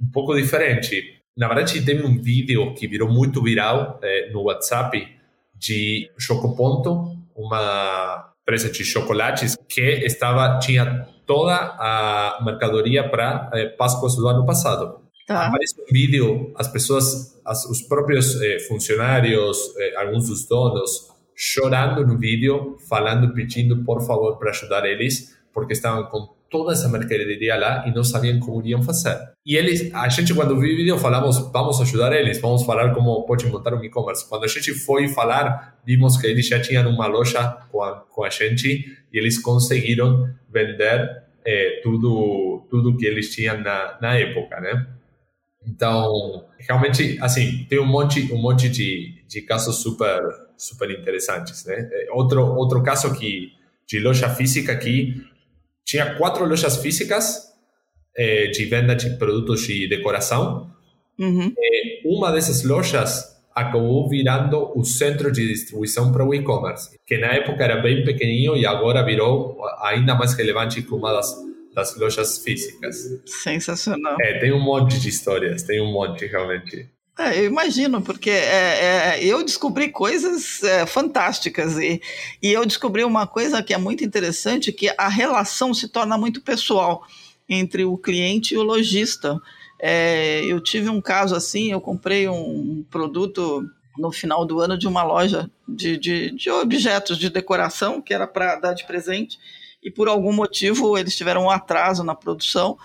um 0.00 0.10
pouco 0.10 0.34
diferente. 0.34 1.20
Na 1.36 1.48
verdade, 1.48 1.84
tem 1.84 2.04
um 2.04 2.20
vídeo 2.20 2.74
que 2.74 2.88
virou 2.88 3.08
muito 3.08 3.42
viral 3.42 4.00
é, 4.02 4.30
no 4.30 4.42
WhatsApp 4.44 5.06
de 5.54 6.10
Chocoponto, 6.18 7.16
uma 7.34 8.32
empresa 8.42 8.70
de 8.70 8.84
chocolates 8.84 9.56
que 9.68 9.80
estava 10.04 10.58
tinha 10.60 11.06
toda 11.26 11.54
a 11.54 12.38
mercadoria 12.44 13.08
para 13.08 13.50
eh, 13.52 13.66
Páscoa 13.70 14.08
do 14.08 14.28
ano 14.28 14.46
passado. 14.46 15.00
Tá. 15.26 15.48
Aparece 15.48 15.74
um 15.80 15.92
vídeo, 15.92 16.52
as 16.56 16.68
pessoas, 16.68 17.36
as, 17.44 17.64
os 17.64 17.82
próprios 17.82 18.40
eh, 18.40 18.60
funcionários, 18.60 19.58
eh, 19.78 19.96
alguns 19.96 20.28
dos 20.28 20.46
donos, 20.46 21.08
chorando 21.36 22.06
no 22.06 22.18
vídeo, 22.18 22.76
falando, 22.88 23.34
pedindo 23.34 23.84
por 23.84 24.00
favor 24.00 24.38
para 24.38 24.50
ajudar 24.50 24.86
eles, 24.86 25.36
porque 25.52 25.74
estavam 25.74 26.04
com 26.04 26.34
toda 26.48 26.72
essa 26.72 26.88
mercadoria 26.88 27.56
lá 27.56 27.86
e 27.86 27.94
não 27.94 28.02
sabiam 28.02 28.38
como 28.40 28.60
iriam 28.60 28.82
fazer. 28.82 29.18
E 29.44 29.56
eles, 29.56 29.92
a 29.92 30.08
gente 30.08 30.32
quando 30.32 30.58
viu 30.58 30.72
o 30.72 30.76
vídeo 30.76 30.98
falamos, 30.98 31.38
vamos 31.52 31.80
ajudar 31.80 32.12
eles, 32.12 32.40
vamos 32.40 32.64
falar 32.64 32.94
como 32.94 33.24
pode 33.26 33.46
montar 33.46 33.74
um 33.74 33.84
e-commerce. 33.84 34.28
Quando 34.28 34.44
a 34.44 34.48
gente 34.48 34.72
foi 34.72 35.08
falar, 35.08 35.78
vimos 35.84 36.16
que 36.16 36.26
eles 36.26 36.46
já 36.46 36.60
tinham 36.60 36.88
uma 36.88 37.06
loja 37.06 37.42
com 37.70 37.82
a, 37.82 38.00
com 38.00 38.24
a 38.24 38.30
gente 38.30 38.96
e 39.12 39.18
eles 39.18 39.38
conseguiram 39.38 40.28
vender 40.50 41.24
eh, 41.44 41.80
tudo 41.82 42.66
tudo 42.70 42.96
que 42.96 43.04
eles 43.04 43.34
tinham 43.34 43.60
na, 43.60 43.98
na 44.00 44.14
época, 44.14 44.60
né? 44.60 44.86
Então, 45.66 46.44
realmente, 46.58 47.18
assim, 47.20 47.66
tem 47.68 47.80
um 47.80 47.86
monte 47.86 48.32
um 48.32 48.40
monte 48.40 48.68
de, 48.68 49.24
de 49.28 49.42
casos 49.42 49.82
super 49.82 50.45
super 50.56 50.90
interessantes, 50.90 51.64
né? 51.64 51.88
Eh, 51.92 52.08
outro 52.10 52.42
outro 52.54 52.82
caso 52.82 53.12
que 53.14 53.52
de 53.86 54.00
loja 54.00 54.28
física 54.28 54.72
aqui 54.72 55.22
tinha 55.84 56.14
quatro 56.16 56.44
lojas 56.44 56.76
físicas 56.78 57.52
eh, 58.16 58.48
de 58.48 58.64
venda 58.64 58.94
de 58.94 59.10
produtos 59.16 59.62
de 59.62 59.88
decoração. 59.88 60.70
Uhum. 61.18 61.52
Eh, 61.56 62.00
uma 62.04 62.32
dessas 62.32 62.64
lojas 62.64 63.36
acabou 63.54 64.06
virando 64.08 64.72
o 64.78 64.84
centro 64.84 65.32
de 65.32 65.48
distribuição 65.48 66.12
para 66.12 66.24
o 66.24 66.34
e-commerce, 66.34 66.98
que 67.06 67.16
na 67.16 67.28
época 67.28 67.64
era 67.64 67.80
bem 67.80 68.04
pequenininho 68.04 68.54
e 68.54 68.66
agora 68.66 69.02
virou 69.02 69.58
ainda 69.80 70.14
mais 70.14 70.34
relevante 70.34 70.82
que 70.82 70.92
uma 70.92 71.10
das, 71.10 71.34
das 71.74 71.96
lojas 71.96 72.38
físicas. 72.38 72.96
Sensacional. 73.24 74.16
É, 74.20 74.38
tem 74.40 74.52
um 74.52 74.62
monte 74.62 75.00
de 75.00 75.08
histórias, 75.08 75.62
tem 75.62 75.80
um 75.80 75.90
monte 75.90 76.26
realmente. 76.26 76.90
É, 77.18 77.40
eu 77.40 77.46
imagino, 77.46 78.02
porque 78.02 78.28
é, 78.28 79.14
é, 79.14 79.24
eu 79.24 79.42
descobri 79.42 79.88
coisas 79.88 80.62
é, 80.62 80.84
fantásticas 80.84 81.78
e, 81.78 82.00
e 82.42 82.52
eu 82.52 82.66
descobri 82.66 83.04
uma 83.04 83.26
coisa 83.26 83.62
que 83.62 83.72
é 83.72 83.78
muito 83.78 84.04
interessante, 84.04 84.70
que 84.70 84.92
a 84.98 85.08
relação 85.08 85.72
se 85.72 85.88
torna 85.88 86.18
muito 86.18 86.42
pessoal 86.42 87.06
entre 87.48 87.86
o 87.86 87.96
cliente 87.96 88.54
e 88.54 88.58
o 88.58 88.62
lojista. 88.62 89.40
É, 89.80 90.44
eu 90.44 90.60
tive 90.60 90.90
um 90.90 91.00
caso 91.00 91.34
assim, 91.34 91.72
eu 91.72 91.80
comprei 91.80 92.28
um 92.28 92.84
produto 92.90 93.66
no 93.96 94.12
final 94.12 94.44
do 94.44 94.60
ano 94.60 94.76
de 94.76 94.86
uma 94.86 95.02
loja 95.02 95.50
de, 95.66 95.96
de, 95.96 96.30
de 96.32 96.50
objetos 96.50 97.16
de 97.16 97.30
decoração, 97.30 98.02
que 98.02 98.12
era 98.12 98.26
para 98.26 98.56
dar 98.56 98.74
de 98.74 98.86
presente, 98.86 99.38
e 99.82 99.90
por 99.90 100.06
algum 100.06 100.34
motivo 100.34 100.98
eles 100.98 101.16
tiveram 101.16 101.44
um 101.44 101.50
atraso 101.50 102.04
na 102.04 102.14
produção, 102.14 102.76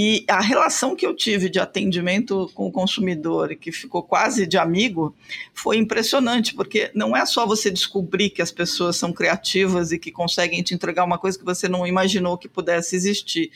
e 0.00 0.24
a 0.28 0.40
relação 0.40 0.94
que 0.94 1.04
eu 1.04 1.12
tive 1.12 1.48
de 1.48 1.58
atendimento 1.58 2.48
com 2.54 2.68
o 2.68 2.70
consumidor, 2.70 3.56
que 3.56 3.72
ficou 3.72 4.00
quase 4.00 4.46
de 4.46 4.56
amigo, 4.56 5.12
foi 5.52 5.76
impressionante, 5.76 6.54
porque 6.54 6.88
não 6.94 7.16
é 7.16 7.26
só 7.26 7.44
você 7.44 7.68
descobrir 7.68 8.30
que 8.30 8.40
as 8.40 8.52
pessoas 8.52 8.96
são 8.96 9.12
criativas 9.12 9.90
e 9.90 9.98
que 9.98 10.12
conseguem 10.12 10.62
te 10.62 10.72
entregar 10.72 11.02
uma 11.02 11.18
coisa 11.18 11.36
que 11.36 11.44
você 11.44 11.68
não 11.68 11.84
imaginou 11.84 12.38
que 12.38 12.48
pudesse 12.48 12.94
existir, 12.94 13.50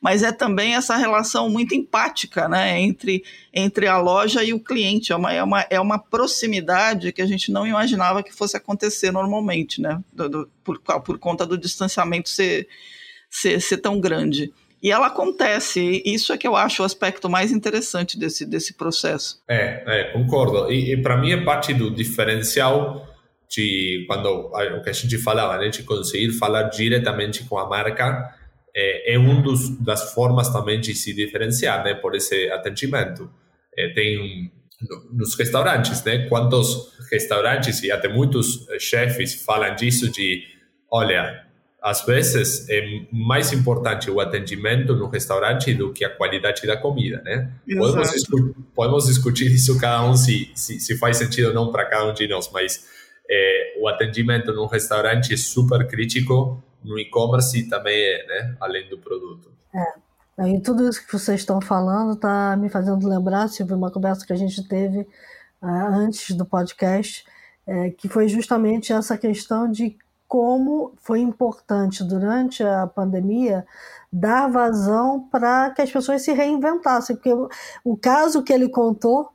mas 0.00 0.22
é 0.22 0.30
também 0.30 0.76
essa 0.76 0.96
relação 0.96 1.50
muito 1.50 1.74
empática 1.74 2.48
né, 2.48 2.80
entre, 2.80 3.24
entre 3.52 3.88
a 3.88 3.98
loja 3.98 4.44
e 4.44 4.52
o 4.52 4.60
cliente. 4.60 5.10
É 5.10 5.16
uma, 5.16 5.32
é, 5.32 5.42
uma, 5.42 5.66
é 5.68 5.80
uma 5.80 5.98
proximidade 5.98 7.10
que 7.10 7.22
a 7.22 7.26
gente 7.26 7.50
não 7.50 7.66
imaginava 7.66 8.22
que 8.22 8.32
fosse 8.32 8.56
acontecer 8.56 9.10
normalmente, 9.10 9.80
né, 9.80 10.00
do, 10.12 10.28
do, 10.28 10.50
por, 10.62 10.78
por 10.78 11.18
conta 11.18 11.44
do 11.44 11.58
distanciamento 11.58 12.28
ser, 12.28 12.68
ser, 13.28 13.60
ser 13.60 13.78
tão 13.78 13.98
grande. 14.00 14.52
E 14.82 14.92
ela 14.92 15.08
acontece, 15.08 16.02
isso 16.04 16.32
é 16.32 16.38
que 16.38 16.46
eu 16.46 16.54
acho 16.54 16.82
o 16.82 16.86
aspecto 16.86 17.28
mais 17.28 17.50
interessante 17.50 18.18
desse, 18.18 18.46
desse 18.46 18.74
processo. 18.74 19.42
É, 19.48 19.82
é 19.86 20.04
concordo. 20.12 20.70
E, 20.70 20.92
e 20.92 21.02
para 21.02 21.16
mim 21.16 21.32
é 21.32 21.44
parte 21.44 21.74
do 21.74 21.90
diferencial 21.90 23.06
de 23.48 24.04
quando 24.06 24.26
o 24.26 24.82
que 24.82 24.90
a 24.90 24.92
gente 24.92 25.18
falava, 25.18 25.58
né, 25.58 25.68
de 25.68 25.82
conseguir 25.82 26.30
falar 26.32 26.64
diretamente 26.64 27.44
com 27.44 27.58
a 27.58 27.68
marca, 27.68 28.32
é, 28.76 29.14
é 29.14 29.18
um 29.18 29.42
dos 29.42 29.70
das 29.80 30.12
formas 30.12 30.50
também 30.50 30.80
de 30.80 30.94
se 30.94 31.14
diferenciar, 31.14 31.82
né, 31.82 31.94
por 31.94 32.14
esse 32.14 32.50
atendimento. 32.50 33.28
É, 33.76 33.88
tem 33.88 34.52
nos 35.10 35.34
restaurantes, 35.34 36.04
né, 36.04 36.28
quantos 36.28 36.92
restaurantes 37.10 37.82
e 37.82 37.90
até 37.90 38.06
muitos 38.06 38.66
chefes 38.78 39.42
falam 39.42 39.74
disso 39.74 40.10
de, 40.10 40.44
olha, 40.90 41.47
às 41.82 42.04
vezes 42.04 42.68
é 42.68 42.82
mais 43.12 43.52
importante 43.52 44.10
o 44.10 44.20
atendimento 44.20 44.96
no 44.96 45.08
restaurante 45.08 45.72
do 45.72 45.92
que 45.92 46.04
a 46.04 46.10
qualidade 46.10 46.66
da 46.66 46.76
comida, 46.76 47.22
né? 47.24 47.50
Podemos, 47.76 48.10
discu 48.10 48.54
podemos, 48.74 49.06
discutir 49.06 49.46
isso 49.52 49.78
cada 49.78 50.04
um 50.04 50.16
se, 50.16 50.50
se, 50.54 50.80
se 50.80 50.98
faz 50.98 51.16
sentido 51.18 51.48
ou 51.48 51.54
não 51.54 51.70
para 51.70 51.84
cada 51.84 52.10
um 52.10 52.12
de 52.12 52.26
nós, 52.26 52.50
mas 52.52 52.84
é, 53.30 53.74
o 53.80 53.86
atendimento 53.86 54.52
no 54.52 54.66
restaurante 54.66 55.32
é 55.34 55.36
super 55.36 55.86
crítico, 55.86 56.62
no 56.82 56.98
e-commerce 56.98 57.68
também 57.68 57.96
é, 57.96 58.26
né? 58.26 58.56
Além 58.60 58.88
do 58.88 58.98
produto. 58.98 59.50
É. 59.74 60.08
E 60.50 60.60
tudo 60.60 60.88
isso 60.88 61.04
que 61.04 61.12
vocês 61.12 61.40
estão 61.40 61.60
falando 61.60 62.14
está 62.14 62.56
me 62.56 62.68
fazendo 62.68 63.08
lembrar, 63.08 63.48
Silvio, 63.48 63.76
uma 63.76 63.90
conversa 63.90 64.24
que 64.24 64.32
a 64.32 64.36
gente 64.36 64.66
teve 64.68 65.00
uh, 65.60 65.66
antes 65.66 66.36
do 66.36 66.44
podcast, 66.44 67.24
é, 67.66 67.90
que 67.90 68.08
foi 68.08 68.28
justamente 68.28 68.92
essa 68.92 69.18
questão 69.18 69.70
de 69.70 69.96
como 70.28 70.92
foi 70.98 71.20
importante 71.20 72.04
durante 72.04 72.62
a 72.62 72.86
pandemia 72.86 73.66
dar 74.12 74.48
vazão 74.48 75.26
para 75.30 75.70
que 75.70 75.82
as 75.82 75.90
pessoas 75.90 76.22
se 76.22 76.32
reinventassem, 76.32 77.16
porque 77.16 77.32
o 77.84 77.96
caso 77.96 78.42
que 78.42 78.52
ele 78.52 78.68
contou 78.68 79.30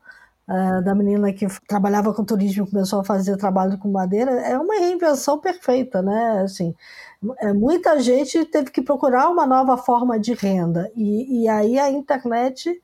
é, 0.48 0.82
da 0.82 0.94
menina 0.94 1.32
que 1.34 1.48
trabalhava 1.68 2.14
com 2.14 2.24
turismo 2.24 2.66
e 2.66 2.70
começou 2.70 3.00
a 3.00 3.04
fazer 3.04 3.38
trabalho 3.38 3.78
com 3.78 3.89
madeira 3.89 4.32
é 4.41 4.58
uma 4.58 4.76
reinvenção 4.76 5.39
perfeita, 5.39 6.02
né? 6.02 6.41
Assim, 6.44 6.76
é, 7.39 7.54
muita 7.54 8.00
gente 8.02 8.46
teve 8.46 8.70
que 8.72 8.82
procurar 8.82 9.30
uma 9.30 9.46
nova 9.46 9.78
forma 9.78 10.20
de 10.20 10.34
renda 10.34 10.91
e, 10.96 11.44
e 11.44 11.48
aí 11.48 11.80
a 11.80 11.89
internet 11.89 12.82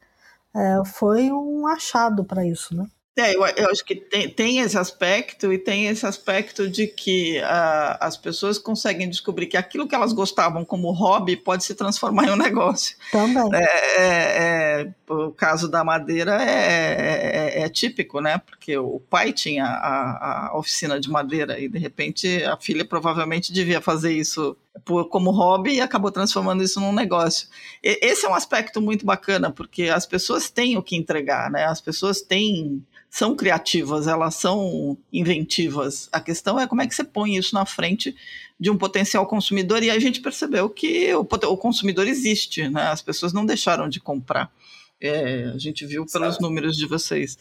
é, 0.56 0.82
foi 0.86 1.32
um 1.32 1.68
achado 1.68 2.24
para 2.24 2.46
isso, 2.46 2.76
né? 2.76 2.88
É, 3.20 3.36
eu, 3.36 3.46
eu, 3.46 3.70
acho 3.70 3.84
que 3.84 3.96
tem, 3.96 4.30
tem, 4.30 4.60
esse 4.60 4.78
aspecto 4.78 5.52
e 5.52 5.58
tem 5.58 5.88
esse 5.88 6.06
aspecto 6.06 6.70
de 6.70 6.88
que 6.88 7.40
uh, 7.40 7.98
as 8.00 8.18
pessoas 8.18 8.58
conseguem 8.58 9.10
descobrir 9.10 9.48
que 9.48 9.58
aquilo 9.58 9.88
que 9.88 9.96
elas 9.96 10.14
gostavam 10.14 10.64
como 10.64 10.92
hobby 10.92 11.36
pode 11.36 11.64
se 11.64 11.76
transformar 11.76 12.28
em 12.28 12.32
um 12.32 12.36
negócio. 12.38 12.96
Também. 13.12 13.50
É, 13.54 13.64
é, 13.98 14.82
é 14.82 14.94
o 15.10 15.32
caso 15.32 15.68
da 15.68 15.84
madeira 15.84 16.42
é, 16.42 17.58
é, 17.58 17.62
é, 17.64 17.70
típico, 17.70 18.22
né? 18.22 18.38
Porque 18.46 18.78
o 18.78 19.00
pai 19.10 19.34
tinha 19.34 19.66
a, 19.66 20.50
a, 20.50 20.58
oficina 20.58 21.00
de 21.00 21.10
madeira 21.10 21.60
e 21.60 21.68
de 21.68 21.80
repente 21.80 22.44
a 22.44 22.56
filha 22.58 22.86
provavelmente 22.86 23.52
devia 23.52 23.82
fazer 23.82 24.14
isso 24.14 24.56
por, 24.86 25.10
como 25.10 25.32
hobby 25.32 25.76
e 25.76 25.82
acabou 25.82 26.12
transformando 26.12 26.64
isso 26.64 26.80
num 26.80 26.94
negócio. 26.94 27.48
E, 27.84 28.00
esse 28.02 28.26
é 28.26 28.30
um 28.30 28.36
aspecto 28.36 28.82
muito 28.82 29.06
bacana 29.06 29.52
porque 29.52 29.84
as 29.84 30.06
pessoas 30.06 30.50
têm 30.50 30.78
o 30.78 30.84
que 30.84 30.96
entregar, 30.96 31.50
né? 31.50 31.66
As 31.66 31.82
pessoas 31.82 32.22
têm 32.22 32.84
são 33.10 33.36
criativas, 33.36 34.08
elas 34.08 34.36
são 34.36 34.96
inventivas. 35.12 36.08
A 36.12 36.22
questão 36.22 36.60
é 36.60 36.68
como 36.68 36.82
é 36.82 36.88
que 36.88 36.94
você 36.94 37.04
põe 37.04 37.36
isso 37.36 37.56
na 37.56 37.66
frente 37.66 38.16
de 38.60 38.70
um 38.70 38.78
potencial 38.78 39.26
consumidor 39.26 39.82
e 39.82 39.90
a 39.90 39.98
gente 39.98 40.22
percebeu 40.22 40.70
que 40.70 41.12
o, 41.16 41.22
o 41.22 41.58
consumidor 41.58 42.08
existe, 42.08 42.70
né? 42.70 42.84
As 42.84 43.02
pessoas 43.02 43.34
não 43.34 43.46
deixaram 43.46 43.90
de 43.90 44.00
comprar. 44.00 44.52
É, 45.02 45.52
a 45.54 45.58
gente 45.58 45.86
viu 45.86 46.06
pelos 46.06 46.36
Sabe. 46.36 46.42
números 46.42 46.78
de 46.78 46.86
vocês. 46.86 47.38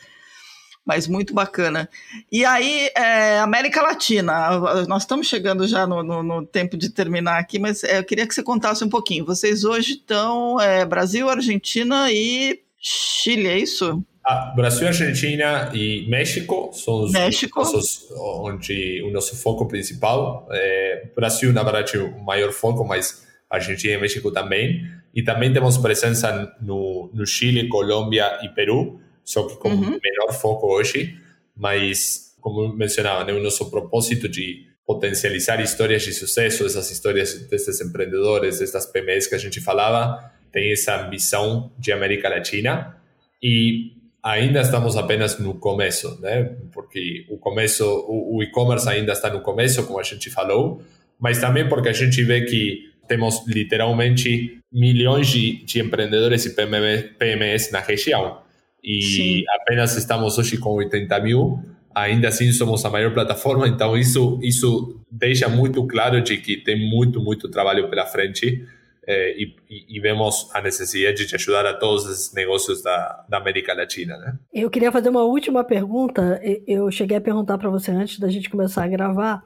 Mas 0.89 1.07
muito 1.07 1.35
bacana. 1.35 1.87
E 2.33 2.47
aí, 2.47 2.89
é, 2.97 3.41
América 3.41 3.83
Latina, 3.83 4.59
nós 4.89 5.03
estamos 5.03 5.27
chegando 5.27 5.69
já 5.69 5.87
no, 5.87 6.03
no, 6.03 6.23
no 6.23 6.47
tempo 6.47 6.79
de 6.79 6.89
terminar 6.89 7.39
aqui, 7.39 7.59
mas 7.59 7.85
é, 7.85 7.99
eu 7.99 8.05
queria 8.05 8.27
que 8.27 8.35
você 8.35 8.43
contasse 8.43 8.83
um 8.83 8.89
pouquinho. 8.89 9.27
Vocês 9.27 9.65
hoje 9.65 9.93
estão 9.93 10.59
é, 10.59 10.87
Brasil, 10.87 11.29
Argentina 11.29 12.11
e 12.11 12.63
Chile, 12.81 13.49
é 13.49 13.59
isso? 13.59 14.03
Ah, 14.25 14.55
Brasil, 14.57 14.87
Argentina 14.87 15.71
e 15.75 16.07
México 16.09 16.71
são 16.73 17.05
os 17.05 17.13
México. 17.13 17.61
nossos, 17.61 18.09
onde 18.17 19.03
o 19.03 19.11
nosso 19.11 19.37
foco 19.37 19.69
principal. 19.69 20.49
É, 20.51 21.09
Brasil, 21.15 21.53
na 21.53 21.63
verdade, 21.63 21.99
o 21.99 22.19
maior 22.19 22.51
foco, 22.51 22.83
mas 22.83 23.27
Argentina 23.51 23.93
e 23.93 23.99
México 23.99 24.31
também. 24.31 24.87
E 25.15 25.23
também 25.23 25.53
temos 25.53 25.77
presença 25.77 26.51
no, 26.63 27.11
no 27.13 27.27
Chile, 27.27 27.69
Colômbia 27.69 28.39
e 28.43 28.49
Peru, 28.51 29.01
só 29.29 29.47
que 29.47 29.57
com 29.57 29.69
uhum. 29.69 30.01
menor 30.03 30.33
foco 30.33 30.67
hoje. 30.73 31.19
Mas, 31.55 32.35
como 32.41 32.73
mencionava, 32.75 33.25
né, 33.25 33.35
o 33.35 33.43
nosso 33.43 33.71
propósito 33.71 34.27
de 34.27 34.67
potencializar 34.87 35.61
histórias 35.61 36.03
de 36.03 36.15
sucesso, 36.15 36.65
essas 36.65 36.91
histórias 36.91 37.35
desses 37.47 37.79
empreendedores, 37.83 38.59
dessas 38.59 38.87
PMEs 38.87 39.27
que 39.27 39.35
a 39.35 39.39
gente 39.39 39.61
falava, 39.61 40.33
tem 40.51 40.73
essa 40.73 41.05
ambição 41.05 41.71
de 41.79 41.93
América 41.93 42.31
Latina. 42.31 42.97
E 43.43 43.93
ainda 44.23 44.63
estamos 44.63 44.97
apenas 44.97 45.39
no 45.39 45.53
começo, 45.57 46.19
né? 46.23 46.57
Porque 46.73 47.27
o 47.29 47.37
começo, 47.37 47.85
o, 48.09 48.43
e-commerce 48.43 48.89
ainda 48.89 49.13
está 49.13 49.29
no 49.29 49.43
começo, 49.43 49.87
como 49.87 50.01
a 50.01 50.05
gente 50.05 50.31
falou, 50.31 50.83
mas 51.21 51.39
também 51.39 51.69
porque 51.69 51.91
a 51.91 51.93
gente 51.93 52.23
vê 52.23 52.47
que 52.47 52.95
temos 53.07 53.47
literalmente 53.47 54.59
milhões 54.73 55.29
de, 55.29 55.63
de 55.67 55.81
empreendedores 55.81 56.47
e 56.47 56.55
PMEs 56.55 57.71
na 57.71 57.81
região 57.81 58.48
e 58.83 59.03
Sim. 59.03 59.45
apenas 59.61 59.97
estamos 59.97 60.39
hoje 60.39 60.57
com 60.59 60.71
80 60.71 61.21
mil. 61.21 61.63
Ainda 61.95 62.29
assim, 62.29 62.53
somos 62.53 62.85
a 62.85 62.91
maior 62.91 63.13
plataforma, 63.13 63.67
então 63.67 63.97
isso 63.97 64.39
isso 64.43 65.01
deixa 65.11 65.49
muito 65.49 65.87
claro 65.87 66.23
de 66.23 66.37
que 66.37 66.57
tem 66.57 66.89
muito 66.89 67.21
muito 67.21 67.49
trabalho 67.49 67.89
pela 67.89 68.07
frente 68.07 68.65
e, 69.09 69.55
e, 69.89 70.01
vemos 70.01 70.51
a 70.53 70.61
necessidade 70.61 71.27
de 71.27 71.35
ajudar 71.35 71.65
a 71.65 71.73
todos 71.73 72.05
os 72.05 72.35
negócios 72.35 72.83
da, 72.83 73.25
da 73.27 73.39
América 73.39 73.73
Latina. 73.73 74.19
Né? 74.19 74.39
Eu 74.53 74.69
queria 74.69 74.93
fazer 74.93 75.09
uma 75.09 75.23
última 75.23 75.65
pergunta. 75.65 76.39
Eu 76.67 76.91
cheguei 76.91 77.17
a 77.17 77.21
perguntar 77.21 77.57
para 77.57 77.71
você 77.71 77.91
antes 77.91 78.19
da 78.19 78.29
gente 78.29 78.51
começar 78.51 78.85
a 78.85 78.89
gravar, 78.89 79.43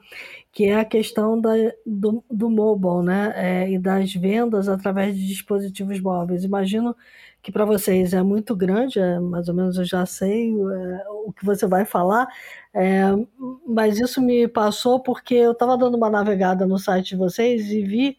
que 0.51 0.65
é 0.65 0.75
a 0.75 0.83
questão 0.83 1.39
da, 1.39 1.53
do, 1.85 2.21
do 2.29 2.49
mobile 2.49 3.05
né? 3.05 3.33
É, 3.37 3.71
e 3.71 3.79
das 3.79 4.13
vendas 4.13 4.67
através 4.67 5.15
de 5.17 5.25
dispositivos 5.25 5.97
móveis. 6.01 6.43
Imagino 6.43 6.93
que 7.43 7.51
para 7.51 7.65
vocês 7.65 8.13
é 8.13 8.23
muito 8.23 8.55
grande, 8.55 8.99
é, 8.99 9.19
mais 9.19 9.49
ou 9.49 9.55
menos 9.55 9.77
eu 9.77 9.85
já 9.85 10.05
sei 10.05 10.49
é, 10.51 11.03
o 11.09 11.33
que 11.33 11.45
você 11.45 11.67
vai 11.67 11.85
falar, 11.85 12.27
é, 12.73 13.03
mas 13.67 13.99
isso 13.99 14.21
me 14.21 14.47
passou 14.47 14.99
porque 14.99 15.35
eu 15.35 15.51
estava 15.51 15.77
dando 15.77 15.95
uma 15.95 16.09
navegada 16.09 16.65
no 16.65 16.79
site 16.79 17.09
de 17.09 17.15
vocês 17.15 17.69
e 17.69 17.83
vi 17.83 18.17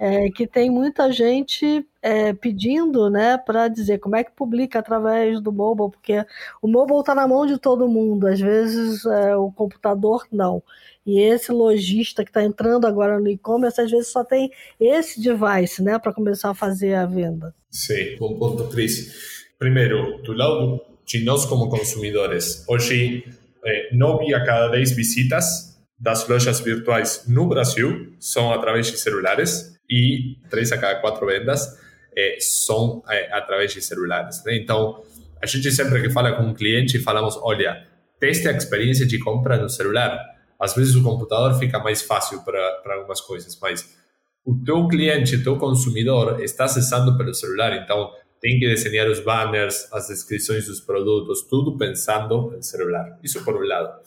é, 0.00 0.30
que 0.30 0.46
tem 0.46 0.70
muita 0.70 1.12
gente 1.12 1.86
é, 2.00 2.32
pedindo 2.32 3.10
né, 3.10 3.36
para 3.36 3.68
dizer 3.68 3.98
como 3.98 4.16
é 4.16 4.24
que 4.24 4.32
publica 4.32 4.78
através 4.78 5.38
do 5.42 5.52
mobile, 5.52 5.90
porque 5.90 6.24
o 6.62 6.66
mobile 6.66 7.00
está 7.00 7.14
na 7.14 7.28
mão 7.28 7.44
de 7.44 7.58
todo 7.58 7.86
mundo, 7.86 8.26
às 8.26 8.40
vezes 8.40 9.04
é, 9.04 9.36
o 9.36 9.52
computador 9.52 10.26
não. 10.32 10.62
E 11.04 11.20
esse 11.20 11.52
lojista 11.52 12.24
que 12.24 12.30
está 12.30 12.42
entrando 12.42 12.86
agora 12.86 13.20
no 13.20 13.28
e-commerce, 13.28 13.78
às 13.78 13.90
vezes 13.90 14.08
só 14.08 14.24
tem 14.24 14.50
esse 14.80 15.20
device 15.20 15.82
né, 15.82 15.98
para 15.98 16.14
começar 16.14 16.48
a 16.48 16.54
fazer 16.54 16.94
a 16.94 17.04
venda. 17.04 17.54
Sim, 17.70 18.16
bom 18.18 18.38
ponto, 18.38 18.64
Cris. 18.68 19.44
Primeiro, 19.58 20.22
do 20.22 20.32
lado 20.32 20.80
de 21.04 21.22
nós 21.24 21.44
como 21.44 21.68
consumidores, 21.68 22.64
hoje, 22.66 23.24
é, 23.64 23.94
9 23.94 24.34
a 24.34 24.44
cada 24.44 24.68
10 24.68 24.92
visitas 24.92 25.78
das 25.98 26.26
lojas 26.28 26.60
virtuais 26.60 27.24
no 27.28 27.46
Brasil 27.46 28.14
são 28.18 28.52
através 28.52 28.90
de 28.90 28.96
celulares 28.96 29.78
e 29.88 30.38
três 30.48 30.72
a 30.72 30.78
cada 30.78 31.00
quatro 31.00 31.26
vendas 31.26 31.78
é, 32.16 32.36
são 32.40 33.02
é, 33.08 33.32
através 33.32 33.72
de 33.72 33.82
celulares. 33.82 34.42
Né? 34.44 34.56
Então, 34.56 35.02
a 35.42 35.46
gente 35.46 35.70
sempre 35.70 36.00
que 36.00 36.10
fala 36.10 36.32
com 36.32 36.42
um 36.44 36.54
cliente, 36.54 36.98
falamos, 36.98 37.36
olha, 37.42 37.86
teste 38.18 38.48
a 38.48 38.52
experiência 38.52 39.06
de 39.06 39.18
compra 39.18 39.56
no 39.56 39.68
celular. 39.68 40.18
Às 40.58 40.74
vezes 40.74 40.94
o 40.94 41.02
computador 41.02 41.58
fica 41.58 41.78
mais 41.78 42.02
fácil 42.02 42.42
para 42.42 42.94
algumas 42.94 43.20
coisas, 43.20 43.58
mas 43.60 43.96
o 44.44 44.54
teu 44.64 44.86
cliente, 44.88 45.36
o 45.36 45.42
teu 45.42 45.56
consumidor 45.56 46.42
está 46.42 46.64
acessando 46.64 47.16
pelo 47.16 47.32
celular, 47.34 47.74
então 47.74 48.10
tem 48.40 48.58
que 48.58 48.66
desenhar 48.66 49.08
os 49.08 49.20
banners, 49.20 49.86
as 49.92 50.08
descrições 50.08 50.66
dos 50.66 50.80
produtos, 50.80 51.42
tudo 51.42 51.76
pensando 51.76 52.50
no 52.50 52.62
celular. 52.62 53.18
Isso 53.22 53.44
por 53.44 53.56
um 53.56 53.66
lado. 53.66 54.00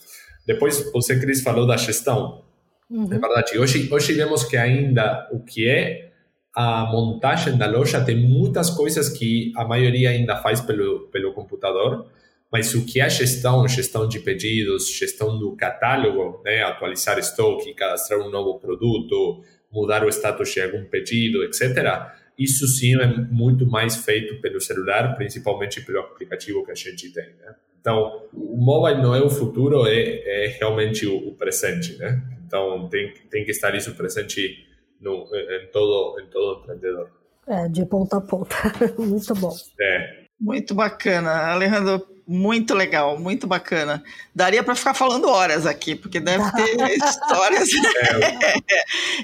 Depois, 0.45 0.91
você, 0.91 1.19
Cris, 1.19 1.41
falou 1.41 1.67
da 1.67 1.77
gestão. 1.77 2.43
Uhum. 2.89 3.05
É 3.05 3.19
verdade. 3.19 3.57
Hoje, 3.57 3.87
hoje 3.91 4.13
vemos 4.13 4.43
que 4.43 4.57
ainda 4.57 5.29
o 5.31 5.39
que 5.39 5.67
é 5.67 6.11
a 6.55 6.85
montagem 6.91 7.57
da 7.57 7.67
loja 7.67 8.03
tem 8.03 8.15
muitas 8.15 8.69
coisas 8.69 9.09
que 9.09 9.51
a 9.55 9.65
maioria 9.65 10.11
ainda 10.11 10.37
faz 10.37 10.61
pelo, 10.61 11.07
pelo 11.07 11.33
computador, 11.33 12.07
mas 12.51 12.75
o 12.75 12.85
que 12.85 12.99
é 12.99 13.03
a 13.03 13.09
gestão, 13.09 13.67
gestão 13.67 14.07
de 14.07 14.19
pedidos, 14.19 14.87
gestão 14.87 15.39
do 15.39 15.55
catálogo, 15.55 16.41
né, 16.45 16.61
atualizar 16.61 17.17
estoque, 17.17 17.73
cadastrar 17.73 18.19
um 18.19 18.29
novo 18.29 18.59
produto, 18.59 19.41
mudar 19.71 20.05
o 20.05 20.09
status 20.09 20.53
de 20.53 20.61
algum 20.61 20.85
pedido, 20.85 21.43
etc., 21.43 22.13
isso 22.37 22.67
sim 22.67 22.99
é 22.99 23.07
muito 23.07 23.65
mais 23.65 23.95
feito 23.97 24.41
pelo 24.41 24.59
celular, 24.59 25.15
principalmente 25.15 25.81
pelo 25.81 25.99
aplicativo 25.99 26.65
que 26.65 26.71
a 26.71 26.75
gente 26.75 27.11
tem. 27.11 27.25
Né? 27.25 27.55
Então, 27.79 28.23
o 28.33 28.57
mobile 28.57 29.01
não 29.01 29.13
é 29.13 29.21
o 29.21 29.29
futuro, 29.29 29.85
é, 29.85 30.45
é 30.45 30.47
realmente 30.59 31.05
o, 31.05 31.15
o 31.29 31.35
presente, 31.35 31.97
né? 31.97 32.21
Então, 32.45 32.87
tem, 32.87 33.13
tem 33.29 33.43
que 33.43 33.51
estar 33.51 33.75
isso 33.75 33.93
presente 33.95 34.65
no, 35.01 35.27
em, 35.35 35.67
todo, 35.71 36.19
em 36.21 36.27
todo 36.27 36.61
empreendedor. 36.61 37.11
É, 37.45 37.67
de 37.67 37.85
ponta 37.85 38.17
a 38.17 38.21
ponta. 38.21 38.55
muito 38.97 39.35
bom. 39.35 39.53
É. 39.81 40.22
Muito 40.43 40.75
bacana. 40.75 41.53
Alejandro, 41.53 42.05
muito 42.27 42.73
legal, 42.73 43.17
muito 43.17 43.47
bacana. 43.47 44.03
Daria 44.35 44.61
para 44.61 44.75
ficar 44.75 44.93
falando 44.93 45.29
horas 45.29 45.65
aqui, 45.65 45.95
porque 45.95 46.19
deve 46.19 46.43
ter 46.51 46.75
histórias. 46.99 47.69
É. 48.21 48.53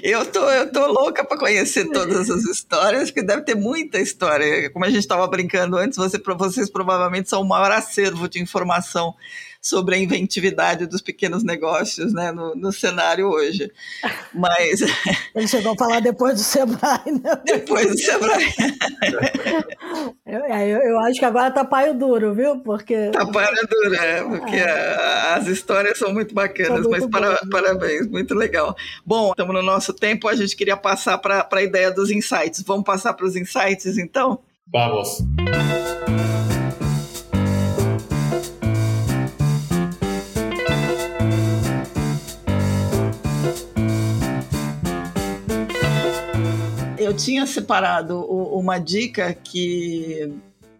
eu, 0.02 0.24
tô, 0.24 0.48
eu 0.48 0.72
tô 0.72 0.86
louca 0.86 1.22
para 1.22 1.36
conhecer 1.36 1.90
todas 1.90 2.22
essas 2.22 2.44
histórias, 2.44 3.10
porque 3.10 3.22
deve 3.22 3.42
ter 3.42 3.54
muita 3.54 4.00
história. 4.00 4.70
Como 4.70 4.86
a 4.86 4.88
gente 4.88 5.00
estava 5.00 5.26
brincando 5.26 5.76
antes, 5.76 5.98
você, 5.98 6.18
vocês 6.18 6.70
provavelmente 6.70 7.28
são 7.28 7.42
o 7.42 7.48
maior 7.48 7.70
acervo 7.70 8.26
de 8.26 8.40
informação 8.40 9.14
sobre 9.60 9.94
a 9.94 9.98
inventividade 9.98 10.86
dos 10.86 11.02
pequenos 11.02 11.44
negócios 11.44 12.12
né, 12.12 12.32
no, 12.32 12.54
no 12.54 12.72
cenário 12.72 13.28
hoje. 13.28 13.70
Mas. 14.34 14.80
Ele 15.34 15.46
chegou 15.46 15.72
a 15.72 15.76
falar 15.76 16.00
depois 16.00 16.34
do 16.34 16.40
Sebrae, 16.40 17.12
né? 17.12 17.40
Depois 17.44 17.88
do 17.88 17.98
Sebrae. 17.98 18.54
eu, 20.26 20.44
é, 20.44 20.68
eu, 20.68 20.78
eu, 20.78 21.00
acho 21.00 21.18
que 21.18 21.24
agora 21.24 21.50
tá 21.50 21.64
paio 21.64 21.94
duro, 21.94 22.34
viu? 22.34 22.60
Porque. 22.60 23.10
Tá 23.10 23.26
paio 23.26 23.56
duro, 23.68 23.94
é, 23.94 24.22
porque 24.22 24.56
é. 24.56 25.34
as 25.34 25.46
histórias 25.46 25.98
são 25.98 26.12
muito 26.12 26.34
bacanas, 26.34 26.82
são 26.82 26.90
muito 26.90 27.10
mas 27.10 27.10
para, 27.10 27.38
parabéns, 27.50 28.06
muito 28.08 28.34
legal. 28.34 28.74
Bom, 29.04 29.30
estamos 29.30 29.54
no 29.54 29.62
nosso 29.62 29.92
tempo, 29.92 30.28
a 30.28 30.34
gente 30.34 30.56
queria 30.56 30.76
passar 30.76 31.18
para 31.18 31.46
a 31.50 31.62
ideia 31.62 31.90
dos 31.90 32.10
insights. 32.10 32.62
Vamos 32.62 32.84
passar 32.84 33.12
para 33.14 33.26
os 33.26 33.36
insights, 33.36 33.98
então? 33.98 34.40
Vamos. 34.72 35.18
Eu 47.10 47.16
tinha 47.16 47.44
separado 47.44 48.20
uma 48.24 48.78
dica 48.78 49.34
que 49.34 50.32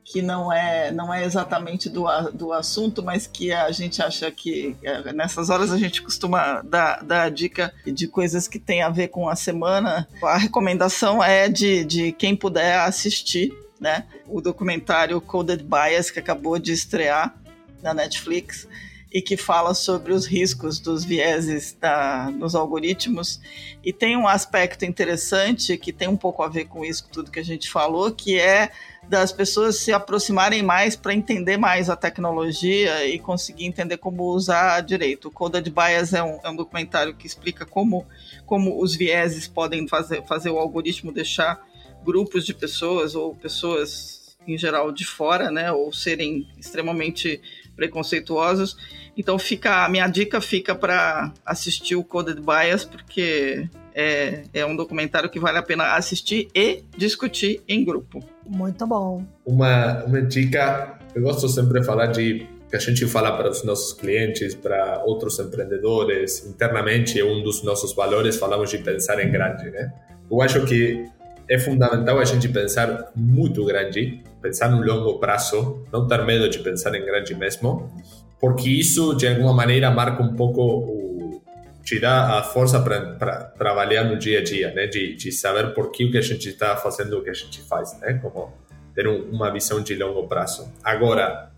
que 0.05 0.23
não 0.23 0.53
é, 0.53 0.91
não 0.91 1.15
é 1.15 1.25
exatamente 1.25 1.89
do, 1.89 2.05
do 2.33 2.53
assunto, 2.53 3.01
mas 3.01 3.29
que 3.29 3.53
a 3.53 3.71
gente 3.71 4.03
acha 4.03 4.29
que 4.29 4.77
é, 4.83 5.13
nessas 5.13 5.51
horas 5.51 5.71
a 5.71 5.79
gente 5.79 6.03
costuma 6.03 6.63
dar, 6.63 7.05
dar 7.05 7.23
a 7.23 7.29
dica 7.29 7.73
de 7.87 8.09
coisas 8.09 8.49
que 8.49 8.59
tem 8.59 8.83
a 8.83 8.89
ver 8.89 9.07
com 9.07 9.29
a 9.29 9.37
semana. 9.37 10.09
A 10.21 10.37
recomendação 10.37 11.23
é 11.23 11.49
de, 11.49 11.85
de 11.85 12.11
quem 12.11 12.35
puder 12.35 12.81
assistir 12.81 13.53
né, 13.81 14.05
o 14.27 14.41
documentário 14.41 15.21
Coded 15.21 15.63
Bias, 15.63 16.11
que 16.11 16.19
acabou 16.19 16.59
de 16.59 16.73
estrear 16.73 17.33
na 17.81 17.95
Netflix 17.95 18.67
e 19.13 19.21
que 19.21 19.37
fala 19.37 19.75
sobre 19.75 20.13
os 20.13 20.25
riscos 20.25 20.79
dos 20.79 21.05
vieses 21.05 21.77
da, 21.79 22.31
nos 22.31 22.55
algoritmos. 22.55 23.41
E 23.85 23.93
tem 23.93 24.17
um 24.17 24.29
aspecto 24.29 24.85
interessante 24.85 25.77
que 25.77 25.93
tem 25.93 26.09
um 26.09 26.17
pouco 26.17 26.43
a 26.43 26.49
ver 26.49 26.67
com 26.67 26.85
isso, 26.85 27.09
tudo 27.11 27.31
que 27.31 27.41
a 27.41 27.45
gente 27.45 27.69
falou, 27.69 28.13
que 28.13 28.39
é 28.39 28.71
das 29.09 29.33
pessoas 29.33 29.77
se 29.77 29.93
aproximarem 29.93 30.63
mais 30.63 30.95
para 30.95 31.13
entender 31.13 31.57
mais 31.57 31.91
a 31.91 31.97
tecnologia 31.97 33.05
e 33.07 33.19
conseguir 33.19 33.65
entender 33.65 33.97
como 33.97 34.23
usar 34.25 34.81
direito. 34.83 35.29
O 35.29 35.31
Coded 35.31 35.69
Bias 35.69 36.15
é 36.15 36.23
um, 36.23 36.39
é 36.45 36.51
um 36.51 36.57
documentário 36.57 37.15
que 37.15 37.27
explica 37.27 37.67
como, 37.67 38.07
como 38.47 38.81
os 38.81 38.95
vieses 38.95 39.49
podem 39.49 39.89
fazer, 39.89 40.25
fazer 40.27 40.51
o 40.51 40.59
algoritmo 40.59 41.11
deixar 41.11 41.67
grupos 42.05 42.47
de 42.47 42.55
pessoas 42.55 43.15
ou 43.15 43.35
pessoas 43.35 44.21
em 44.47 44.57
geral 44.57 44.91
de 44.91 45.05
fora, 45.05 45.51
né, 45.51 45.71
ou 45.71 45.93
serem 45.93 46.49
extremamente 46.59 47.41
preconceituosos. 47.81 48.77
Então 49.17 49.39
fica 49.39 49.87
a 49.87 49.89
minha 49.89 50.07
dica 50.07 50.39
fica 50.41 50.75
para 50.75 51.33
assistir 51.45 51.97
o 51.97 52.05
Coded 52.05 52.41
Bias 52.41 52.85
porque 52.85 53.67
é, 53.95 54.43
é 54.53 54.67
um 54.67 54.77
documentário 54.77 55.31
que 55.31 55.41
vale 55.41 55.57
a 55.57 55.63
pena 55.63 55.95
assistir 55.95 56.49
e 56.55 56.85
discutir 56.97 57.63
em 57.67 57.83
grupo. 57.83 58.23
Muito 58.47 58.87
bom. 58.87 59.25
Uma, 59.47 60.05
uma 60.05 60.21
dica, 60.21 60.99
eu 61.15 61.23
gosto 61.23 61.49
sempre 61.49 61.81
de 61.81 61.87
falar 61.87 62.09
de 62.09 62.47
que 62.69 62.77
a 62.77 62.79
gente 62.79 63.05
fala 63.07 63.37
para 63.37 63.51
os 63.51 63.65
nossos 63.65 63.95
clientes, 63.95 64.55
para 64.55 65.03
outros 65.05 65.39
empreendedores, 65.39 66.47
internamente 66.47 67.19
é 67.19 67.25
um 67.25 67.43
dos 67.43 67.65
nossos 67.65 67.95
valores, 67.95 68.37
falamos 68.37 68.71
de 68.71 68.79
pensar 68.79 69.21
em 69.25 69.31
grande, 69.31 69.71
né? 69.71 69.93
Eu 70.31 70.41
acho 70.41 70.65
que 70.67 71.05
é 71.51 71.59
fundamental 71.59 72.21
a 72.21 72.25
gente 72.25 72.49
pensar 72.49 73.11
muito 73.17 73.65
grande, 73.65 74.23
pensar 74.41 74.71
no 74.71 74.81
longo 74.87 75.19
prazo, 75.19 75.85
não 75.93 76.07
ter 76.07 76.25
medo 76.25 76.49
de 76.49 76.61
pensar 76.61 76.95
em 76.95 77.05
grande 77.05 77.35
mesmo, 77.35 77.93
porque 78.41 78.71
isso 78.71 79.15
de 79.15 79.27
alguma 79.27 79.53
maneira 79.53 79.91
marca 79.91 80.23
um 80.23 80.37
pouco 80.37 80.63
o 80.63 81.43
te 81.83 81.99
dá 81.99 82.39
a 82.39 82.43
força 82.45 82.79
para 82.79 83.53
trabalhar 83.59 84.05
no 84.05 84.17
dia 84.17 84.39
a 84.39 84.45
dia, 84.45 84.73
né? 84.73 84.87
De, 84.87 85.17
de 85.17 85.33
saber 85.33 85.75
por 85.75 85.91
que 85.91 86.05
o 86.05 86.11
que 86.13 86.19
a 86.19 86.23
gente 86.23 86.49
está 86.49 86.77
fazendo 86.77 87.19
o 87.19 87.23
que 87.23 87.31
a 87.31 87.35
gente 87.35 87.61
faz, 87.63 87.99
né? 87.99 88.21
Como 88.23 88.53
ter 88.95 89.09
um, 89.09 89.23
uma 89.31 89.51
visão 89.51 89.83
de 89.83 89.97
longo 89.97 90.29
prazo. 90.29 90.71
Agora, 90.85 91.51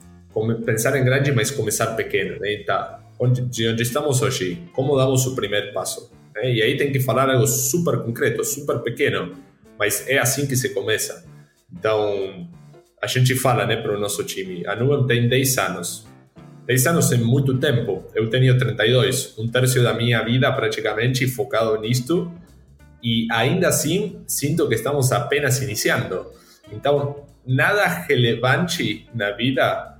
pensar 0.64 0.96
em 0.96 1.04
grande, 1.04 1.32
mas 1.32 1.50
começar 1.50 1.88
pequeno, 1.96 2.38
né? 2.38 2.54
Então, 2.54 2.96
onde, 3.18 3.42
de 3.42 3.68
onde 3.68 3.82
estamos 3.82 4.22
hoje, 4.22 4.62
como 4.72 4.96
damos 4.96 5.26
o 5.26 5.34
primeiro 5.34 5.70
passo? 5.74 6.10
Né? 6.34 6.54
E 6.54 6.62
aí 6.62 6.78
tem 6.78 6.90
que 6.90 7.00
falar 7.00 7.28
algo 7.28 7.46
super 7.46 7.98
concreto, 7.98 8.42
super 8.42 8.78
pequeno 8.78 9.51
mas 9.82 10.06
é 10.08 10.16
assim 10.16 10.46
que 10.46 10.54
se 10.54 10.68
começa. 10.68 11.24
Então, 11.76 12.48
a 13.02 13.06
gente 13.08 13.34
fala 13.34 13.66
né, 13.66 13.74
para 13.74 13.96
o 13.96 13.98
nosso 13.98 14.22
time, 14.22 14.64
a 14.64 14.76
Nuvem 14.76 15.08
tem 15.08 15.28
10 15.28 15.58
anos. 15.58 16.06
10 16.68 16.86
anos 16.86 17.10
é 17.10 17.16
muito 17.16 17.58
tempo, 17.58 18.04
eu 18.14 18.30
tenho 18.30 18.56
32, 18.56 19.36
um 19.38 19.48
terço 19.48 19.82
da 19.82 19.92
minha 19.92 20.22
vida 20.22 20.52
praticamente 20.52 21.26
focado 21.26 21.76
nisto, 21.80 22.30
e 23.02 23.26
ainda 23.32 23.66
assim 23.66 24.22
sinto 24.24 24.68
que 24.68 24.76
estamos 24.76 25.10
apenas 25.10 25.60
iniciando. 25.60 26.26
Então, 26.70 27.26
nada 27.44 27.84
relevante 28.08 29.08
na 29.12 29.32
vida 29.32 29.98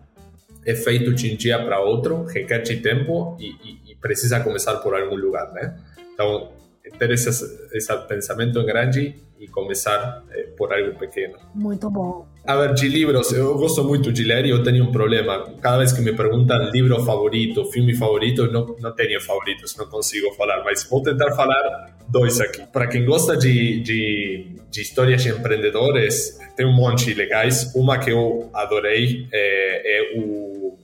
é 0.64 0.76
feito 0.76 1.12
de 1.12 1.32
um 1.32 1.36
dia 1.36 1.58
para 1.58 1.80
outro, 1.80 2.22
requer 2.22 2.60
tempo 2.60 3.36
e, 3.40 3.48
e, 3.48 3.90
e, 3.90 3.94
precisa 3.96 4.38
começar 4.38 4.76
por 4.76 4.94
algum 4.94 5.16
lugar, 5.16 5.52
né? 5.52 5.76
Então, 6.14 6.52
ter 6.98 7.10
esse, 7.10 7.28
esse 7.72 7.96
pensamento 8.08 8.62
grande 8.64 9.14
e 9.38 9.48
começar 9.48 10.22
eh, 10.30 10.48
por 10.56 10.72
algo 10.72 10.96
pequeno. 10.98 11.34
Muito 11.54 11.90
bom. 11.90 12.26
A 12.46 12.56
ver, 12.56 12.74
de 12.74 12.88
livros, 12.88 13.32
eu 13.32 13.56
gosto 13.56 13.82
muito 13.84 14.12
de 14.12 14.22
ler 14.24 14.46
e 14.46 14.50
eu 14.50 14.62
tenho 14.62 14.84
um 14.84 14.92
problema. 14.92 15.44
Cada 15.60 15.78
vez 15.78 15.92
que 15.92 16.00
me 16.00 16.12
perguntam 16.12 16.70
livro 16.70 17.02
favorito, 17.04 17.64
filme 17.66 17.94
favorito, 17.94 18.42
eu 18.42 18.52
não, 18.52 18.76
não 18.80 18.92
tenho 18.94 19.20
favoritos, 19.20 19.76
não 19.76 19.86
consigo 19.86 20.32
falar, 20.34 20.62
mas 20.64 20.84
vou 20.88 21.02
tentar 21.02 21.32
falar 21.32 21.96
dois 22.08 22.40
aqui. 22.40 22.62
Para 22.72 22.86
quem 22.86 23.04
gosta 23.04 23.36
de, 23.36 23.80
de, 23.80 24.56
de 24.70 24.80
histórias 24.80 25.22
de 25.22 25.30
empreendedores, 25.30 26.38
tem 26.56 26.66
um 26.66 26.74
monte 26.74 27.12
legais. 27.12 27.72
Uma 27.74 27.98
que 27.98 28.10
eu 28.10 28.48
adorei 28.52 29.26
é, 29.32 29.98
é 29.98 30.18
o 30.18 30.78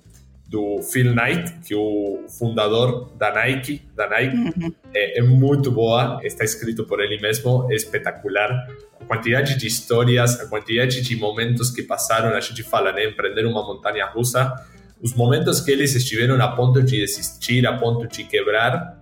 do 0.49 0.81
Phil 0.83 1.15
Knight, 1.15 1.61
que 1.67 1.75
é 1.75 1.77
o 1.77 2.25
fundador 2.27 3.13
da 3.17 3.33
Nike, 3.33 3.83
da 3.95 4.09
Nike, 4.09 4.37
uhum. 4.37 4.73
é, 4.95 5.19
é, 5.19 5.23
muito 5.23 5.71
boa, 5.71 6.19
está 6.23 6.43
escrito 6.43 6.85
por 6.85 7.01
ele 7.01 7.21
mesmo, 7.21 7.71
é 7.71 7.75
espetacular. 7.75 8.67
A 8.99 9.05
quantidade 9.05 9.59
de 9.59 9.67
histórias, 9.67 10.41
a 10.41 10.47
quantidade 10.47 11.03
de 11.03 11.17
momentos 11.17 11.71
que 11.71 11.83
passaram, 11.83 12.35
a 12.35 12.41
gente 12.41 12.63
fala, 12.63 12.93
né, 12.93 13.05
empreender 13.05 13.45
uma 13.45 13.63
montanha 13.63 14.07
russa, 14.07 14.55
os 15.03 15.15
momentos 15.15 15.61
que 15.61 15.71
eles 15.71 15.95
estiveram 15.95 16.43
a 16.43 16.49
ponto 16.49 16.83
de 16.83 16.97
desistir, 16.97 17.67
a 17.67 17.77
ponto 17.77 18.09
de 18.09 18.25
quebrar, 18.25 18.99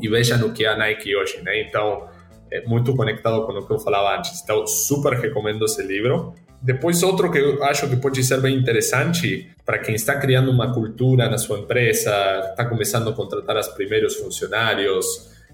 e 0.00 0.08
vejam 0.08 0.46
o 0.46 0.52
que 0.52 0.66
é 0.66 0.68
a 0.68 0.76
Nike 0.76 1.16
hoje, 1.16 1.40
né? 1.42 1.62
Então, 1.62 2.08
é 2.52 2.60
muito 2.66 2.94
conectado 2.94 3.46
com 3.46 3.52
o 3.52 3.66
que 3.66 3.72
eu 3.72 3.78
falava 3.78 4.16
antes. 4.16 4.42
Então, 4.42 4.66
super 4.66 5.14
recomendo 5.14 5.64
esse 5.64 5.82
livro. 5.82 6.34
Depois, 6.64 7.02
outro 7.02 7.30
que 7.30 7.36
eu 7.36 7.62
acho 7.62 7.86
que 7.90 7.96
pode 7.96 8.24
ser 8.24 8.40
bem 8.40 8.56
interessante 8.56 9.50
para 9.66 9.78
quem 9.78 9.94
está 9.94 10.18
criando 10.18 10.50
uma 10.50 10.72
cultura 10.72 11.28
na 11.28 11.36
sua 11.36 11.58
empresa, 11.58 12.10
está 12.48 12.64
começando 12.64 13.10
a 13.10 13.12
contratar 13.12 13.58
os 13.58 13.68
primeiros 13.68 14.16
funcionários, 14.16 15.04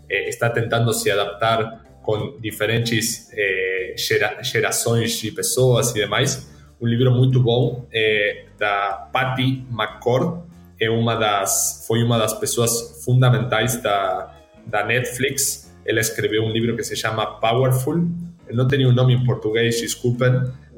eh, 0.09 0.29
está 0.29 0.49
tentando 0.49 0.93
se 0.93 1.11
adaptar 1.11 1.85
com 2.01 2.39
diferentes 2.41 3.29
eh, 3.33 3.95
gera, 3.99 4.41
gerações 4.41 5.19
de 5.19 5.33
pessoas 5.33 5.91
e 5.91 5.95
demais. 5.95 6.49
Um 6.81 6.87
livro 6.87 7.11
muito 7.11 7.43
bom 7.43 7.89
é 7.93 8.45
da 8.57 9.09
Patty 9.13 9.65
McCord, 9.69 10.45
é 10.81 10.89
uma 10.89 11.17
das, 11.17 11.85
foi 11.89 12.05
uma 12.05 12.19
das 12.19 12.35
pessoas 12.35 13.03
fundamentais 13.05 13.83
da, 13.83 14.33
da 14.65 14.85
Netflix. 14.85 15.75
Ela 15.85 15.99
escreveu 15.99 16.45
um 16.45 16.53
livro 16.53 16.77
que 16.77 16.85
se 16.85 16.95
chama 16.95 17.27
Powerful. 17.41 18.09
Não 18.53 18.69
tem 18.69 18.87
um 18.87 18.93
nome 18.93 19.15
em 19.15 19.25
português, 19.25 19.81
desculpem, 19.81 20.31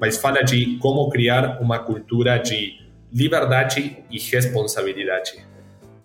mas 0.03 0.17
fala 0.17 0.43
de 0.43 0.79
como 0.79 1.09
criar 1.09 1.61
uma 1.61 1.79
cultura 1.79 2.37
de 2.37 2.77
liberdade 3.13 3.99
e 4.11 4.19
responsabilidade. 4.19 5.47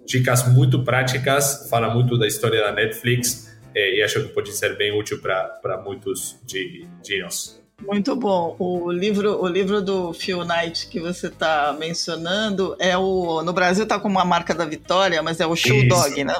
Dicas 0.05 0.47
muito 0.53 0.83
práticas, 0.83 1.67
fala 1.67 1.91
muito 1.91 2.15
da 2.15 2.27
história 2.27 2.61
da 2.61 2.71
Netflix 2.71 3.57
eh, 3.73 3.95
e 3.95 4.03
acho 4.03 4.21
que 4.21 4.29
pode 4.29 4.51
ser 4.55 4.77
bem 4.77 4.95
útil 4.95 5.19
para 5.19 5.81
muitos 5.83 6.37
de, 6.45 6.85
de 7.03 7.23
nós. 7.23 7.59
Muito 7.81 8.15
bom. 8.15 8.55
O 8.59 8.91
livro, 8.91 9.41
o 9.41 9.47
livro 9.47 9.81
do 9.81 10.13
Phil 10.13 10.45
Knight 10.45 10.89
que 10.89 10.99
você 10.99 11.25
está 11.25 11.75
mencionando 11.79 12.75
é 12.77 12.95
o. 12.95 13.41
No 13.41 13.51
Brasil 13.51 13.83
está 13.83 13.99
como 13.99 14.19
a 14.19 14.25
marca 14.25 14.53
da 14.53 14.65
vitória, 14.65 15.23
mas 15.23 15.39
é 15.39 15.47
o 15.47 15.55
Shoe 15.55 15.87
Dog, 15.87 16.23
né? 16.23 16.35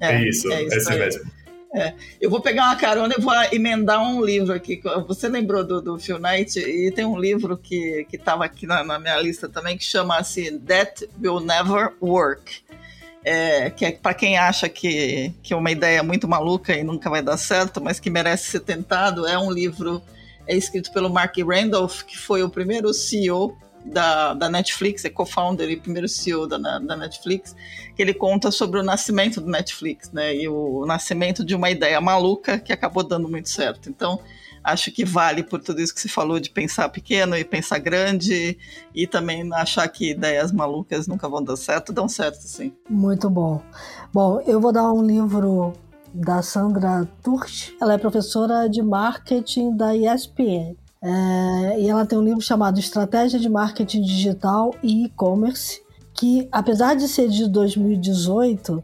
É, 0.00 0.16
é 0.16 0.28
isso, 0.28 0.52
é 0.52 0.64
isso 0.64 0.74
esse 0.76 0.92
aí. 0.92 0.98
mesmo. 0.98 1.35
É, 1.76 1.92
eu 2.18 2.30
vou 2.30 2.40
pegar 2.40 2.64
uma 2.64 2.76
carona 2.76 3.14
e 3.16 3.20
vou 3.20 3.34
emendar 3.52 4.02
um 4.02 4.24
livro 4.24 4.54
aqui. 4.54 4.80
Você 5.06 5.28
lembrou 5.28 5.62
do, 5.62 5.82
do 5.82 5.98
Phil 5.98 6.18
Knight? 6.18 6.58
E 6.58 6.90
tem 6.90 7.04
um 7.04 7.18
livro 7.18 7.54
que 7.54 8.06
estava 8.10 8.46
aqui 8.46 8.66
na, 8.66 8.82
na, 8.82 8.98
minha 8.98 9.20
lista 9.20 9.46
também 9.46 9.76
que 9.76 9.84
chama-se 9.84 10.58
That 10.60 11.06
Will 11.22 11.40
Never 11.40 11.92
Work. 12.00 12.64
É, 13.22 13.68
que 13.68 13.84
é 13.84 13.92
para 13.92 14.14
quem 14.14 14.38
acha 14.38 14.70
que, 14.70 15.34
que 15.42 15.52
é 15.52 15.56
uma 15.56 15.70
ideia 15.70 16.02
muito 16.02 16.26
maluca 16.26 16.74
e 16.74 16.82
nunca 16.82 17.10
vai 17.10 17.20
dar 17.20 17.36
certo, 17.36 17.78
mas 17.78 18.00
que 18.00 18.08
merece 18.08 18.52
ser 18.52 18.60
tentado. 18.60 19.26
É 19.26 19.36
um 19.36 19.50
livro 19.50 20.00
é 20.46 20.56
escrito 20.56 20.90
pelo 20.92 21.10
Mark 21.10 21.36
Randolph, 21.38 22.04
que 22.04 22.16
foi 22.16 22.42
o 22.42 22.48
primeiro 22.48 22.94
CEO 22.94 23.58
da, 23.86 24.34
da 24.34 24.48
Netflix, 24.48 25.04
é 25.04 25.10
co-founder 25.10 25.70
e 25.70 25.76
primeiro 25.76 26.08
CEO 26.08 26.46
da, 26.46 26.58
da 26.78 26.96
Netflix, 26.96 27.54
que 27.94 28.02
ele 28.02 28.12
conta 28.12 28.50
sobre 28.50 28.80
o 28.80 28.82
nascimento 28.82 29.40
do 29.40 29.48
Netflix, 29.48 30.10
né? 30.12 30.34
E 30.34 30.48
o 30.48 30.84
nascimento 30.86 31.44
de 31.44 31.54
uma 31.54 31.70
ideia 31.70 32.00
maluca 32.00 32.58
que 32.58 32.72
acabou 32.72 33.02
dando 33.02 33.28
muito 33.28 33.48
certo. 33.48 33.88
Então, 33.88 34.20
acho 34.62 34.90
que 34.90 35.04
vale 35.04 35.42
por 35.42 35.60
tudo 35.62 35.80
isso 35.80 35.94
que 35.94 36.00
você 36.00 36.08
falou 36.08 36.40
de 36.40 36.50
pensar 36.50 36.88
pequeno 36.88 37.36
e 37.36 37.44
pensar 37.44 37.78
grande 37.78 38.58
e 38.94 39.06
também 39.06 39.48
achar 39.54 39.86
que 39.88 40.10
ideias 40.10 40.50
malucas 40.50 41.06
nunca 41.06 41.28
vão 41.28 41.42
dar 41.42 41.56
certo, 41.56 41.92
dão 41.92 42.08
certo 42.08 42.42
sim. 42.42 42.72
Muito 42.90 43.30
bom. 43.30 43.62
Bom, 44.12 44.40
eu 44.46 44.60
vou 44.60 44.72
dar 44.72 44.92
um 44.92 45.02
livro 45.02 45.72
da 46.12 46.42
Sandra 46.42 47.06
Turch. 47.22 47.76
Ela 47.80 47.94
é 47.94 47.98
professora 47.98 48.68
de 48.68 48.82
marketing 48.82 49.76
da 49.76 49.94
ESPN. 49.94 50.76
É, 51.02 51.80
e 51.80 51.88
ela 51.88 52.06
tem 52.06 52.18
um 52.18 52.24
livro 52.24 52.40
chamado 52.40 52.78
Estratégia 52.78 53.38
de 53.38 53.48
Marketing 53.48 54.02
Digital 54.02 54.74
e 54.82 55.04
E-Commerce, 55.04 55.82
que, 56.14 56.48
apesar 56.50 56.94
de 56.94 57.06
ser 57.06 57.28
de 57.28 57.48
2018, 57.48 58.82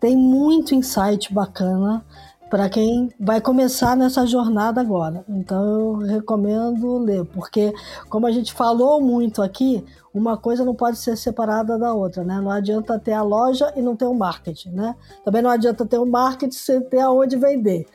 tem 0.00 0.16
muito 0.16 0.74
insight 0.74 1.32
bacana 1.32 2.04
para 2.50 2.68
quem 2.68 3.10
vai 3.18 3.40
começar 3.40 3.96
nessa 3.96 4.24
jornada 4.26 4.80
agora. 4.80 5.24
Então 5.28 5.64
eu 5.64 5.94
recomendo 5.96 6.98
ler, 6.98 7.24
porque 7.24 7.72
como 8.08 8.26
a 8.26 8.30
gente 8.30 8.52
falou 8.52 9.00
muito 9.00 9.42
aqui, 9.42 9.84
uma 10.12 10.36
coisa 10.36 10.64
não 10.64 10.74
pode 10.74 10.98
ser 10.98 11.16
separada 11.16 11.76
da 11.76 11.92
outra, 11.92 12.22
né? 12.22 12.40
Não 12.40 12.50
adianta 12.50 12.98
ter 12.98 13.12
a 13.12 13.22
loja 13.22 13.72
e 13.74 13.82
não 13.82 13.96
ter 13.96 14.04
o 14.04 14.14
marketing, 14.14 14.70
né? 14.70 14.94
Também 15.24 15.42
não 15.42 15.50
adianta 15.50 15.84
ter 15.84 15.98
o 15.98 16.06
marketing 16.06 16.56
sem 16.56 16.80
ter 16.82 17.00
aonde 17.00 17.36
vender. 17.36 17.86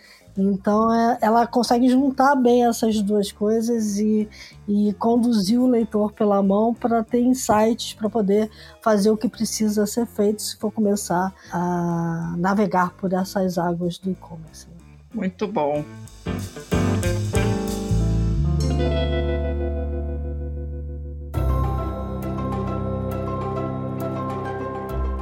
Então 0.42 0.94
é, 0.94 1.18
ela 1.22 1.46
consegue 1.48 1.90
juntar 1.90 2.36
bem 2.36 2.66
essas 2.66 3.02
duas 3.02 3.32
coisas 3.32 3.98
e, 3.98 4.28
e 4.68 4.94
conduzir 4.94 5.60
o 5.60 5.68
leitor 5.68 6.12
pela 6.14 6.42
mão 6.42 6.74
para 6.74 7.04
ter 7.04 7.22
insights 7.22 7.94
para 7.94 8.10
poder 8.10 8.50
fazer 8.82 9.10
o 9.10 9.18
que 9.18 9.28
precisa 9.28 9.86
ser 9.86 10.06
feito 10.06 10.42
se 10.42 10.58
for 10.58 10.72
começar 10.72 11.34
a 11.52 12.36
navegar 12.38 12.94
por 12.94 13.14
essas 13.14 13.58
águas 13.58 13.98
do 13.98 14.12
e-commerce. 14.12 14.68
Muito 15.14 15.48
bom. 15.48 15.84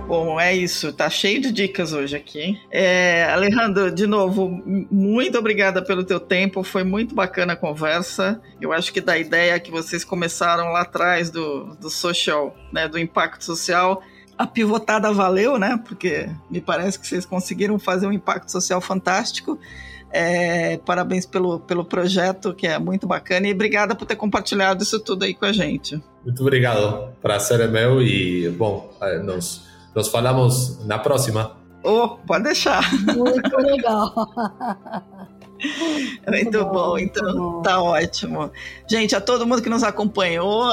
Bom, 0.07 0.39
é 0.39 0.55
isso. 0.55 0.93
Tá 0.93 1.09
cheio 1.09 1.41
de 1.41 1.51
dicas 1.51 1.91
hoje 1.91 2.15
aqui, 2.15 2.39
hein? 2.39 2.61
É, 2.71 3.25
Alejandro, 3.25 3.91
de 3.91 4.07
novo, 4.07 4.47
muito 4.89 5.37
obrigada 5.37 5.81
pelo 5.81 6.01
teu 6.01 6.17
tempo. 6.17 6.63
Foi 6.63 6.85
muito 6.85 7.13
bacana 7.13 7.53
a 7.53 7.55
conversa. 7.57 8.41
Eu 8.61 8.71
acho 8.71 8.93
que 8.93 9.01
da 9.01 9.17
ideia 9.17 9.59
que 9.59 9.69
vocês 9.69 10.05
começaram 10.05 10.71
lá 10.71 10.83
atrás 10.83 11.29
do, 11.29 11.75
do 11.75 11.89
social, 11.89 12.55
né, 12.71 12.87
do 12.87 12.97
impacto 12.97 13.43
social, 13.43 14.01
a 14.37 14.47
pivotada 14.47 15.11
valeu, 15.11 15.59
né? 15.59 15.77
Porque 15.85 16.29
me 16.49 16.61
parece 16.61 16.97
que 16.97 17.05
vocês 17.05 17.25
conseguiram 17.25 17.77
fazer 17.77 18.07
um 18.07 18.13
impacto 18.13 18.49
social 18.49 18.79
fantástico. 18.79 19.59
É, 20.09 20.77
parabéns 20.85 21.25
pelo, 21.25 21.59
pelo 21.59 21.83
projeto, 21.83 22.53
que 22.53 22.65
é 22.65 22.79
muito 22.79 23.05
bacana, 23.05 23.45
e 23.49 23.51
obrigada 23.51 23.93
por 23.93 24.05
ter 24.05 24.15
compartilhado 24.15 24.83
isso 24.83 25.01
tudo 25.01 25.25
aí 25.25 25.33
com 25.33 25.43
a 25.43 25.51
gente. 25.51 26.01
Muito 26.23 26.41
obrigado. 26.41 27.09
Prazer 27.21 27.59
é 27.59 27.67
meu 27.67 28.01
e, 28.01 28.47
bom, 28.51 28.89
é, 29.01 29.17
nos 29.17 29.66
nos 29.95 30.07
falamos 30.07 30.85
na 30.85 30.99
próxima. 30.99 31.57
Oh, 31.83 32.09
pode 32.27 32.45
deixar. 32.45 32.83
Muito 33.15 33.57
legal. 33.57 34.13
Muito, 35.57 36.27
muito 36.27 36.65
bom, 36.65 36.71
bom, 36.71 36.99
então 36.99 37.35
bom. 37.35 37.61
tá 37.63 37.81
ótimo. 37.81 38.51
Gente, 38.87 39.15
a 39.15 39.21
todo 39.21 39.47
mundo 39.47 39.59
que 39.59 39.69
nos 39.69 39.81
acompanhou, 39.81 40.69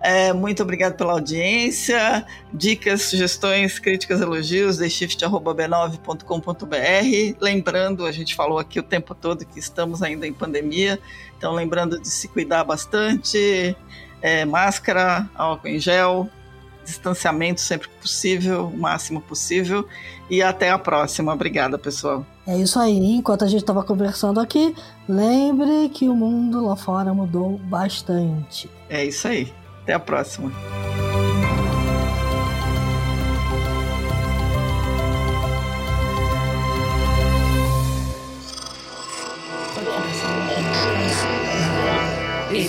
é, 0.00 0.32
muito 0.32 0.62
obrigado 0.62 0.94
pela 0.94 1.12
audiência. 1.12 2.24
Dicas, 2.52 3.02
sugestões, 3.02 3.80
críticas, 3.80 4.20
elogios, 4.20 4.78
theshift.b9.com.br. 4.78 7.36
Lembrando, 7.40 8.06
a 8.06 8.12
gente 8.12 8.34
falou 8.34 8.58
aqui 8.58 8.78
o 8.78 8.82
tempo 8.82 9.14
todo 9.14 9.44
que 9.44 9.58
estamos 9.58 10.02
ainda 10.02 10.26
em 10.26 10.32
pandemia, 10.32 10.98
então 11.36 11.52
lembrando 11.52 12.00
de 12.00 12.08
se 12.08 12.28
cuidar 12.28 12.64
bastante, 12.64 13.76
é, 14.22 14.44
máscara, 14.44 15.28
álcool 15.34 15.68
em 15.68 15.80
gel, 15.80 16.28
distanciamento 16.88 17.60
sempre 17.60 17.88
possível, 18.00 18.66
o 18.66 18.76
máximo 18.76 19.20
possível. 19.20 19.86
E 20.30 20.42
até 20.42 20.70
a 20.70 20.78
próxima. 20.78 21.32
Obrigada, 21.32 21.78
pessoal. 21.78 22.26
É 22.46 22.56
isso 22.56 22.78
aí. 22.78 22.98
Enquanto 22.98 23.44
a 23.44 23.46
gente 23.46 23.60
estava 23.60 23.82
conversando 23.82 24.40
aqui, 24.40 24.74
lembre 25.08 25.88
que 25.90 26.08
o 26.08 26.14
mundo 26.14 26.66
lá 26.66 26.76
fora 26.76 27.14
mudou 27.14 27.58
bastante. 27.58 28.70
É 28.88 29.04
isso 29.04 29.28
aí. 29.28 29.52
Até 29.82 29.94
a 29.94 30.00
próxima. 30.00 30.52